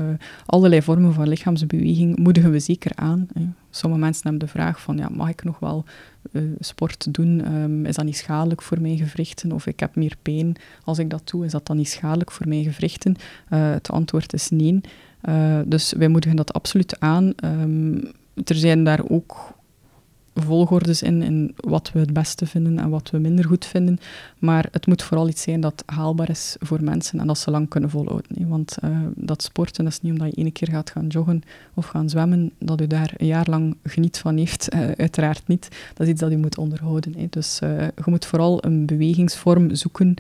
allerlei 0.45 0.81
vormen 0.81 1.13
van 1.13 1.27
lichaam 1.27 1.50
lichaamsbeweging 1.51 2.17
moedigen 2.17 2.51
we 2.51 2.59
zeker 2.59 2.91
aan. 2.95 3.27
Sommige 3.69 4.01
mensen 4.01 4.23
hebben 4.23 4.39
de 4.39 4.53
vraag 4.53 4.81
van, 4.81 4.97
ja, 4.97 5.09
mag 5.11 5.29
ik 5.29 5.43
nog 5.43 5.59
wel 5.59 5.85
uh, 6.31 6.41
sport 6.59 7.13
doen? 7.13 7.53
Um, 7.53 7.85
is 7.85 7.95
dat 7.95 8.05
niet 8.05 8.17
schadelijk 8.17 8.61
voor 8.61 8.81
mijn 8.81 8.97
gewrichten? 8.97 9.51
Of 9.51 9.67
ik 9.67 9.79
heb 9.79 9.95
meer 9.95 10.15
pijn 10.21 10.55
als 10.83 10.99
ik 10.99 11.09
dat 11.09 11.29
doe, 11.29 11.45
is 11.45 11.51
dat 11.51 11.65
dan 11.65 11.77
niet 11.77 11.89
schadelijk 11.89 12.31
voor 12.31 12.47
mijn 12.47 12.63
gewrichten? 12.63 13.15
Uh, 13.49 13.71
het 13.71 13.89
antwoord 13.89 14.33
is 14.33 14.49
nee. 14.49 14.81
Uh, 15.29 15.59
dus 15.65 15.93
wij 15.97 16.07
moedigen 16.07 16.37
dat 16.37 16.53
absoluut 16.53 16.99
aan. 16.99 17.33
Um, 17.43 18.11
er 18.45 18.55
zijn 18.55 18.83
daar 18.83 19.09
ook 19.09 19.53
volgordes 20.33 21.01
in, 21.01 21.21
in 21.21 21.53
wat 21.55 21.91
we 21.93 21.99
het 21.99 22.13
beste 22.13 22.45
vinden 22.45 22.79
en 22.79 22.89
wat 22.89 23.09
we 23.09 23.17
minder 23.17 23.45
goed 23.45 23.65
vinden. 23.65 23.99
Maar 24.39 24.67
het 24.71 24.87
moet 24.87 25.03
vooral 25.03 25.27
iets 25.27 25.41
zijn 25.41 25.61
dat 25.61 25.83
haalbaar 25.85 26.29
is 26.29 26.55
voor 26.59 26.83
mensen 26.83 27.19
en 27.19 27.27
dat 27.27 27.37
ze 27.37 27.51
lang 27.51 27.69
kunnen 27.69 27.89
volhouden. 27.89 28.47
Want 28.47 28.77
uh, 28.83 28.97
dat 29.15 29.43
sporten, 29.43 29.83
dat 29.83 29.93
is 29.93 30.01
niet 30.01 30.11
omdat 30.11 30.35
je 30.35 30.41
ene 30.41 30.51
keer 30.51 30.67
gaat 30.67 30.89
gaan 30.89 31.07
joggen 31.07 31.41
of 31.73 31.85
gaan 31.85 32.09
zwemmen, 32.09 32.51
dat 32.57 32.81
u 32.81 32.87
daar 32.87 33.13
een 33.17 33.27
jaar 33.27 33.49
lang 33.49 33.77
geniet 33.83 34.17
van 34.17 34.37
heeft. 34.37 34.73
Uh, 34.73 34.91
uiteraard 34.91 35.47
niet. 35.47 35.67
Dat 35.93 36.07
is 36.07 36.13
iets 36.13 36.21
dat 36.21 36.31
u 36.31 36.37
moet 36.37 36.57
onderhouden. 36.57 37.29
Dus 37.29 37.59
uh, 37.63 37.79
je 37.79 38.03
moet 38.05 38.25
vooral 38.25 38.65
een 38.65 38.85
bewegingsvorm 38.85 39.75
zoeken 39.75 40.15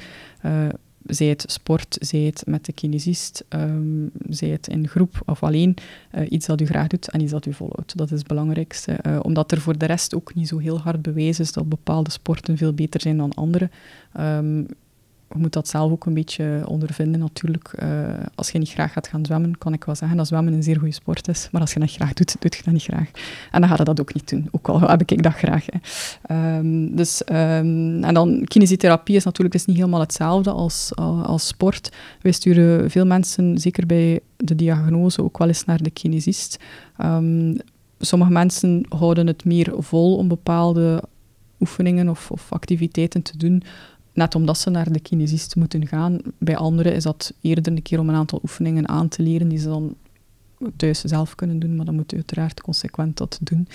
zij 1.05 1.27
het 1.27 1.43
sport, 1.47 1.97
zij 1.99 2.19
het 2.19 2.43
met 2.45 2.65
de 2.65 2.73
kinesist, 2.73 3.45
um, 3.49 4.11
zij 4.29 4.49
het 4.49 4.67
in 4.67 4.87
groep 4.87 5.21
of 5.25 5.43
alleen, 5.43 5.75
uh, 6.15 6.25
iets 6.29 6.45
dat 6.45 6.61
u 6.61 6.65
graag 6.65 6.87
doet 6.87 7.09
en 7.09 7.21
iets 7.21 7.31
dat 7.31 7.45
u 7.45 7.53
volhoudt. 7.53 7.97
Dat 7.97 8.11
is 8.11 8.17
het 8.17 8.27
belangrijkste, 8.27 8.99
uh, 9.07 9.19
omdat 9.21 9.51
er 9.51 9.61
voor 9.61 9.77
de 9.77 9.85
rest 9.85 10.15
ook 10.15 10.35
niet 10.35 10.47
zo 10.47 10.57
heel 10.57 10.79
hard 10.79 11.01
bewezen 11.01 11.43
is 11.43 11.51
dat 11.51 11.69
bepaalde 11.69 12.11
sporten 12.11 12.57
veel 12.57 12.73
beter 12.73 13.01
zijn 13.01 13.17
dan 13.17 13.33
andere. 13.33 13.69
Um, 14.19 14.67
je 15.33 15.39
moet 15.39 15.53
dat 15.53 15.67
zelf 15.67 15.91
ook 15.91 16.05
een 16.05 16.13
beetje 16.13 16.63
ondervinden 16.65 17.19
natuurlijk. 17.19 17.73
Uh, 17.83 17.89
als 18.35 18.49
je 18.49 18.57
niet 18.57 18.69
graag 18.69 18.91
gaat 18.91 19.07
gaan 19.07 19.25
zwemmen, 19.25 19.57
kan 19.57 19.73
ik 19.73 19.83
wel 19.83 19.95
zeggen 19.95 20.17
dat 20.17 20.27
zwemmen 20.27 20.53
een 20.53 20.63
zeer 20.63 20.77
goede 20.77 20.93
sport 20.93 21.27
is. 21.27 21.47
Maar 21.51 21.61
als 21.61 21.73
je 21.73 21.79
dat 21.79 21.91
graag 21.91 22.13
doet, 22.13 22.35
doe 22.39 22.51
je 22.57 22.63
dat 22.63 22.73
niet 22.73 22.83
graag. 22.83 23.11
En 23.51 23.59
dan 23.61 23.69
ga 23.69 23.75
je 23.77 23.83
dat 23.83 23.99
ook 23.99 24.13
niet 24.13 24.29
doen. 24.29 24.47
Ook 24.51 24.69
al 24.69 24.81
heb 24.81 25.01
ik 25.01 25.23
dat 25.23 25.33
graag. 25.33 25.65
Hè. 25.65 26.57
Um, 26.57 26.95
dus, 26.95 27.21
um, 27.31 28.03
en 28.03 28.13
dan 28.13 28.43
kinesietherapie 28.43 29.15
is 29.15 29.23
natuurlijk 29.23 29.55
is 29.55 29.65
niet 29.65 29.77
helemaal 29.77 29.99
hetzelfde 29.99 30.51
als, 30.51 30.91
uh, 30.99 31.23
als 31.23 31.47
sport. 31.47 31.91
Wij 32.21 32.31
sturen 32.31 32.89
veel 32.89 33.05
mensen, 33.05 33.57
zeker 33.57 33.85
bij 33.85 34.19
de 34.37 34.55
diagnose, 34.55 35.23
ook 35.23 35.37
wel 35.37 35.47
eens 35.47 35.65
naar 35.65 35.83
de 35.83 35.91
kinesist. 35.91 36.59
Um, 37.01 37.57
sommige 37.99 38.31
mensen 38.31 38.85
houden 38.89 39.27
het 39.27 39.45
meer 39.45 39.73
vol 39.77 40.15
om 40.15 40.27
bepaalde 40.27 41.03
oefeningen 41.59 42.09
of, 42.09 42.31
of 42.31 42.51
activiteiten 42.51 43.21
te 43.21 43.37
doen 43.37 43.63
net 44.13 44.35
omdat 44.35 44.57
ze 44.57 44.69
naar 44.69 44.91
de 44.91 44.99
kinesist 44.99 45.55
moeten 45.55 45.87
gaan. 45.87 46.19
Bij 46.37 46.57
anderen 46.57 46.93
is 46.93 47.03
dat 47.03 47.33
eerder 47.41 47.67
een 47.67 47.81
keer 47.81 47.99
om 47.99 48.09
een 48.09 48.15
aantal 48.15 48.39
oefeningen 48.43 48.87
aan 48.87 49.07
te 49.07 49.23
leren 49.23 49.47
die 49.47 49.59
ze 49.59 49.67
dan 49.67 49.95
thuis 50.75 51.01
zelf 51.01 51.35
kunnen 51.35 51.59
doen, 51.59 51.75
maar 51.75 51.85
dan 51.85 51.95
moet 51.95 52.11
je 52.11 52.15
uiteraard 52.15 52.61
consequent 52.61 53.17
dat 53.17 53.39
doen. 53.41 53.67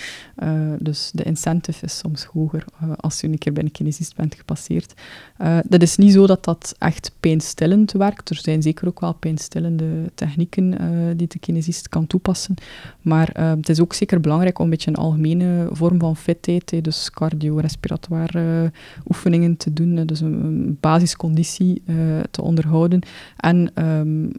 Uh, 0.43 0.73
dus 0.79 1.11
de 1.13 1.23
incentive 1.23 1.85
is 1.85 1.97
soms 1.97 2.23
hoger 2.23 2.65
uh, 2.83 2.91
als 2.97 3.21
je 3.21 3.27
een 3.27 3.37
keer 3.37 3.53
bij 3.53 3.63
een 3.63 3.71
kinesist 3.71 4.15
bent 4.15 4.35
gepasseerd. 4.35 4.93
Uh, 5.41 5.57
dat 5.67 5.81
is 5.81 5.97
niet 5.97 6.13
zo 6.13 6.27
dat 6.27 6.43
dat 6.43 6.75
echt 6.77 7.11
pijnstillend 7.19 7.91
werkt. 7.91 8.29
Er 8.29 8.35
zijn 8.35 8.61
zeker 8.61 8.87
ook 8.87 8.99
wel 8.99 9.13
pijnstillende 9.13 10.11
technieken 10.13 10.75
die 11.17 11.27
de 11.27 11.39
kinesist 11.39 11.89
kan 11.89 12.07
toepassen. 12.07 12.55
Maar 13.01 13.29
het 13.39 13.69
is 13.69 13.79
ook 13.79 13.93
zeker 13.93 14.19
belangrijk 14.19 14.57
om 14.57 14.63
een 14.63 14.69
beetje 14.69 14.89
een 14.89 14.97
algemene 14.97 15.67
vorm 15.71 15.99
van 15.99 16.15
fitheid, 16.15 16.83
dus 16.83 17.11
cardio-respiratoire 17.11 18.71
oefeningen 19.07 19.57
te 19.57 19.73
doen, 19.73 20.05
dus 20.05 20.19
een, 20.21 20.77
basisconditie 20.79 21.83
te 22.31 22.41
onderhouden. 22.41 23.01
En 23.37 23.71
um, 23.83 24.31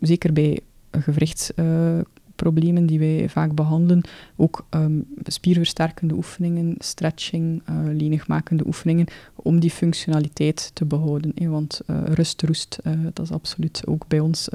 zeker 0.00 0.32
bij 0.32 0.60
gewrichtsproblemen 0.90 2.86
die 2.86 2.98
wij 2.98 3.28
vaak 3.28 3.54
behandelen. 3.54 4.02
Ook 4.36 4.66
um, 4.70 5.06
spierversterkende 5.22 6.14
oefeningen, 6.14 6.74
stretching, 6.78 7.62
uh, 7.68 7.76
lenigmakende 7.92 8.66
oefeningen, 8.66 9.06
om 9.34 9.60
die 9.60 9.70
functionaliteit 9.70 10.70
te 10.74 10.84
behouden. 10.84 11.50
Want 11.50 11.80
uh, 11.86 12.02
rust, 12.04 12.42
roest, 12.42 12.78
uh, 12.84 12.92
dat 13.12 13.24
is 13.24 13.32
absoluut 13.32 13.82
ook 13.86 14.04
bij 14.08 14.20
ons 14.20 14.48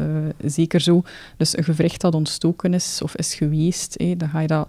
zeker 0.45 0.81
zo. 0.81 1.01
Dus 1.37 1.57
een 1.57 1.63
gewricht 1.63 2.01
dat 2.01 2.15
ontstoken 2.15 2.73
is 2.73 3.01
of 3.03 3.15
is 3.15 3.35
geweest, 3.35 3.95
hè, 3.97 4.17
dan 4.17 4.29
ga 4.29 4.39
je 4.39 4.47
dat 4.47 4.67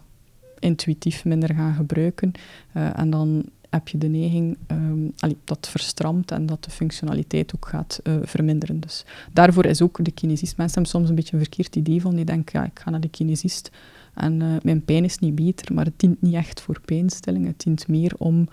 intuïtief 0.59 1.25
minder 1.25 1.55
gaan 1.55 1.75
gebruiken. 1.75 2.33
en 2.73 3.11
dan 3.11 3.45
heb 3.75 3.89
je 3.89 3.99
de 3.99 4.09
neiging 4.09 4.57
allee, 5.19 5.37
dat 5.45 5.69
verstramt 5.69 6.31
en 6.31 6.47
dat 6.47 6.65
de 6.65 6.71
functionaliteit 6.71 7.55
ook 7.55 7.69
gaat 7.69 8.01
uh, 8.05 8.15
verminderen. 8.23 8.81
Dus 8.81 9.05
daarvoor 9.33 9.65
is 9.65 9.83
ook 9.83 10.05
de 10.05 10.11
kinesist. 10.11 10.57
Mensen 10.57 10.75
hebben 10.75 10.93
soms 10.93 11.09
een 11.09 11.15
beetje 11.15 11.33
een 11.37 11.43
verkeerd 11.43 11.77
idee 11.77 12.01
van, 12.01 12.15
die 12.15 12.25
denken, 12.25 12.61
ja, 12.61 12.67
ik 12.67 12.79
ga 12.79 12.91
naar 12.91 13.01
de 13.01 13.09
kinesist 13.09 13.71
en 14.15 14.41
uh, 14.41 14.55
mijn 14.63 14.85
pijn 14.85 15.05
is 15.05 15.19
niet 15.19 15.35
beter, 15.35 15.75
maar 15.75 15.85
het 15.85 15.99
dient 15.99 16.23
niet 16.23 16.35
echt 16.35 16.61
voor 16.61 16.81
pijnstilling. 16.85 17.47
Het 17.47 17.63
dient 17.63 17.89
meer 17.89 18.13
om 18.19 18.49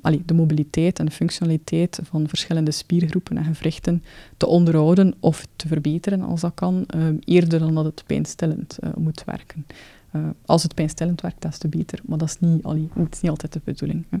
allee, 0.00 0.22
de 0.26 0.34
mobiliteit 0.34 0.98
en 0.98 1.06
de 1.06 1.12
functionaliteit 1.12 2.00
van 2.02 2.28
verschillende 2.28 2.70
spiergroepen 2.70 3.36
en 3.36 3.44
gewrichten 3.44 4.02
te 4.36 4.46
onderhouden 4.46 5.14
of 5.20 5.46
te 5.56 5.68
verbeteren 5.68 6.22
als 6.22 6.40
dat 6.40 6.54
kan, 6.54 6.86
eerder 7.24 7.58
dan 7.58 7.74
dat 7.74 7.84
het 7.84 8.02
pijnstillend 8.06 8.78
moet 8.96 9.24
werken. 9.24 9.66
Uh, 10.12 10.22
als 10.44 10.62
het 10.62 10.74
pijnstillend 10.74 11.20
werkt, 11.20 11.42
des 11.42 11.58
te 11.58 11.68
beter. 11.68 12.00
Maar 12.06 12.18
dat 12.18 12.28
is 12.28 12.38
niet, 12.40 12.62
dat 12.62 13.06
is 13.10 13.20
niet 13.20 13.30
altijd 13.30 13.52
de 13.52 13.60
bedoeling. 13.64 14.04
Hè. 14.08 14.18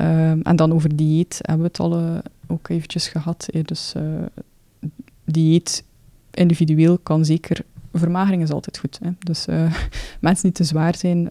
Uh, 0.00 0.46
en 0.46 0.56
dan 0.56 0.72
over 0.72 0.96
dieet 0.96 1.38
hebben 1.42 1.62
we 1.62 1.68
het 1.68 1.80
al 1.80 2.00
uh, 2.00 2.18
ook 2.46 2.68
eventjes 2.68 3.08
gehad. 3.08 3.48
Hè. 3.52 3.62
Dus 3.62 3.94
dieet 5.24 5.84
individueel 6.30 6.98
kan 6.98 7.24
zeker... 7.24 7.64
Vermagering 7.92 8.42
is 8.42 8.50
altijd 8.50 8.78
goed. 8.78 8.98
Hè. 9.02 9.10
Dus 9.18 9.46
mensen 10.20 10.46
niet 10.46 10.54
te 10.54 10.64
zwaar 10.64 10.96
zijn, 10.96 11.28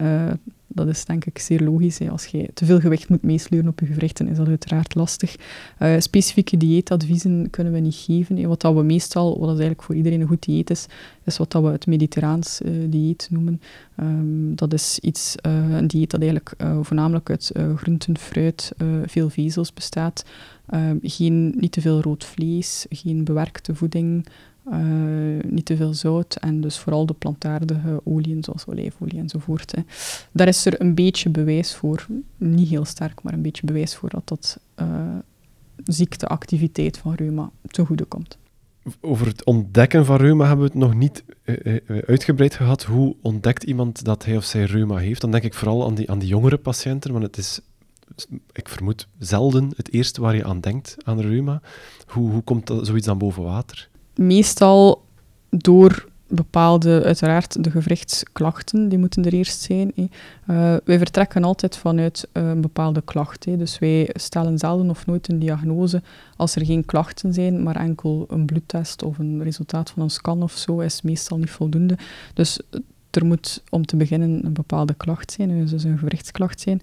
dat 0.75 0.87
is 0.87 1.05
denk 1.05 1.25
ik 1.25 1.39
zeer 1.39 1.61
logisch. 1.61 2.01
Als 2.09 2.25
je 2.25 2.49
te 2.53 2.65
veel 2.65 2.79
gewicht 2.79 3.09
moet 3.09 3.23
meesleuren 3.23 3.69
op 3.69 3.79
je 3.79 3.85
gewrichten, 3.85 4.27
is 4.27 4.37
dat 4.37 4.47
uiteraard 4.47 4.95
lastig. 4.95 5.35
Uh, 5.79 5.95
specifieke 5.99 6.57
dieetadviezen 6.57 7.49
kunnen 7.49 7.73
we 7.73 7.79
niet 7.79 7.95
geven. 7.95 8.47
Wat 8.47 8.61
dat 8.61 8.73
we 8.73 8.83
meestal, 8.83 9.39
wat 9.39 9.49
eigenlijk 9.49 9.83
voor 9.83 9.95
iedereen 9.95 10.21
een 10.21 10.27
goed 10.27 10.43
dieet 10.43 10.69
is, 10.69 10.85
is 11.23 11.37
wat 11.37 11.51
dat 11.51 11.63
we 11.63 11.69
het 11.69 11.85
mediterraans 11.85 12.61
uh, 12.61 12.71
dieet 12.89 13.27
noemen. 13.31 13.61
Um, 13.99 14.55
dat 14.55 14.73
is 14.73 14.99
iets, 14.99 15.35
uh, 15.45 15.77
een 15.77 15.87
dieet 15.87 16.11
dat 16.11 16.21
eigenlijk 16.21 16.55
voornamelijk 16.81 17.29
uit 17.29 17.51
groenten, 17.75 18.17
fruit, 18.17 18.71
veel 19.05 19.29
vezels 19.29 19.73
bestaat. 19.73 20.23
Ehm, 20.65 20.97
geen, 21.01 21.53
niet 21.57 21.71
te 21.71 21.81
veel 21.81 22.01
rood 22.01 22.23
vlees, 22.23 22.85
geen 22.89 23.23
bewerkte 23.23 23.75
voeding, 23.75 24.25
uh, 24.71 25.43
niet 25.43 25.65
te 25.65 25.75
veel 25.75 25.93
zout 25.93 26.35
en 26.35 26.61
dus 26.61 26.77
vooral 26.77 27.05
de 27.05 27.13
plantaardige 27.13 28.01
oliën 28.03 28.43
zoals 28.43 28.65
olijfolie 28.65 29.19
enzovoort. 29.19 29.75
Hè. 29.75 29.81
Daar 30.31 30.47
is 30.47 30.65
er 30.65 30.81
een 30.81 30.95
beetje 30.95 31.29
bewijs 31.29 31.75
voor, 31.75 32.07
niet 32.37 32.69
heel 32.69 32.85
sterk, 32.85 33.23
maar 33.23 33.33
een 33.33 33.41
beetje 33.41 33.65
bewijs 33.65 33.95
voor 33.95 34.09
dat 34.09 34.27
dat 34.27 34.59
uh, 34.81 34.87
ziekteactiviteit 35.83 36.97
van 36.97 37.13
reuma 37.13 37.51
te 37.67 37.85
goede 37.85 38.05
komt. 38.05 38.37
Over 39.01 39.27
het 39.27 39.43
ontdekken 39.43 40.05
van 40.05 40.15
reuma 40.15 40.47
hebben 40.47 40.65
we 40.65 40.71
het 40.71 40.81
nog 40.81 40.93
niet 40.93 41.23
uh, 41.45 41.77
uitgebreid 42.05 42.55
gehad. 42.55 42.83
Hoe 42.83 43.15
ontdekt 43.21 43.63
iemand 43.63 44.03
dat 44.03 44.25
hij 44.25 44.37
of 44.37 44.43
zij 44.43 44.63
reuma 44.63 44.97
heeft? 44.97 45.21
Dan 45.21 45.31
denk 45.31 45.43
ik 45.43 45.53
vooral 45.53 45.85
aan 45.85 45.95
die, 45.95 46.11
aan 46.11 46.19
jongere 46.19 46.57
patiënten, 46.57 47.11
want 47.11 47.23
het 47.23 47.37
is, 47.37 47.59
ik 48.51 48.69
vermoed, 48.69 49.07
zelden 49.19 49.71
het 49.75 49.93
eerste 49.93 50.21
waar 50.21 50.35
je 50.35 50.43
aan 50.43 50.59
denkt, 50.59 50.97
aan 51.03 51.19
reuma. 51.19 51.61
Hoe, 52.05 52.31
hoe 52.31 52.41
komt 52.41 52.67
dat, 52.67 52.87
zoiets 52.87 53.05
dan 53.05 53.17
boven 53.17 53.43
water? 53.43 53.89
Meestal 54.15 55.03
door 55.49 56.05
bepaalde, 56.27 57.03
uiteraard, 57.03 57.63
de 57.63 57.71
gewrichtsklachten, 57.71 58.89
die 58.89 58.97
moeten 58.97 59.25
er 59.25 59.33
eerst 59.33 59.61
zijn. 59.61 59.91
Uh, 59.95 60.07
wij 60.83 60.97
vertrekken 60.97 61.43
altijd 61.43 61.77
vanuit 61.77 62.27
uh, 62.33 62.49
een 62.49 62.61
bepaalde 62.61 63.01
klacht. 63.01 63.43
Dus 63.43 63.79
wij 63.79 64.09
stellen 64.13 64.57
zelden 64.57 64.89
of 64.89 65.05
nooit 65.05 65.29
een 65.29 65.39
diagnose 65.39 66.01
als 66.35 66.55
er 66.55 66.65
geen 66.65 66.85
klachten 66.85 67.33
zijn, 67.33 67.63
maar 67.63 67.75
enkel 67.75 68.25
een 68.29 68.45
bloedtest 68.45 69.03
of 69.03 69.17
een 69.17 69.43
resultaat 69.43 69.89
van 69.89 70.01
een 70.01 70.09
scan 70.09 70.43
of 70.43 70.51
zo 70.51 70.79
is 70.79 71.01
meestal 71.01 71.37
niet 71.37 71.51
voldoende. 71.51 71.97
Dus 72.33 72.59
er 73.15 73.25
moet 73.25 73.63
om 73.69 73.85
te 73.85 73.95
beginnen 73.95 74.45
een 74.45 74.53
bepaalde 74.53 74.93
klacht 74.93 75.31
zijn, 75.31 75.65
dus 75.65 75.83
een 75.83 75.97
gewrichtsklacht 75.97 76.61
zijn. 76.61 76.81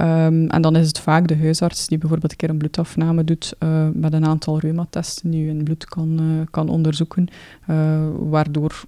Um, 0.00 0.48
en 0.50 0.62
dan 0.62 0.76
is 0.76 0.86
het 0.86 0.98
vaak 0.98 1.28
de 1.28 1.36
huisarts 1.36 1.86
die 1.86 1.98
bijvoorbeeld 1.98 2.30
een 2.32 2.38
keer 2.38 2.50
een 2.50 2.58
bloedafname 2.58 3.24
doet 3.24 3.54
uh, 3.58 3.88
met 3.92 4.12
een 4.12 4.26
aantal 4.26 4.58
reumatesten 4.58 5.30
die 5.30 5.44
je 5.44 5.48
in 5.48 5.64
bloed 5.64 5.84
kan, 5.84 6.20
uh, 6.20 6.46
kan 6.50 6.68
onderzoeken, 6.68 7.28
uh, 7.70 8.06
waardoor 8.18 8.84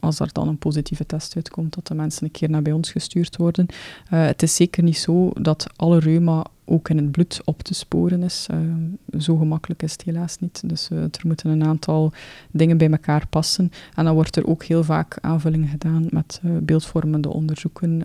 als 0.00 0.20
er 0.20 0.32
dan 0.32 0.48
een 0.48 0.58
positieve 0.58 1.06
test 1.06 1.36
uitkomt, 1.36 1.74
dat 1.74 1.86
de 1.86 1.94
mensen 1.94 2.24
een 2.24 2.30
keer 2.30 2.50
naar 2.50 2.62
bij 2.62 2.72
ons 2.72 2.90
gestuurd 2.90 3.36
worden. 3.36 3.66
het 4.08 4.42
is 4.42 4.54
zeker 4.54 4.82
niet 4.82 4.98
zo 4.98 5.30
dat 5.34 5.66
alle 5.76 5.98
reuma 5.98 6.44
ook 6.68 6.88
in 6.88 6.96
het 6.96 7.10
bloed 7.10 7.40
op 7.44 7.62
te 7.62 7.74
sporen 7.74 8.22
is. 8.22 8.46
Uh, 8.50 9.20
zo 9.20 9.36
gemakkelijk 9.36 9.82
is 9.82 9.92
het 9.92 10.02
helaas 10.02 10.38
niet. 10.38 10.62
Dus 10.64 10.88
uh, 10.92 11.02
er 11.02 11.20
moeten 11.22 11.50
een 11.50 11.64
aantal 11.64 12.12
dingen 12.50 12.76
bij 12.76 12.90
elkaar 12.90 13.26
passen. 13.26 13.70
En 13.94 14.04
dan 14.04 14.14
wordt 14.14 14.36
er 14.36 14.46
ook 14.46 14.64
heel 14.64 14.84
vaak 14.84 15.18
aanvullingen 15.20 15.68
gedaan 15.68 16.06
met 16.10 16.40
beeldvormende 16.42 17.28
onderzoeken, 17.28 18.02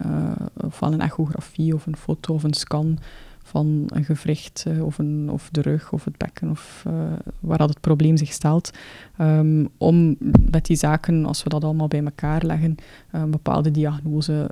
van 0.70 0.94
een 0.94 1.02
echografie 1.02 1.74
of 1.74 1.86
een 1.86 1.98
foto 1.98 2.34
of 2.34 2.44
een 2.44 2.54
scan 2.54 3.00
van 3.44 3.84
een 3.88 4.04
gewricht 4.04 4.66
of, 4.82 4.98
een, 4.98 5.30
of 5.32 5.50
de 5.52 5.62
rug 5.62 5.92
of 5.92 6.04
het 6.06 6.18
bekken 6.18 6.50
of 6.50 6.86
waar 7.40 7.58
dat 7.58 7.70
het 7.70 7.82
probleem 7.82 8.18
zich 8.18 8.32
stelt. 8.32 8.72
Um, 9.22 9.70
om 9.78 10.16
met 10.52 10.66
die 10.66 10.78
zaken, 10.78 11.26
als 11.26 11.44
we 11.44 11.50
dat 11.50 11.64
allemaal 11.64 11.88
bij 11.88 12.04
elkaar 12.04 12.46
leggen, 12.46 12.76
een 13.12 13.32
bepaalde 13.32 13.72
diagnose 13.72 14.50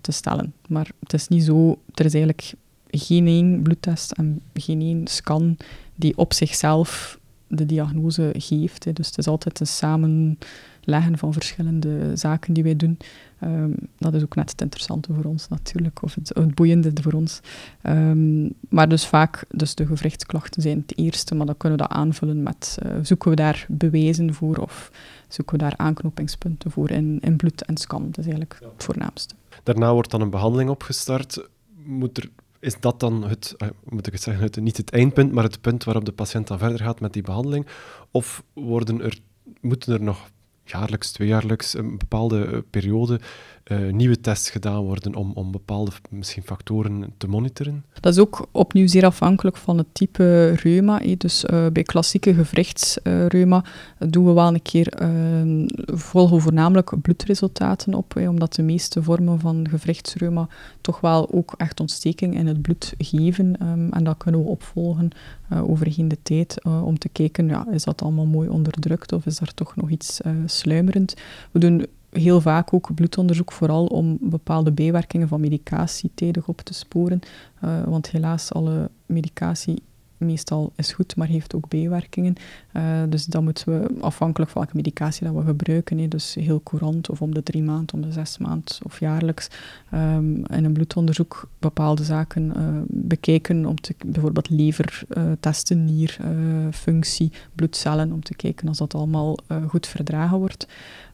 te 0.00 0.12
stellen. 0.12 0.52
Maar 0.68 0.90
het 1.00 1.12
is 1.12 1.28
niet 1.28 1.44
zo, 1.44 1.78
er 1.94 2.04
is 2.04 2.14
eigenlijk 2.14 2.54
geen 2.90 3.26
één 3.26 3.62
bloedtest 3.62 4.12
en 4.12 4.40
geen 4.54 4.80
één 4.80 5.06
scan 5.06 5.56
die 5.94 6.16
op 6.16 6.32
zichzelf 6.32 7.18
de 7.48 7.66
diagnose 7.66 8.34
geeft. 8.36 8.84
Hè. 8.84 8.92
Dus 8.92 9.06
het 9.06 9.18
is 9.18 9.26
altijd 9.26 9.60
een 9.60 10.38
samenleggen 10.84 11.18
van 11.18 11.32
verschillende 11.32 12.16
zaken 12.16 12.54
die 12.54 12.62
wij 12.62 12.76
doen. 12.76 12.98
Um, 13.42 13.74
dat 13.98 14.14
is 14.14 14.22
ook 14.22 14.34
net 14.34 14.50
het 14.50 14.60
interessante 14.60 15.12
voor 15.12 15.24
ons 15.24 15.48
natuurlijk, 15.48 16.02
of 16.02 16.14
het, 16.14 16.30
het 16.34 16.54
boeiende 16.54 16.92
voor 17.02 17.12
ons. 17.12 17.40
Um, 17.82 18.52
maar 18.68 18.88
dus 18.88 19.06
vaak, 19.06 19.44
dus 19.50 19.74
de 19.74 19.86
gewrichtsklachten 19.86 20.62
zijn 20.62 20.84
het 20.86 20.98
eerste, 20.98 21.34
maar 21.34 21.46
dan 21.46 21.56
kunnen 21.56 21.78
we 21.78 21.84
dat 21.84 21.96
aanvullen 21.96 22.42
met, 22.42 22.78
uh, 22.86 22.92
zoeken 23.02 23.30
we 23.30 23.36
daar 23.36 23.66
bewijzen 23.68 24.34
voor 24.34 24.56
of 24.56 24.90
zoeken 25.28 25.58
we 25.58 25.62
daar 25.62 25.76
aanknopingspunten 25.76 26.70
voor 26.70 26.90
in, 26.90 27.18
in 27.20 27.36
bloed 27.36 27.64
en 27.64 27.76
scan. 27.76 28.04
Dat 28.04 28.18
is 28.18 28.24
eigenlijk 28.24 28.58
het 28.60 28.84
voornaamste. 28.84 29.34
Daarna 29.62 29.92
wordt 29.92 30.10
dan 30.10 30.20
een 30.20 30.30
behandeling 30.30 30.70
opgestart. 30.70 31.48
Moet 31.84 32.18
er 32.18 32.28
is 32.60 32.80
dat 32.80 33.00
dan 33.00 33.24
het, 33.24 33.54
uh, 33.58 33.68
moet 33.88 34.06
ik 34.06 34.12
het 34.12 34.22
zeggen, 34.22 34.44
het, 34.44 34.60
niet 34.60 34.76
het 34.76 34.90
eindpunt, 34.90 35.32
maar 35.32 35.44
het 35.44 35.60
punt 35.60 35.84
waarop 35.84 36.04
de 36.04 36.12
patiënt 36.12 36.46
dan 36.46 36.58
verder 36.58 36.78
gaat 36.78 37.00
met 37.00 37.12
die 37.12 37.22
behandeling? 37.22 37.66
Of 38.10 38.44
worden 38.52 39.02
er, 39.02 39.18
moeten 39.60 39.92
er 39.92 40.02
nog 40.02 40.30
jaarlijks, 40.64 41.12
tweejaarlijks, 41.12 41.74
een 41.74 41.98
bepaalde 41.98 42.46
uh, 42.46 42.58
periode 42.70 43.20
uh, 43.64 43.92
nieuwe 43.92 44.20
tests 44.20 44.50
gedaan 44.50 44.82
worden 44.82 45.14
om, 45.14 45.30
om 45.34 45.50
bepaalde 45.50 45.90
misschien 46.10 46.42
factoren 46.42 47.12
te 47.16 47.28
monitoren? 47.28 47.84
Dat 48.00 48.12
is 48.12 48.18
ook 48.18 48.46
opnieuw 48.50 48.86
zeer 48.86 49.04
afhankelijk 49.04 49.56
van 49.56 49.78
het 49.78 49.86
type 49.92 50.50
reuma. 50.50 51.00
Dus 51.18 51.44
uh, 51.44 51.66
bij 51.72 51.82
klassieke 51.82 52.34
gewrichtsreuma 52.34 53.64
doen 53.98 54.26
we 54.26 54.32
wel 54.32 54.54
een 54.54 54.62
keer, 54.62 54.88
ehm, 54.88 55.66
volgen 55.86 56.40
voornamelijk 56.40 57.02
bloedresultaten 57.02 57.94
op, 57.94 58.16
omdat 58.16 58.54
de 58.54 58.62
meeste 58.62 59.02
vormen 59.02 59.40
van 59.40 59.68
gewrichtsreuma 59.68 60.48
toch 60.80 61.00
wel 61.00 61.32
ook 61.32 61.54
echt 61.56 61.80
ontsteking 61.80 62.34
in 62.34 62.46
het 62.46 62.62
bloed 62.62 62.94
geven. 62.98 63.56
Um, 63.62 63.92
en 63.92 64.04
dat 64.04 64.16
kunnen 64.16 64.42
we 64.42 64.48
opvolgen 64.48 65.10
overheen 65.50 66.08
de 66.08 66.18
tijd 66.22 66.64
om 66.64 66.98
te 66.98 67.08
kijken, 67.08 67.48
ja, 67.48 67.66
is 67.70 67.84
dat 67.84 68.02
allemaal 68.02 68.26
mooi 68.26 68.48
onderdrukt 68.48 69.12
of 69.12 69.26
is 69.26 69.40
er 69.40 69.54
toch 69.54 69.76
nog 69.76 69.90
iets 69.90 70.20
sluimerend? 70.46 71.14
We 71.50 71.58
doen 71.58 71.86
heel 72.16 72.40
vaak 72.40 72.74
ook 72.74 72.94
bloedonderzoek, 72.94 73.52
vooral 73.52 73.86
om 73.86 74.18
bepaalde 74.20 74.72
bijwerkingen 74.72 75.28
van 75.28 75.40
medicatie 75.40 76.10
tijdig 76.14 76.48
op 76.48 76.60
te 76.60 76.74
sporen. 76.74 77.20
Uh, 77.64 77.82
want 77.82 78.10
helaas, 78.10 78.52
alle 78.52 78.90
medicatie 79.06 79.82
meestal 80.16 80.72
is 80.76 80.92
goed, 80.92 81.16
maar 81.16 81.26
heeft 81.26 81.54
ook 81.54 81.68
bijwerkingen. 81.68 82.34
Uh, 82.72 82.82
dus 83.08 83.24
dan 83.24 83.44
moeten 83.44 83.80
we, 83.80 84.00
afhankelijk 84.00 84.50
van 84.50 84.60
welke 84.62 84.76
medicatie 84.76 85.26
dat 85.26 85.34
we 85.34 85.42
gebruiken, 85.42 86.08
dus 86.08 86.34
heel 86.34 86.60
courant 86.62 87.10
of 87.10 87.22
om 87.22 87.34
de 87.34 87.42
drie 87.42 87.62
maanden, 87.62 87.94
om 87.94 88.00
de 88.02 88.12
zes 88.12 88.38
maanden 88.38 88.74
of 88.82 89.00
jaarlijks, 89.00 89.48
um, 89.94 90.46
in 90.46 90.64
een 90.64 90.72
bloedonderzoek 90.72 91.48
bepaalde 91.58 92.04
zaken 92.04 92.52
uh, 92.56 92.80
bekijken 92.86 93.66
om 93.66 93.80
te, 93.80 93.94
bijvoorbeeld 94.06 94.50
lever 94.50 95.02
uh, 95.08 95.22
testen, 95.40 95.84
nierfunctie, 95.84 97.32
bloedcellen, 97.54 98.12
om 98.12 98.22
te 98.22 98.34
kijken 98.34 98.68
als 98.68 98.78
dat 98.78 98.94
allemaal 98.94 99.38
goed 99.68 99.86
verdragen 99.86 100.38
wordt. 100.38 100.66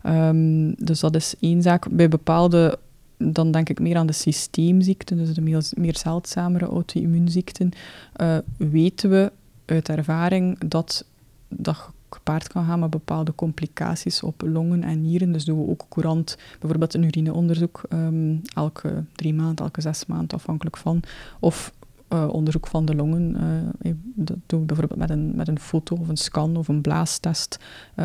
Um, 0.06 0.74
dus 0.74 1.00
dat 1.00 1.14
is 1.14 1.34
één 1.40 1.62
zaak. 1.62 1.90
Bij 1.90 2.08
bepaalde 2.08 2.78
dan 3.22 3.50
denk 3.50 3.68
ik 3.68 3.80
meer 3.80 3.96
aan 3.96 4.06
de 4.06 4.12
systeemziekten, 4.12 5.16
dus 5.16 5.34
de 5.34 5.70
meer, 5.76 5.96
zeldzamere 5.96 6.66
auto-immuunziekten, 6.66 7.70
uh, 8.16 8.38
weten 8.56 9.10
we 9.10 9.32
uit 9.64 9.88
ervaring 9.88 10.58
dat 10.58 11.04
dat 11.48 11.90
gepaard 12.10 12.48
kan 12.48 12.64
gaan 12.64 12.78
met 12.80 12.90
bepaalde 12.90 13.34
complicaties 13.34 14.22
op 14.22 14.42
longen 14.46 14.82
en 14.82 15.00
nieren. 15.00 15.32
Dus 15.32 15.44
doen 15.44 15.64
we 15.64 15.70
ook 15.70 15.86
courant 15.88 16.36
bijvoorbeeld 16.58 16.94
een 16.94 17.02
urineonderzoek 17.02 17.82
um, 17.88 18.40
elke 18.54 19.04
drie 19.14 19.34
maanden, 19.34 19.64
elke 19.64 19.80
zes 19.80 20.06
maanden, 20.06 20.38
afhankelijk 20.38 20.76
van. 20.76 21.02
Of 21.40 21.72
uh, 22.12 22.28
onderzoek 22.28 22.66
van 22.66 22.84
de 22.84 22.94
longen. 22.94 23.36
Uh, 23.82 23.92
dat 24.14 24.36
doen 24.46 24.60
we 24.60 24.66
bijvoorbeeld 24.66 25.00
met 25.00 25.10
een, 25.10 25.32
met 25.36 25.48
een 25.48 25.58
foto 25.58 25.96
of 26.00 26.08
een 26.08 26.16
scan 26.16 26.56
of 26.56 26.68
een 26.68 26.80
blaastest. 26.80 27.58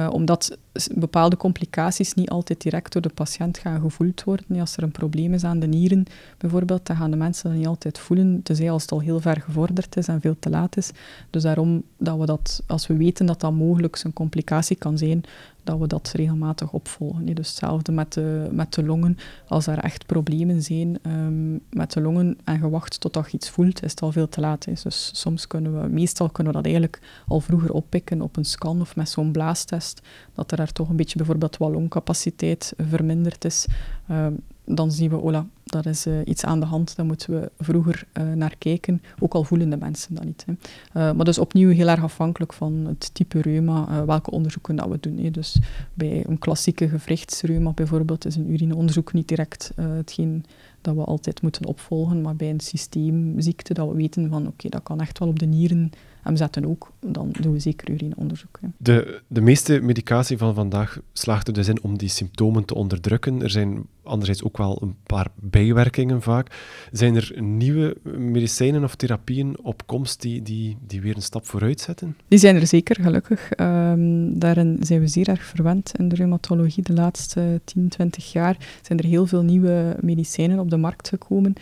Omdat 0.10 0.58
bepaalde 0.96 1.38
complicaties 1.38 2.14
niet 2.14 2.30
altijd 2.30 2.62
direct 2.62 2.94
door 2.94 3.02
de 3.02 3.10
patiënt 3.14 3.58
gaan 3.58 3.82
gevoeld 3.82 4.24
worden. 4.24 4.60
Als 4.60 4.78
er 4.78 4.84
een 4.84 4.92
probleem 4.92 5.34
is 5.34 5.44
aan 5.44 5.60
de 5.60 5.68
nieren 5.68 6.06
bijvoorbeeld, 6.38 6.86
dan 6.86 6.96
gaan 6.96 7.12
de 7.12 7.18
mensen 7.18 7.50
dat 7.50 7.58
niet 7.58 7.68
altijd 7.68 8.00
voelen, 8.00 8.40
tenzij 8.44 8.72
als 8.72 8.82
het 8.82 8.92
al 8.92 9.00
heel 9.00 9.20
ver 9.20 9.42
gevorderd 9.42 9.98
is 9.98 10.08
en 10.08 10.22
veel 10.22 10.36
te 10.40 10.50
laat 10.50 10.78
is. 10.78 10.92
Dus 11.30 11.44
daarom 11.44 11.84
dat 11.98 12.20
we 12.20 12.26
dat, 12.26 12.64
als 12.68 12.88
we 12.88 12.98
weten 12.98 13.26
dat 13.26 13.40
dat 13.40 13.54
mogelijk 13.54 14.02
een 14.04 14.14
complicatie 14.14 14.76
kan 14.76 14.98
zijn, 14.98 15.24
dat 15.66 15.80
we 15.80 15.88
dat 15.88 16.12
regelmatig 16.16 16.72
opvolgen. 16.72 17.26
Dus 17.26 17.48
hetzelfde 17.48 17.92
met 17.92 18.14
de, 18.14 18.48
met 18.52 18.74
de 18.74 18.84
longen. 18.84 19.18
Als 19.48 19.68
er 19.68 19.78
echt 19.78 20.06
problemen 20.06 20.64
zijn 20.64 20.98
um, 21.08 21.62
met 21.70 21.92
de 21.92 22.02
longen 22.02 22.38
en 22.44 22.60
gewacht 22.60 23.00
totdat 23.00 23.26
je 23.26 23.38
iets 23.38 23.50
voelt, 23.50 23.84
is 23.84 23.92
het 23.92 24.02
al 24.02 24.12
veel 24.12 24.30
te 24.30 24.40
laat. 24.40 24.84
Dus 24.84 25.10
soms 25.14 25.48
kunnen 25.48 25.82
we, 25.82 25.88
meestal 25.88 26.30
kunnen 26.30 26.54
we 26.54 26.62
dat 26.62 26.72
eigenlijk 26.72 27.02
al 27.28 27.40
vroeger 27.40 27.72
oppikken 27.72 28.22
op 28.22 28.38
een 28.38 28.46
scan 28.46 28.82
of 28.82 28.96
met 28.96 29.10
zo'n 29.10 29.32
blaastest, 29.32 30.02
dat 30.34 30.52
er 30.52 30.58
daar 30.58 30.72
toch 30.72 30.90
een 30.90 30.96
beetje 30.96 31.18
bijvoorbeeld 31.18 31.58
wat 31.58 31.72
longcapaciteit 31.72 32.74
verminderd 32.78 33.46
is. 33.46 33.68
Um, 34.12 34.40
dan 34.66 34.92
zien 34.92 35.10
we, 35.10 35.18
oh 35.18 35.40
dat 35.64 35.86
is 35.86 36.08
uh, 36.08 36.20
iets 36.26 36.44
aan 36.44 36.60
de 36.60 36.66
hand, 36.66 36.96
daar 36.96 37.06
moeten 37.06 37.40
we 37.40 37.52
vroeger 37.60 38.08
uh, 38.14 38.34
naar 38.34 38.56
kijken. 38.58 39.02
Ook 39.20 39.34
al 39.34 39.44
voelen 39.44 39.70
de 39.70 39.78
mensen 39.78 40.16
dat 40.16 40.24
niet. 40.24 40.46
Hè. 40.46 40.54
Uh, 40.54 41.16
maar 41.16 41.26
dus 41.26 41.38
opnieuw 41.38 41.70
heel 41.70 41.88
erg 41.88 42.04
afhankelijk 42.04 42.54
van 42.54 42.74
het 42.74 43.14
type 43.14 43.42
reuma, 43.42 44.06
welke 44.06 44.32
onderzoeken 44.32 44.76
dat 44.76 44.90
we 44.90 44.98
doen. 45.00 45.18
Hè. 45.18 45.32
Dus 45.32 45.60
bij 45.94 46.26
een 46.28 46.40
klassieke 46.40 46.90
gewrichtsreuma 46.90 47.72
bijvoorbeeld 47.72 48.26
is 48.26 48.36
een 48.36 48.52
urineonderzoek 48.52 49.14
niet 49.14 49.28
direct 49.28 49.72
hetgeen 49.76 50.46
dat 50.82 50.96
we 50.96 51.04
altijd 51.04 51.42
moeten 51.42 51.66
opvolgen, 51.66 52.22
maar 52.22 52.36
bij 52.36 52.50
een 52.50 52.60
systeemziekte 52.60 53.74
dat 53.74 53.88
we 53.88 53.96
weten 53.96 54.30
van 54.30 54.48
oké, 54.48 54.70
dat 54.70 54.84
kan 54.84 55.02
echt 55.02 55.20
wel 55.20 55.28
op 55.28 55.40
de 55.40 55.46
nieren 55.46 55.92
en 56.26 56.38
zetten 56.38 56.66
ook, 56.66 56.92
dan 57.00 57.34
doen 57.42 57.54
we 57.54 57.60
zeker 57.60 57.90
urineonderzoek. 57.90 58.60
Ja. 58.62 58.68
De, 58.78 59.22
de 59.28 59.42
meeste 59.42 59.80
medicatie 59.82 60.38
van 60.38 60.54
vandaag 60.54 61.00
slaagt 61.14 61.48
er 61.48 61.54
dus 61.54 61.68
in 61.68 61.84
om 61.84 61.98
die 61.98 62.10
symptomen 62.10 62.66
te 62.66 62.76
onderdrukken. 62.76 63.42
Er 63.42 63.50
zijn 63.50 63.86
anderzijds 64.04 64.44
ook 64.44 64.58
wel 64.58 64.80
een 64.82 64.96
paar 65.04 65.28
bijwerkingen 65.36 66.22
vaak. 66.22 66.48
Zijn 66.92 67.16
er 67.16 67.42
nieuwe 67.42 67.98
medicijnen 68.04 68.84
of 68.84 68.96
therapieën 68.96 69.58
op 69.62 69.86
komst 69.86 70.22
die, 70.22 70.42
die, 70.42 70.78
die 70.88 71.02
weer 71.02 71.16
een 71.16 71.22
stap 71.22 71.46
vooruit 71.46 71.82
zetten? 71.82 72.18
Die 72.28 72.40
zijn 72.40 72.56
er 72.56 72.68
zeker, 72.68 72.96
gelukkig. 73.02 73.50
Um, 73.58 74.40
daarin 74.40 74.78
zijn 74.80 75.00
we 75.00 75.08
zeer 75.08 75.30
erg 75.30 75.44
verwend 75.44 75.92
in 75.98 76.08
de 76.08 76.16
reumatologie. 76.16 76.84
De 76.84 76.94
laatste 76.94 77.62
10, 77.64 77.88
20 77.90 78.32
jaar 78.32 78.58
zijn 78.82 79.00
er 79.00 79.06
heel 79.06 79.26
veel 79.26 79.44
nieuwe 79.44 79.98
medicijnen 80.02 80.60
op 80.60 80.70
de 80.70 80.78
markt 80.78 81.10
gekomen. 81.10 81.54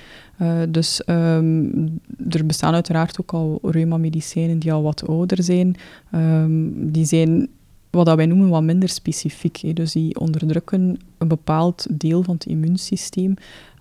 Uh, 0.41 0.61
dus 0.69 1.01
um, 1.05 1.99
er 2.29 2.45
bestaan 2.45 2.73
uiteraard 2.73 3.21
ook 3.21 3.33
al 3.33 3.59
reuma-medicijnen 3.61 4.59
die 4.59 4.73
al 4.73 4.83
wat 4.83 5.07
ouder 5.07 5.43
zijn. 5.43 5.75
Um, 6.15 6.91
die 6.91 7.05
zijn 7.05 7.49
wat 7.89 8.15
wij 8.15 8.25
noemen 8.25 8.49
wat 8.49 8.63
minder 8.63 8.89
specifiek. 8.89 9.57
Hè. 9.57 9.73
Dus 9.73 9.91
die 9.91 10.19
onderdrukken 10.19 10.99
een 11.17 11.27
bepaald 11.27 11.87
deel 11.91 12.23
van 12.23 12.33
het 12.33 12.45
immuunsysteem, 12.45 13.33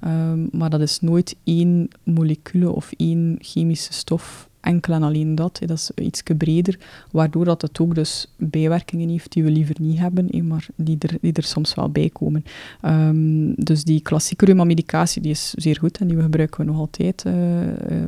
um, 0.05 0.48
maar 0.53 0.70
dat 0.70 0.80
is 0.80 1.00
nooit 1.00 1.36
één 1.44 1.88
molecule 2.03 2.70
of 2.70 2.92
één 2.96 3.36
chemische 3.40 3.92
stof 3.92 4.48
enkel 4.62 4.94
en 4.94 5.02
alleen 5.02 5.34
dat. 5.34 5.58
Dat 5.66 5.78
is 5.78 5.90
iets 5.94 6.22
breder, 6.36 6.78
waardoor 7.10 7.44
dat 7.44 7.62
het 7.62 7.80
ook 7.80 7.94
dus 7.94 8.26
bijwerkingen 8.36 9.08
heeft 9.08 9.32
die 9.32 9.44
we 9.44 9.50
liever 9.50 9.74
niet 9.78 9.98
hebben, 9.98 10.46
maar 10.46 10.66
die 10.76 10.96
er, 10.98 11.16
die 11.20 11.32
er 11.32 11.42
soms 11.42 11.74
wel 11.74 11.90
bij 11.90 12.10
komen. 12.12 12.44
Um, 12.84 13.54
dus 13.54 13.84
die 13.84 14.00
klassieke 14.00 14.44
reuma-medicatie 14.44 15.22
die 15.22 15.30
is 15.30 15.50
zeer 15.50 15.76
goed 15.78 15.98
en 15.98 16.06
die 16.06 16.16
we 16.16 16.22
gebruiken 16.22 16.60
we 16.60 16.66
nog 16.66 16.78
altijd. 16.78 17.24
Uh, 17.26 17.66
uh, 17.66 18.04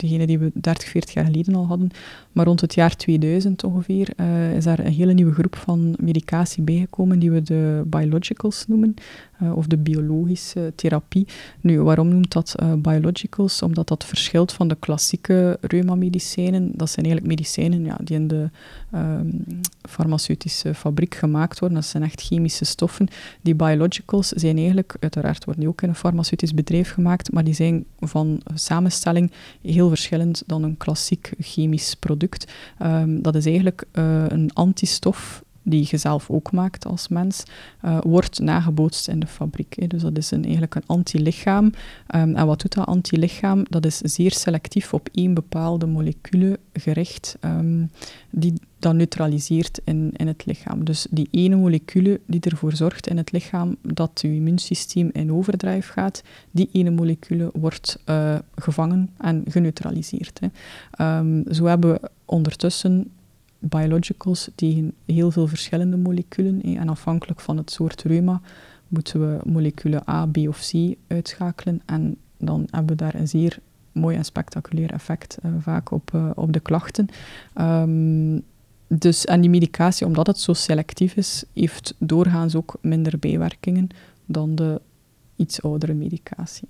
degene 0.00 0.26
die 0.26 0.38
we 0.38 0.50
30, 0.54 0.88
40 0.88 1.14
jaar 1.14 1.24
geleden 1.24 1.54
al 1.54 1.66
hadden. 1.66 1.90
Maar 2.32 2.46
rond 2.46 2.60
het 2.60 2.74
jaar 2.74 2.96
2000 2.96 3.64
ongeveer 3.64 4.08
uh, 4.16 4.56
is 4.56 4.64
daar 4.64 4.78
een 4.78 4.92
hele 4.92 5.12
nieuwe 5.12 5.32
groep 5.32 5.56
van 5.56 5.94
medicatie 6.00 6.62
bijgekomen 6.62 7.18
die 7.18 7.30
we 7.30 7.42
de 7.42 7.82
biologicals 7.86 8.64
noemen, 8.66 8.94
uh, 9.42 9.56
of 9.56 9.66
de 9.66 9.76
biologische 9.76 10.72
therapie. 10.74 11.26
Nu, 11.60 11.80
waarom 11.80 12.08
noemt 12.08 12.32
dat 12.32 12.54
uh, 12.62 12.72
biologicals? 12.74 13.62
Omdat 13.62 13.88
dat 13.88 14.04
verschilt 14.04 14.52
van 14.52 14.68
de 14.68 14.76
klassieke 14.78 15.58
reumamedicijnen. 15.60 16.70
Dat 16.74 16.90
zijn 16.90 17.06
eigenlijk 17.06 17.36
medicijnen 17.36 17.84
ja, 17.84 17.96
die 18.04 18.16
in 18.16 18.28
de 18.28 18.50
um, 18.94 19.44
farmaceutische 19.88 20.74
fabriek 20.74 21.14
gemaakt 21.14 21.58
worden. 21.58 21.78
Dat 21.78 21.86
zijn 21.86 22.02
echt 22.02 22.20
chemische 22.20 22.64
stoffen. 22.64 23.08
Die 23.40 23.54
biologicals 23.54 24.28
zijn 24.28 24.56
eigenlijk, 24.56 24.96
uiteraard 25.00 25.44
worden 25.44 25.62
die 25.62 25.70
ook 25.70 25.82
in 25.82 25.88
een 25.88 25.94
farmaceutisch 25.94 26.54
bedrijf 26.54 26.92
gemaakt, 26.92 27.32
maar 27.32 27.44
die 27.44 27.54
zijn 27.54 27.84
van 27.98 28.40
samenstelling 28.54 29.32
heel 29.62 29.88
verschillend 29.88 30.42
dan 30.46 30.62
een 30.62 30.76
klassiek 30.76 31.32
chemisch 31.38 31.94
product. 31.94 32.52
Um, 32.82 33.22
dat 33.22 33.34
is 33.34 33.46
eigenlijk 33.46 33.84
uh, 33.92 34.24
een 34.28 34.50
antistof 34.52 35.42
die 35.62 35.86
je 35.90 35.96
zelf 35.96 36.30
ook 36.30 36.52
maakt 36.52 36.86
als 36.86 37.08
mens, 37.08 37.42
uh, 37.84 37.98
wordt 38.00 38.38
nagebootst 38.38 39.08
in 39.08 39.20
de 39.20 39.26
fabriek. 39.26 39.74
Hè. 39.78 39.86
Dus 39.86 40.02
dat 40.02 40.18
is 40.18 40.30
een, 40.30 40.42
eigenlijk 40.42 40.74
een 40.74 40.86
antilichaam. 40.86 41.64
Um, 41.64 42.34
en 42.34 42.46
wat 42.46 42.60
doet 42.60 42.74
dat 42.74 42.86
antilichaam? 42.86 43.64
Dat 43.68 43.86
is 43.86 43.96
zeer 43.96 44.32
selectief 44.32 44.94
op 44.94 45.08
één 45.12 45.34
bepaalde 45.34 45.86
molecule 45.86 46.58
gericht, 46.72 47.36
um, 47.40 47.90
die 48.30 48.54
dat 48.78 48.94
neutraliseert 48.94 49.80
in, 49.84 50.12
in 50.16 50.26
het 50.26 50.46
lichaam. 50.46 50.84
Dus 50.84 51.06
die 51.10 51.28
ene 51.30 51.56
molecule 51.56 52.20
die 52.26 52.40
ervoor 52.40 52.76
zorgt 52.76 53.06
in 53.06 53.16
het 53.16 53.32
lichaam 53.32 53.76
dat 53.82 54.10
je 54.22 54.34
immuunsysteem 54.34 55.10
in 55.12 55.32
overdrive 55.32 55.92
gaat, 55.92 56.22
die 56.50 56.68
ene 56.72 56.90
molecule 56.90 57.50
wordt 57.52 57.98
uh, 58.06 58.38
gevangen 58.54 59.10
en 59.18 59.44
geneutraliseerd. 59.48 60.40
Hè. 60.40 61.18
Um, 61.18 61.44
zo 61.52 61.64
hebben 61.64 61.92
we 61.92 62.10
ondertussen 62.24 63.10
biologicals 63.60 64.50
tegen 64.54 64.92
heel 65.06 65.30
veel 65.30 65.46
verschillende 65.46 65.96
moleculen. 65.96 66.62
En 66.62 66.88
afhankelijk 66.88 67.40
van 67.40 67.56
het 67.56 67.70
soort 67.70 68.02
reuma 68.02 68.40
moeten 68.88 69.20
we 69.20 69.50
moleculen 69.50 70.08
A, 70.08 70.26
B 70.26 70.36
of 70.36 70.70
C 70.70 70.94
uitschakelen. 71.06 71.82
En 71.86 72.16
dan 72.38 72.66
hebben 72.70 72.96
we 72.96 73.02
daar 73.02 73.14
een 73.14 73.28
zeer 73.28 73.58
mooi 73.92 74.16
en 74.16 74.24
spectaculair 74.24 74.92
effect 74.92 75.38
uh, 75.44 75.52
vaak 75.58 75.90
op, 75.90 76.10
uh, 76.14 76.30
op 76.34 76.52
de 76.52 76.60
klachten. 76.60 77.08
Um, 77.60 78.42
dus, 78.86 79.24
en 79.24 79.40
die 79.40 79.50
medicatie, 79.50 80.06
omdat 80.06 80.26
het 80.26 80.40
zo 80.40 80.52
selectief 80.52 81.16
is, 81.16 81.44
heeft 81.52 81.94
doorgaans 81.98 82.54
ook 82.54 82.76
minder 82.80 83.18
bijwerkingen 83.18 83.88
dan 84.26 84.54
de 84.54 84.80
iets 85.36 85.62
oudere 85.62 85.94
medicatie. 85.94 86.68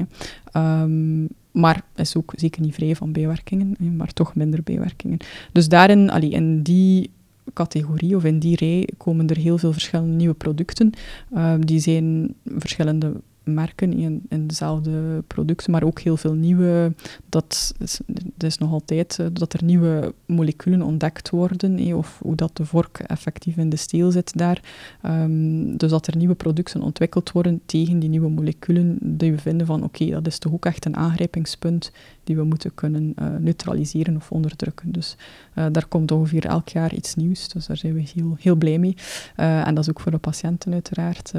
Um, 0.56 1.28
maar 1.52 1.82
is 1.94 2.16
ook 2.16 2.32
zeker 2.36 2.60
niet 2.60 2.74
vrij 2.74 2.96
van 2.96 3.12
bijwerkingen, 3.12 3.76
maar 3.96 4.12
toch 4.12 4.34
minder 4.34 4.62
bijwerkingen. 4.62 5.18
Dus 5.52 5.68
daarin, 5.68 6.10
allee, 6.10 6.30
in 6.30 6.62
die 6.62 7.10
categorie 7.52 8.16
of 8.16 8.24
in 8.24 8.38
die 8.38 8.56
rij 8.56 8.88
komen 8.96 9.26
er 9.26 9.36
heel 9.36 9.58
veel 9.58 9.72
verschillende 9.72 10.14
nieuwe 10.14 10.34
producten. 10.34 10.92
Uh, 11.34 11.54
die 11.58 11.80
zijn 11.80 12.34
verschillende 12.44 13.12
merken 13.44 13.92
in, 13.92 14.22
in 14.28 14.46
dezelfde 14.46 15.22
producten, 15.26 15.70
maar 15.70 15.82
ook 15.82 16.00
heel 16.00 16.16
veel 16.16 16.34
nieuwe. 16.34 16.94
Dat 17.28 17.74
is, 17.78 18.00
dat 18.06 18.48
is 18.50 18.58
nog 18.58 18.72
altijd 18.72 19.18
uh, 19.20 19.26
dat 19.32 19.52
er 19.52 19.64
nieuwe 19.64 20.14
moleculen 20.26 20.82
ontdekt 20.82 21.30
worden, 21.30 21.78
eh, 21.78 21.96
of 21.96 22.18
hoe 22.22 22.34
dat 22.34 22.56
de 22.56 22.64
vork 22.64 22.98
effectief 22.98 23.56
in 23.56 23.68
de 23.68 23.76
steel 23.76 24.10
zit 24.10 24.38
daar. 24.38 24.62
Um, 25.06 25.76
dus 25.76 25.90
dat 25.90 26.06
er 26.06 26.16
nieuwe 26.16 26.34
producten 26.34 26.82
ontwikkeld 26.82 27.32
worden 27.32 27.60
tegen 27.66 27.98
die 27.98 28.08
nieuwe 28.08 28.30
moleculen, 28.30 28.98
die 29.00 29.32
we 29.32 29.38
vinden 29.38 29.66
van 29.66 29.82
oké, 29.82 30.10
dat 30.10 30.26
is 30.26 30.38
toch 30.38 30.52
ook 30.52 30.64
echt 30.64 30.84
een 30.84 30.96
aangrijpingspunt 30.96 31.92
die 32.24 32.36
we 32.36 32.44
moeten 32.44 32.74
kunnen 32.74 33.14
uh, 33.18 33.26
neutraliseren 33.38 34.16
of 34.16 34.30
onderdrukken. 34.30 34.92
Dus 34.92 35.16
daar 35.54 35.86
komt 35.86 36.12
ongeveer 36.12 36.46
elk 36.46 36.68
jaar 36.68 36.94
iets 36.94 37.14
nieuws, 37.14 37.48
dus 37.48 37.66
daar 37.66 37.76
zijn 37.76 37.94
we 37.94 38.02
heel, 38.14 38.36
heel 38.38 38.54
blij 38.54 38.78
mee. 38.78 38.96
en 39.36 39.74
dat 39.74 39.84
is 39.84 39.90
ook 39.90 40.00
voor 40.00 40.12
de 40.12 40.18
patiënten 40.18 40.72
uiteraard 40.72 41.32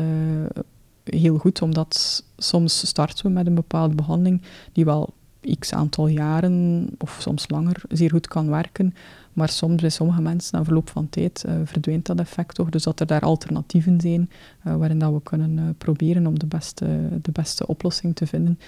heel 1.03 1.37
goed, 1.37 1.61
omdat 1.61 2.23
soms 2.37 2.87
starten 2.87 3.25
we 3.25 3.31
met 3.31 3.47
een 3.47 3.55
bepaalde 3.55 3.95
behandeling 3.95 4.41
die 4.73 4.85
wel 4.85 5.13
x 5.59 5.73
aantal 5.73 6.07
jaren 6.07 6.87
of 6.97 7.17
soms 7.19 7.49
langer 7.49 7.81
zeer 7.89 8.09
goed 8.09 8.27
kan 8.27 8.49
werken. 8.49 8.93
Maar 9.33 9.49
soms 9.49 9.81
bij 9.81 9.89
sommige 9.89 10.21
mensen 10.21 10.57
na 10.57 10.63
verloop 10.63 10.89
van 10.89 11.09
tijd 11.09 11.43
uh, 11.47 11.53
verdwijnt 11.63 12.05
dat 12.05 12.19
effect 12.19 12.55
toch. 12.55 12.69
Dus 12.69 12.83
dat 12.83 12.99
er 12.99 13.05
daar 13.05 13.21
alternatieven 13.21 14.01
zijn 14.01 14.29
uh, 14.67 14.75
waarin 14.75 14.99
dat 14.99 15.13
we 15.13 15.21
kunnen 15.23 15.57
uh, 15.57 15.63
proberen 15.77 16.27
om 16.27 16.39
de 16.39 16.45
beste, 16.45 16.85
de 17.21 17.31
beste 17.31 17.67
oplossing 17.67 18.15
te 18.15 18.27
vinden, 18.27 18.59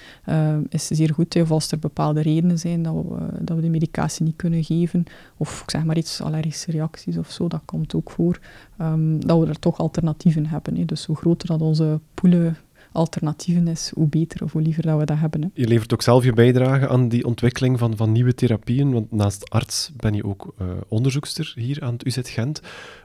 is 0.68 0.86
zeer 0.86 1.14
goed. 1.14 1.36
Of 1.36 1.50
als 1.50 1.70
er 1.70 1.78
bepaalde 1.78 2.20
redenen 2.20 2.58
zijn 2.58 2.82
dat 2.82 2.94
we, 2.94 3.44
dat 3.44 3.56
we 3.56 3.62
de 3.62 3.68
medicatie 3.68 4.24
niet 4.24 4.36
kunnen 4.36 4.64
geven, 4.64 5.04
of 5.36 5.64
zeg 5.66 5.84
maar 5.84 5.96
iets, 5.96 6.20
allergische 6.20 6.70
reacties 6.70 7.16
of 7.16 7.30
zo, 7.30 7.48
dat 7.48 7.62
komt 7.64 7.94
ook 7.94 8.10
voor, 8.10 8.38
um, 8.80 9.26
dat 9.26 9.40
we 9.40 9.46
er 9.46 9.58
toch 9.58 9.78
alternatieven 9.78 10.46
hebben. 10.46 10.86
Dus 10.86 11.04
hoe 11.04 11.16
groter 11.16 11.48
dat 11.48 11.60
onze 11.60 12.00
poelen 12.14 12.56
alternatieven 12.94 13.68
is, 13.68 13.90
hoe 13.94 14.08
beter 14.08 14.42
of 14.44 14.52
hoe 14.52 14.62
liever 14.62 14.82
dat 14.82 14.98
we 14.98 15.04
dat 15.04 15.18
hebben. 15.18 15.42
Hè. 15.42 15.48
Je 15.54 15.68
levert 15.68 15.92
ook 15.92 16.02
zelf 16.02 16.24
je 16.24 16.32
bijdrage 16.32 16.88
aan 16.88 17.08
die 17.08 17.24
ontwikkeling 17.24 17.78
van, 17.78 17.96
van 17.96 18.12
nieuwe 18.12 18.34
therapieën, 18.34 18.92
want 18.92 19.12
naast 19.12 19.50
arts 19.50 19.90
ben 19.96 20.14
je 20.14 20.24
ook 20.24 20.54
uh, 20.60 20.68
onderzoekster 20.88 21.52
hier 21.56 21.82
aan 21.82 21.92
het 21.92 22.06
UZ 22.06 22.18
Gent. 22.22 22.60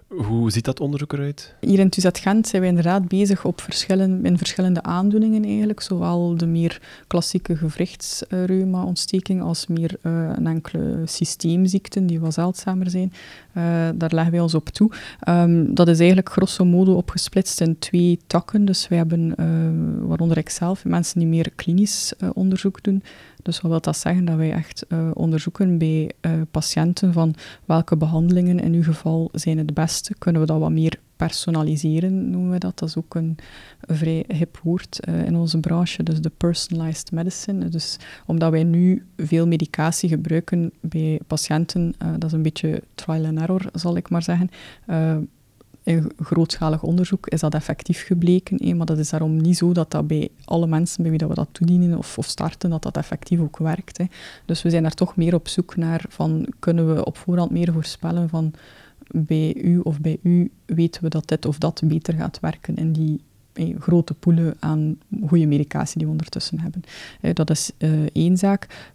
Hoe 0.09 0.51
ziet 0.51 0.65
dat 0.65 0.79
onderzoek 0.79 1.13
eruit? 1.13 1.55
Hier 1.59 1.79
in 1.79 1.91
UZ 1.97 2.07
Gent 2.11 2.47
zijn 2.47 2.61
we 2.61 2.67
inderdaad 2.67 3.07
bezig 3.07 3.45
op 3.45 3.61
verschillen, 3.61 4.25
in 4.25 4.37
verschillende 4.37 4.83
aandoeningen 4.83 5.43
eigenlijk. 5.43 5.81
Zowel 5.81 6.37
de 6.37 6.45
meer 6.45 6.81
klassieke 7.07 7.55
gewrichtsreuma-ontsteking 7.55 9.41
als 9.41 9.67
meer 9.67 9.97
uh, 10.03 10.29
een 10.35 10.47
enkele 10.47 11.01
systeemziekten 11.05 12.07
die 12.07 12.19
wat 12.19 12.33
zeldzamer 12.33 12.89
zijn. 12.89 13.13
Uh, 13.57 13.63
daar 13.95 14.13
leggen 14.13 14.31
wij 14.31 14.39
ons 14.39 14.53
op 14.53 14.69
toe. 14.69 14.91
Um, 15.27 15.75
dat 15.75 15.87
is 15.87 15.97
eigenlijk 15.97 16.29
grosso 16.29 16.65
modo 16.65 16.93
opgesplitst 16.93 17.61
in 17.61 17.79
twee 17.79 18.19
takken. 18.27 18.65
Dus 18.65 18.87
we 18.87 18.95
hebben, 18.95 19.33
uh, 19.39 20.07
waaronder 20.07 20.37
ik 20.37 20.49
zelf, 20.49 20.85
mensen 20.85 21.19
die 21.19 21.27
meer 21.27 21.51
klinisch 21.55 22.13
onderzoek 22.33 22.83
doen. 22.83 23.03
Dus 23.41 23.61
wat 23.61 23.71
wil 23.71 23.81
dat 23.81 23.97
zeggen? 23.97 24.25
Dat 24.25 24.35
wij 24.35 24.51
echt 24.51 24.85
uh, 24.89 25.09
onderzoeken 25.13 25.77
bij 25.77 26.11
uh, 26.21 26.31
patiënten 26.51 27.13
van 27.13 27.35
welke 27.65 27.97
behandelingen 27.97 28.59
in 28.59 28.73
uw 28.73 28.83
geval 28.83 29.29
zijn 29.33 29.57
het 29.57 29.73
beste. 29.73 30.15
Kunnen 30.17 30.41
we 30.41 30.47
dat 30.47 30.59
wat 30.59 30.71
meer 30.71 30.99
personaliseren, 31.15 32.29
noemen 32.29 32.51
we 32.51 32.57
dat. 32.57 32.79
Dat 32.79 32.89
is 32.89 32.97
ook 32.97 33.15
een, 33.15 33.37
vrij 33.81 34.25
hip 34.27 34.59
woord 34.63 34.99
uh, 35.09 35.25
in 35.25 35.35
onze 35.35 35.59
branche, 35.59 36.03
dus 36.03 36.21
de 36.21 36.31
personalized 36.37 37.11
medicine. 37.11 37.69
Dus 37.69 37.97
omdat 38.25 38.51
wij 38.51 38.63
nu 38.63 39.05
veel 39.17 39.47
medicatie 39.47 40.09
gebruiken 40.09 40.71
bij 40.79 41.19
patiënten, 41.27 41.93
dat 41.97 42.23
is 42.23 42.31
een 42.31 42.41
beetje 42.41 42.83
trial 42.95 43.25
and 43.25 43.39
error, 43.39 43.69
zal 43.73 43.97
ik 43.97 44.09
maar 44.09 44.23
zeggen 44.23 44.49
in 45.89 46.11
grootschalig 46.19 46.83
onderzoek 46.83 47.27
is 47.27 47.39
dat 47.39 47.53
effectief 47.53 48.05
gebleken. 48.05 48.77
maar 48.77 48.85
dat 48.85 48.97
is 48.97 49.09
daarom 49.09 49.41
niet 49.41 49.57
zo 49.57 49.71
dat 49.71 49.91
dat 49.91 50.07
bij 50.07 50.29
alle 50.45 50.67
mensen 50.67 51.01
bij 51.01 51.09
wie 51.09 51.19
dat 51.19 51.29
we 51.29 51.35
dat 51.35 51.47
toedienen 51.51 51.97
of, 51.97 52.17
of 52.17 52.25
starten, 52.25 52.69
dat 52.69 52.83
dat 52.83 52.97
effectief 52.97 53.39
ook 53.39 53.57
werkt. 53.57 53.99
Dus 54.45 54.61
we 54.61 54.69
zijn 54.69 54.83
daar 54.83 54.93
toch 54.93 55.15
meer 55.15 55.33
op 55.33 55.47
zoek 55.47 55.75
naar 55.75 56.05
van, 56.09 56.47
kunnen 56.59 56.95
we 56.95 57.05
op 57.05 57.17
voorhand 57.17 57.51
meer 57.51 57.73
voorspellen 57.73 58.29
van 58.29 58.53
bij 59.11 59.55
u 59.55 59.79
of 59.79 59.99
bij 59.99 60.19
u 60.23 60.51
weten 60.65 61.03
we 61.03 61.09
dat 61.09 61.27
dit 61.27 61.45
of 61.45 61.57
dat 61.57 61.81
beter 61.85 62.13
gaat 62.13 62.39
werken 62.39 62.75
in 62.75 62.91
die 62.91 63.21
grote 63.79 64.13
poelen 64.13 64.55
aan 64.59 64.97
goede 65.27 65.45
medicatie 65.45 65.97
die 65.97 66.05
we 66.05 66.11
ondertussen 66.11 66.59
hebben. 66.59 66.83
Eh, 67.21 67.33
dat 67.33 67.49
is 67.49 67.71
uh, 67.77 67.89
één 68.13 68.37
zaak. 68.37 68.91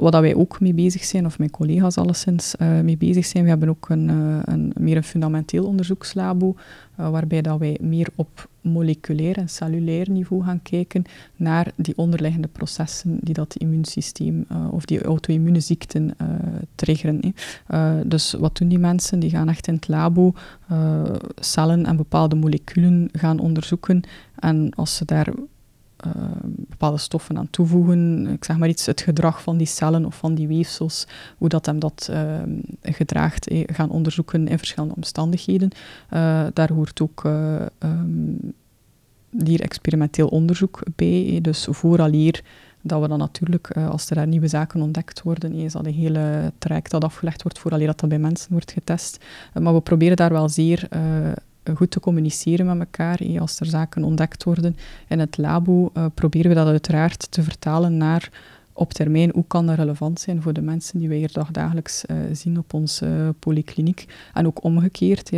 Wat 0.00 0.12
dat 0.12 0.20
wij 0.20 0.34
ook 0.34 0.60
mee 0.60 0.74
bezig 0.74 1.04
zijn, 1.04 1.26
of 1.26 1.38
mijn 1.38 1.50
collega's 1.50 1.98
alleszins 1.98 2.54
mee 2.58 2.96
bezig 2.96 3.26
zijn, 3.26 3.42
we 3.42 3.48
hebben 3.48 3.68
ook 3.68 3.88
een, 3.88 4.08
een 4.44 4.72
meer 4.78 4.96
een 4.96 5.04
fundamenteel 5.04 5.64
onderzoekslabo, 5.64 6.54
waarbij 6.96 7.42
dat 7.42 7.58
wij 7.58 7.78
meer 7.80 8.08
op 8.14 8.48
moleculair 8.60 9.36
en 9.36 9.48
cellulair 9.48 10.10
niveau 10.10 10.42
gaan 10.44 10.62
kijken 10.62 11.04
naar 11.36 11.72
die 11.76 11.96
onderliggende 11.96 12.48
processen 12.48 13.18
die 13.20 13.34
dat 13.34 13.56
immuunsysteem 13.56 14.44
uh, 14.52 14.72
of 14.72 14.84
die 14.84 15.02
auto-immune 15.02 15.60
ziekten 15.60 16.14
uh, 16.22 16.28
triggeren. 16.74 17.34
Dus 18.06 18.32
wat 18.32 18.56
doen 18.56 18.68
die 18.68 18.78
mensen? 18.78 19.18
Die 19.18 19.30
gaan 19.30 19.48
echt 19.48 19.66
in 19.66 19.74
het 19.74 19.88
labo 19.88 20.34
cellen 21.40 21.86
en 21.86 21.96
bepaalde 21.96 22.36
moleculen 22.36 23.08
gaan 23.12 23.38
onderzoeken 23.38 24.02
en 24.38 24.70
als 24.74 24.96
ze 24.96 25.04
daar 25.04 25.32
bepaalde 26.46 26.98
stoffen 26.98 27.38
aan 27.38 27.50
toevoegen. 27.50 28.26
Ik 28.26 28.44
zeg 28.44 28.56
maar 28.56 28.68
iets, 28.68 28.86
het 28.86 29.00
gedrag 29.00 29.42
van 29.42 29.56
die 29.56 29.66
cellen 29.66 30.04
of 30.04 30.16
van 30.16 30.34
die 30.34 30.48
weefsels, 30.48 31.06
hoe 31.38 31.48
dat 31.48 31.66
hem 31.66 31.78
dat 31.78 32.08
uh, 32.10 32.42
gedraagt, 32.82 33.48
eh, 33.48 33.62
gaan 33.66 33.90
onderzoeken 33.90 34.48
in 34.48 34.58
verschillende 34.58 34.94
omstandigheden. 34.94 35.70
Daar 36.52 36.72
hoort 36.72 37.00
ook 37.00 37.24
um, 37.78 38.54
hier 39.44 39.60
experimenteel 39.60 40.28
onderzoek 40.28 40.82
bij. 40.96 41.26
Eh, 41.34 41.42
dus 41.42 41.66
vooraleer 41.70 42.42
dat 42.82 43.00
we 43.00 43.08
dan 43.08 43.18
natuurlijk, 43.18 43.76
als 43.76 44.08
er 44.10 44.16
daar 44.16 44.26
nieuwe 44.26 44.48
zaken 44.48 44.80
ontdekt 44.80 45.22
worden, 45.22 45.52
is 45.52 45.72
dat 45.72 45.86
een 45.86 45.94
hele 45.94 46.52
traject 46.58 46.90
dat 46.90 47.04
afgelegd 47.04 47.42
wordt 47.42 47.58
vooraleer 47.58 47.86
dat 47.86 48.00
dat 48.00 48.08
bij 48.08 48.18
mensen 48.18 48.52
wordt 48.52 48.72
getest. 48.72 49.24
maar 49.60 49.74
we 49.74 49.80
proberen 49.80 50.16
daar 50.16 50.32
wel 50.32 50.48
zeer 50.48 50.88
goed 51.74 51.90
te 51.90 52.00
communiceren 52.00 52.66
met 52.66 52.78
elkaar. 52.78 53.20
Als 53.38 53.60
er 53.60 53.66
zaken 53.66 54.04
ontdekt 54.04 54.44
worden 54.44 54.76
in 55.08 55.18
het 55.18 55.36
labo, 55.36 55.90
uh, 55.94 56.06
proberen 56.14 56.48
we 56.48 56.56
dat 56.56 56.66
uiteraard 56.66 57.30
te 57.30 57.42
vertalen 57.42 57.96
naar 57.96 58.30
op 58.72 58.92
termijn 58.92 59.30
hoe 59.34 59.44
kan 59.46 59.66
dat 59.66 59.76
relevant 59.76 60.20
zijn 60.20 60.42
voor 60.42 60.52
de 60.52 60.62
mensen 60.62 60.98
die 60.98 61.08
wij 61.08 61.16
hier 61.16 61.32
dagelijks 61.52 62.04
uh, 62.06 62.16
zien 62.32 62.58
op 62.58 62.74
onze 62.74 63.34
polykliniek. 63.38 64.06
En 64.34 64.46
ook 64.46 64.62
omgekeerd, 64.62 65.30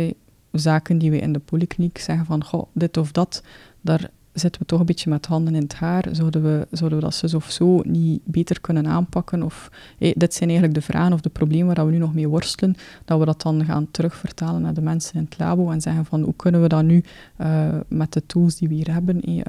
zaken 0.51 0.97
die 0.97 1.11
we 1.11 1.19
in 1.19 1.33
de 1.33 1.39
polykliniek 1.39 1.97
zeggen 1.97 2.25
van 2.25 2.43
goh, 2.43 2.63
dit 2.73 2.97
of 2.97 3.11
dat, 3.11 3.43
daar 3.81 4.09
zitten 4.33 4.61
we 4.61 4.67
toch 4.67 4.79
een 4.79 4.85
beetje 4.85 5.09
met 5.09 5.25
handen 5.25 5.55
in 5.55 5.61
het 5.61 5.73
haar. 5.73 6.05
Zouden 6.11 6.43
we, 6.43 6.67
zouden 6.71 6.99
we 6.99 7.05
dat 7.05 7.15
zo 7.15 7.37
of 7.37 7.51
zo 7.51 7.81
niet 7.83 8.21
beter 8.23 8.61
kunnen 8.61 8.87
aanpakken? 8.87 9.43
Of, 9.43 9.71
dit 9.97 10.33
zijn 10.33 10.49
eigenlijk 10.49 10.79
de 10.79 10.85
vragen 10.85 11.13
of 11.13 11.21
de 11.21 11.29
problemen 11.29 11.75
waar 11.75 11.85
we 11.85 11.91
nu 11.91 11.97
nog 11.97 12.13
mee 12.13 12.27
worstelen, 12.27 12.75
dat 13.05 13.19
we 13.19 13.25
dat 13.25 13.41
dan 13.41 13.65
gaan 13.65 13.91
terugvertalen 13.91 14.61
naar 14.61 14.73
de 14.73 14.81
mensen 14.81 15.15
in 15.15 15.25
het 15.29 15.39
labo 15.39 15.71
en 15.71 15.81
zeggen 15.81 16.05
van 16.05 16.21
hoe 16.21 16.35
kunnen 16.35 16.61
we 16.61 16.67
dat 16.67 16.83
nu 16.83 17.03
uh, 17.37 17.67
met 17.87 18.13
de 18.13 18.25
tools 18.25 18.55
die 18.55 18.67
we 18.67 18.73
hier 18.73 18.93
hebben 18.93 19.29
uh, 19.29 19.45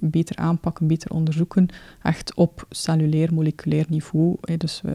beter 0.00 0.36
aanpakken, 0.36 0.86
beter 0.86 1.10
onderzoeken, 1.10 1.68
echt 2.02 2.34
op 2.34 2.66
cellulair, 2.70 3.34
moleculair 3.34 3.84
niveau. 3.88 4.36
dus 4.56 4.80
we 4.80 4.94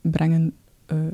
brengen 0.00 0.52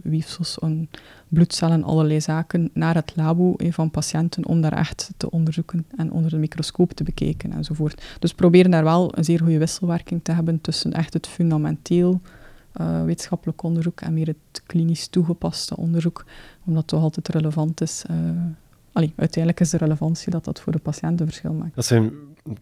weefsels 0.02 0.58
en 0.58 0.90
bloedcellen, 1.28 1.84
allerlei 1.84 2.20
zaken, 2.20 2.70
naar 2.72 2.94
het 2.94 3.12
labo 3.16 3.54
van 3.70 3.90
patiënten 3.90 4.46
om 4.46 4.60
daar 4.60 4.72
echt 4.72 5.10
te 5.16 5.30
onderzoeken 5.30 5.86
en 5.96 6.12
onder 6.12 6.30
de 6.30 6.36
microscoop 6.36 6.92
te 6.92 7.04
bekijken 7.04 7.52
enzovoort. 7.52 8.16
Dus 8.18 8.34
proberen 8.34 8.70
daar 8.70 8.84
wel 8.84 9.18
een 9.18 9.24
zeer 9.24 9.38
goede 9.38 9.58
wisselwerking 9.58 10.20
te 10.22 10.32
hebben 10.32 10.60
tussen 10.60 10.92
echt 10.92 11.12
het 11.12 11.26
fundamenteel 11.26 12.20
uh, 12.80 13.04
wetenschappelijk 13.04 13.62
onderzoek 13.62 14.00
en 14.00 14.14
meer 14.14 14.26
het 14.26 14.62
klinisch 14.66 15.08
toegepaste 15.08 15.76
onderzoek, 15.76 16.24
omdat 16.64 16.80
het 16.80 16.90
toch 16.90 17.02
altijd 17.02 17.28
relevant 17.28 17.80
is. 17.80 18.04
Uh, 18.10 18.16
uiteindelijk 18.92 19.60
is 19.60 19.70
de 19.70 19.76
relevantie 19.76 20.30
dat 20.30 20.44
dat 20.44 20.60
voor 20.60 20.72
de 20.72 20.78
patiënt 20.78 21.20
een 21.20 21.26
verschil 21.26 21.52
maakt. 21.52 21.74
Dat 21.74 21.84
zijn 21.84 22.12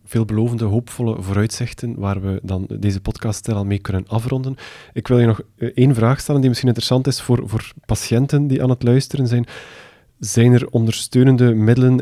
veelbelovende, 0.04 0.64
hoopvolle 0.64 1.22
vooruitzichten 1.22 1.98
waar 1.98 2.20
we 2.20 2.40
dan 2.42 2.66
deze 2.78 3.00
podcast 3.00 3.48
al 3.52 3.64
mee 3.64 3.78
kunnen 3.78 4.06
afronden. 4.06 4.56
Ik 4.92 5.08
wil 5.08 5.18
je 5.18 5.26
nog 5.26 5.40
eh, 5.56 5.68
één 5.74 5.94
vraag 5.94 6.20
stellen 6.20 6.40
die 6.40 6.48
misschien 6.48 6.68
interessant 6.68 7.06
is 7.06 7.20
voor, 7.20 7.42
voor 7.48 7.72
patiënten 7.86 8.46
die 8.46 8.62
aan 8.62 8.70
het 8.70 8.82
luisteren 8.82 9.26
zijn. 9.26 9.46
Zijn 10.18 10.52
er 10.52 10.68
ondersteunende 10.68 11.54
middelen, 11.54 12.00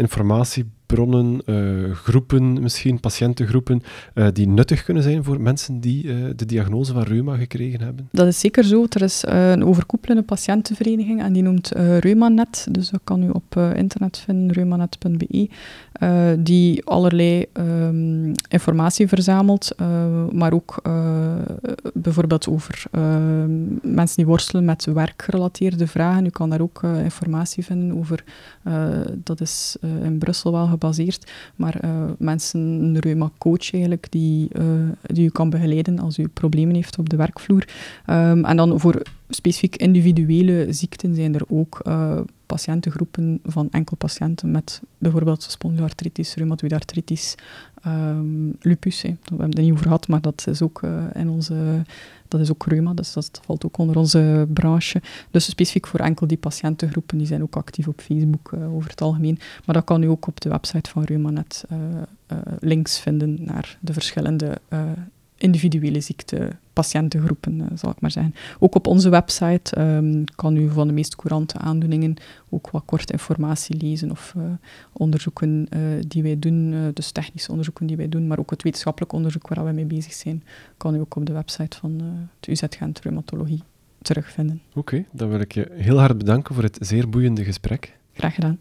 informatiebronnen, 0.93 1.43
uh, 1.47 1.95
groepen, 1.95 2.63
misschien 2.63 3.01
patiëntengroepen, 3.01 3.83
uh, 4.15 4.27
die 4.33 4.49
nuttig 4.49 4.85
kunnen 4.85 5.03
zijn 5.03 5.25
voor 5.25 5.41
mensen 5.41 5.81
die 5.81 6.05
uh, 6.05 6.31
de 6.37 6.47
diagnose 6.47 6.93
van 6.93 7.03
reuma 7.03 7.37
gekregen 7.37 7.81
hebben? 7.81 8.09
Dat 8.11 8.27
is 8.27 8.41
zeker 8.41 8.65
zo. 8.65 8.87
Er 8.89 9.03
is 9.03 9.23
een 9.27 9.65
overkoepelende 9.65 10.23
patiëntenvereniging 10.23 11.23
en 11.23 11.33
die 11.33 11.43
noemt 11.43 11.73
ReumaNet. 12.01 12.67
Dus 12.71 12.91
dat 12.91 13.01
kan 13.05 13.23
u 13.23 13.29
op 13.31 13.57
internet 13.75 14.19
vinden, 14.19 14.53
reumanet.be. 14.53 15.49
die 16.39 16.85
allerlei 16.85 17.47
um, 17.53 18.33
informatie 18.49 19.09
verzamelt, 19.09 19.75
maar 20.33 20.53
ook 20.53 20.83
bijvoorbeeld 21.95 22.49
over 22.49 22.85
mensen 23.83 24.17
die 24.17 24.27
worstelen 24.27 24.65
met 24.65 24.85
werkgerelateerde 24.85 25.87
vragen. 25.87 26.27
U 26.27 26.31
kan 26.31 26.51
daar 26.51 26.61
ook 26.61 26.83
informatie 26.83 27.65
vinden 27.65 27.99
over, 27.99 28.25
dat 29.15 29.41
is 29.41 29.77
in 30.03 30.19
Brussel 30.19 30.53
wel 30.53 30.67
gebaseerd, 30.83 31.31
maar 31.57 31.85
uh, 31.85 31.91
mensen, 32.19 32.61
een 32.61 32.99
reuma-coach 32.99 33.73
eigenlijk, 33.73 34.07
die, 34.11 34.49
die 35.03 35.27
u 35.27 35.29
kan 35.29 35.51
begeleiden 35.51 35.99
als 35.99 36.19
u 36.19 36.29
problemen 36.29 36.75
heeft 36.75 36.99
op 36.99 37.09
de 37.09 37.17
werkvloer. 37.17 37.69
Um, 38.07 38.45
en 38.45 38.57
dan 38.57 38.81
voor 38.81 39.03
specifiek 39.29 39.77
individuele 39.77 40.67
ziekten 40.73 41.15
zijn 41.15 41.35
er 41.35 41.43
ook 41.49 41.83
patiëntengroepen 42.47 43.41
van 43.45 43.69
enkel 43.71 43.97
patiënten 43.97 44.51
met 44.51 44.83
bijvoorbeeld 44.99 45.43
spondyloartritis, 45.43 46.35
reumatoïde 46.35 46.75
artritis, 46.75 47.35
um, 47.87 48.57
lupus. 48.61 49.03
We 49.03 49.17
hebben 49.25 49.47
het 49.47 49.57
er 49.57 49.63
niet 49.63 49.73
over 49.73 49.85
gehad, 49.85 50.09
maar 50.09 50.21
dat 50.21 50.47
is 50.49 50.63
ook 50.63 50.83
in 51.15 51.29
onze 51.29 51.83
dat 52.33 52.41
is 52.41 52.51
ook 52.51 52.67
reuma, 52.67 52.93
dus 52.95 53.13
dat 53.13 53.41
valt 53.45 53.65
ook 53.65 53.79
onder 53.79 53.97
onze 53.97 54.47
branche. 54.53 55.03
Dus 55.31 55.45
specifiek 55.45 55.87
voor 55.87 56.01
enkel 56.01 56.27
die 56.27 56.37
patiëntengroepen, 56.37 57.19
die 57.19 57.27
zijn 57.27 57.43
ook 57.43 57.57
actief 57.57 57.89
op 57.89 58.01
Facebook 58.01 58.53
uh, 58.55 58.75
over 58.75 58.91
het 58.91 59.01
algemeen. 59.01 59.39
Maar 59.65 59.75
dat 59.75 59.85
kan 59.85 60.03
u 60.03 60.07
ook 60.07 60.27
op 60.27 60.41
de 60.41 60.49
website 60.49 60.91
van 60.91 61.03
ReumaNet 61.03 61.65
uh, 61.73 61.79
uh, 62.33 62.39
links 62.61 62.99
vinden 62.99 63.39
naar 63.41 63.79
de 63.81 63.93
verschillende 63.93 64.61
individuele 65.43 66.01
ziektepatiëntengroepen, 66.01 67.59
uh, 67.59 67.67
zal 67.75 67.91
ik 67.91 68.01
maar 68.01 68.11
zeggen. 68.11 68.35
Ook 68.59 68.75
op 68.75 68.87
onze 68.87 69.09
website 69.09 69.81
um, 69.81 70.25
kan 70.35 70.57
u 70.57 70.71
van 70.71 70.87
de 70.87 70.93
meest 70.93 71.17
courante 71.17 71.59
aandoeningen 71.59 72.15
ook 72.49 72.71
wat 72.71 72.83
korte 72.85 73.13
informatie 73.13 73.77
lezen 73.77 74.11
of 74.11 74.35
uh, 74.37 74.45
onderzoeken 74.93 75.67
uh, 75.71 75.81
die 76.09 76.23
wij 76.23 76.39
doen, 76.39 76.91
dus 76.95 77.11
technische 77.11 77.51
onderzoeken 77.51 77.87
die 77.87 77.97
wij 77.97 78.09
doen, 78.09 78.27
maar 78.27 78.39
ook 78.39 78.51
het 78.51 78.63
wetenschappelijk 78.63 79.13
onderzoek 79.13 79.49
waar 79.49 79.65
we 79.65 79.73
mee 79.73 79.85
bezig 79.85 80.13
zijn, 80.13 80.45
kan 80.77 80.95
u 80.95 80.99
ook 80.99 81.17
op 81.17 81.27
de 81.27 81.33
website 81.33 81.77
van 81.77 82.01
het 82.41 82.49
UZ 82.49 82.63
Gent 82.79 83.01
Rheumatologie 83.01 83.63
terugvinden. 84.03 84.61
Oké, 84.75 85.05
dan 85.13 85.29
wil 85.29 85.41
ik 85.41 85.53
je 85.53 85.71
heel 85.73 85.99
hard 85.99 86.19
bedanken 86.19 86.55
voor 86.55 86.65
het 86.65 86.79
zeer 86.81 87.09
boeiende 87.09 87.45
gesprek. 87.45 87.99
Graag 88.13 88.35
gedaan. 88.35 88.59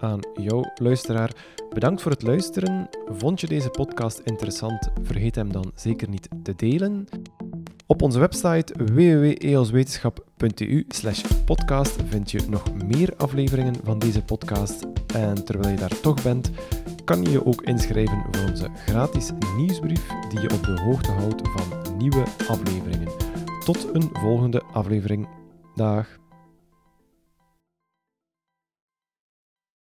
Aan 0.00 0.20
jou, 0.34 0.64
luisteraar, 0.74 1.32
bedankt 1.74 2.02
voor 2.02 2.10
het 2.10 2.22
luisteren. 2.22 2.88
Vond 3.06 3.40
je 3.40 3.46
deze 3.46 3.70
podcast 3.70 4.20
interessant? 4.24 4.88
Vergeet 5.02 5.34
hem 5.34 5.52
dan 5.52 5.72
zeker 5.74 6.08
niet 6.08 6.28
te 6.42 6.54
delen. 6.56 7.06
Op 7.86 8.02
onze 8.02 8.18
website 8.18 8.84
www.eoswetenschap.eu 8.84 10.84
podcast 11.44 11.96
vind 12.08 12.30
je 12.30 12.40
nog 12.48 12.74
meer 12.74 13.14
afleveringen 13.16 13.74
van 13.84 13.98
deze 13.98 14.22
podcast. 14.22 14.86
En 15.14 15.44
terwijl 15.44 15.70
je 15.70 15.80
daar 15.80 16.00
toch 16.00 16.22
bent, 16.22 16.50
kan 17.04 17.22
je 17.22 17.30
je 17.30 17.46
ook 17.46 17.62
inschrijven 17.62 18.24
voor 18.30 18.50
onze 18.50 18.68
gratis 18.86 19.30
nieuwsbrief 19.56 20.06
die 20.28 20.40
je 20.40 20.50
op 20.50 20.62
de 20.62 20.80
hoogte 20.80 21.10
houdt 21.10 21.48
van 21.48 21.96
nieuwe 21.96 22.22
afleveringen. 22.48 23.12
Tot 23.64 23.88
een 23.92 24.10
volgende 24.12 24.62
aflevering. 24.62 25.28
Dag. 25.74 26.17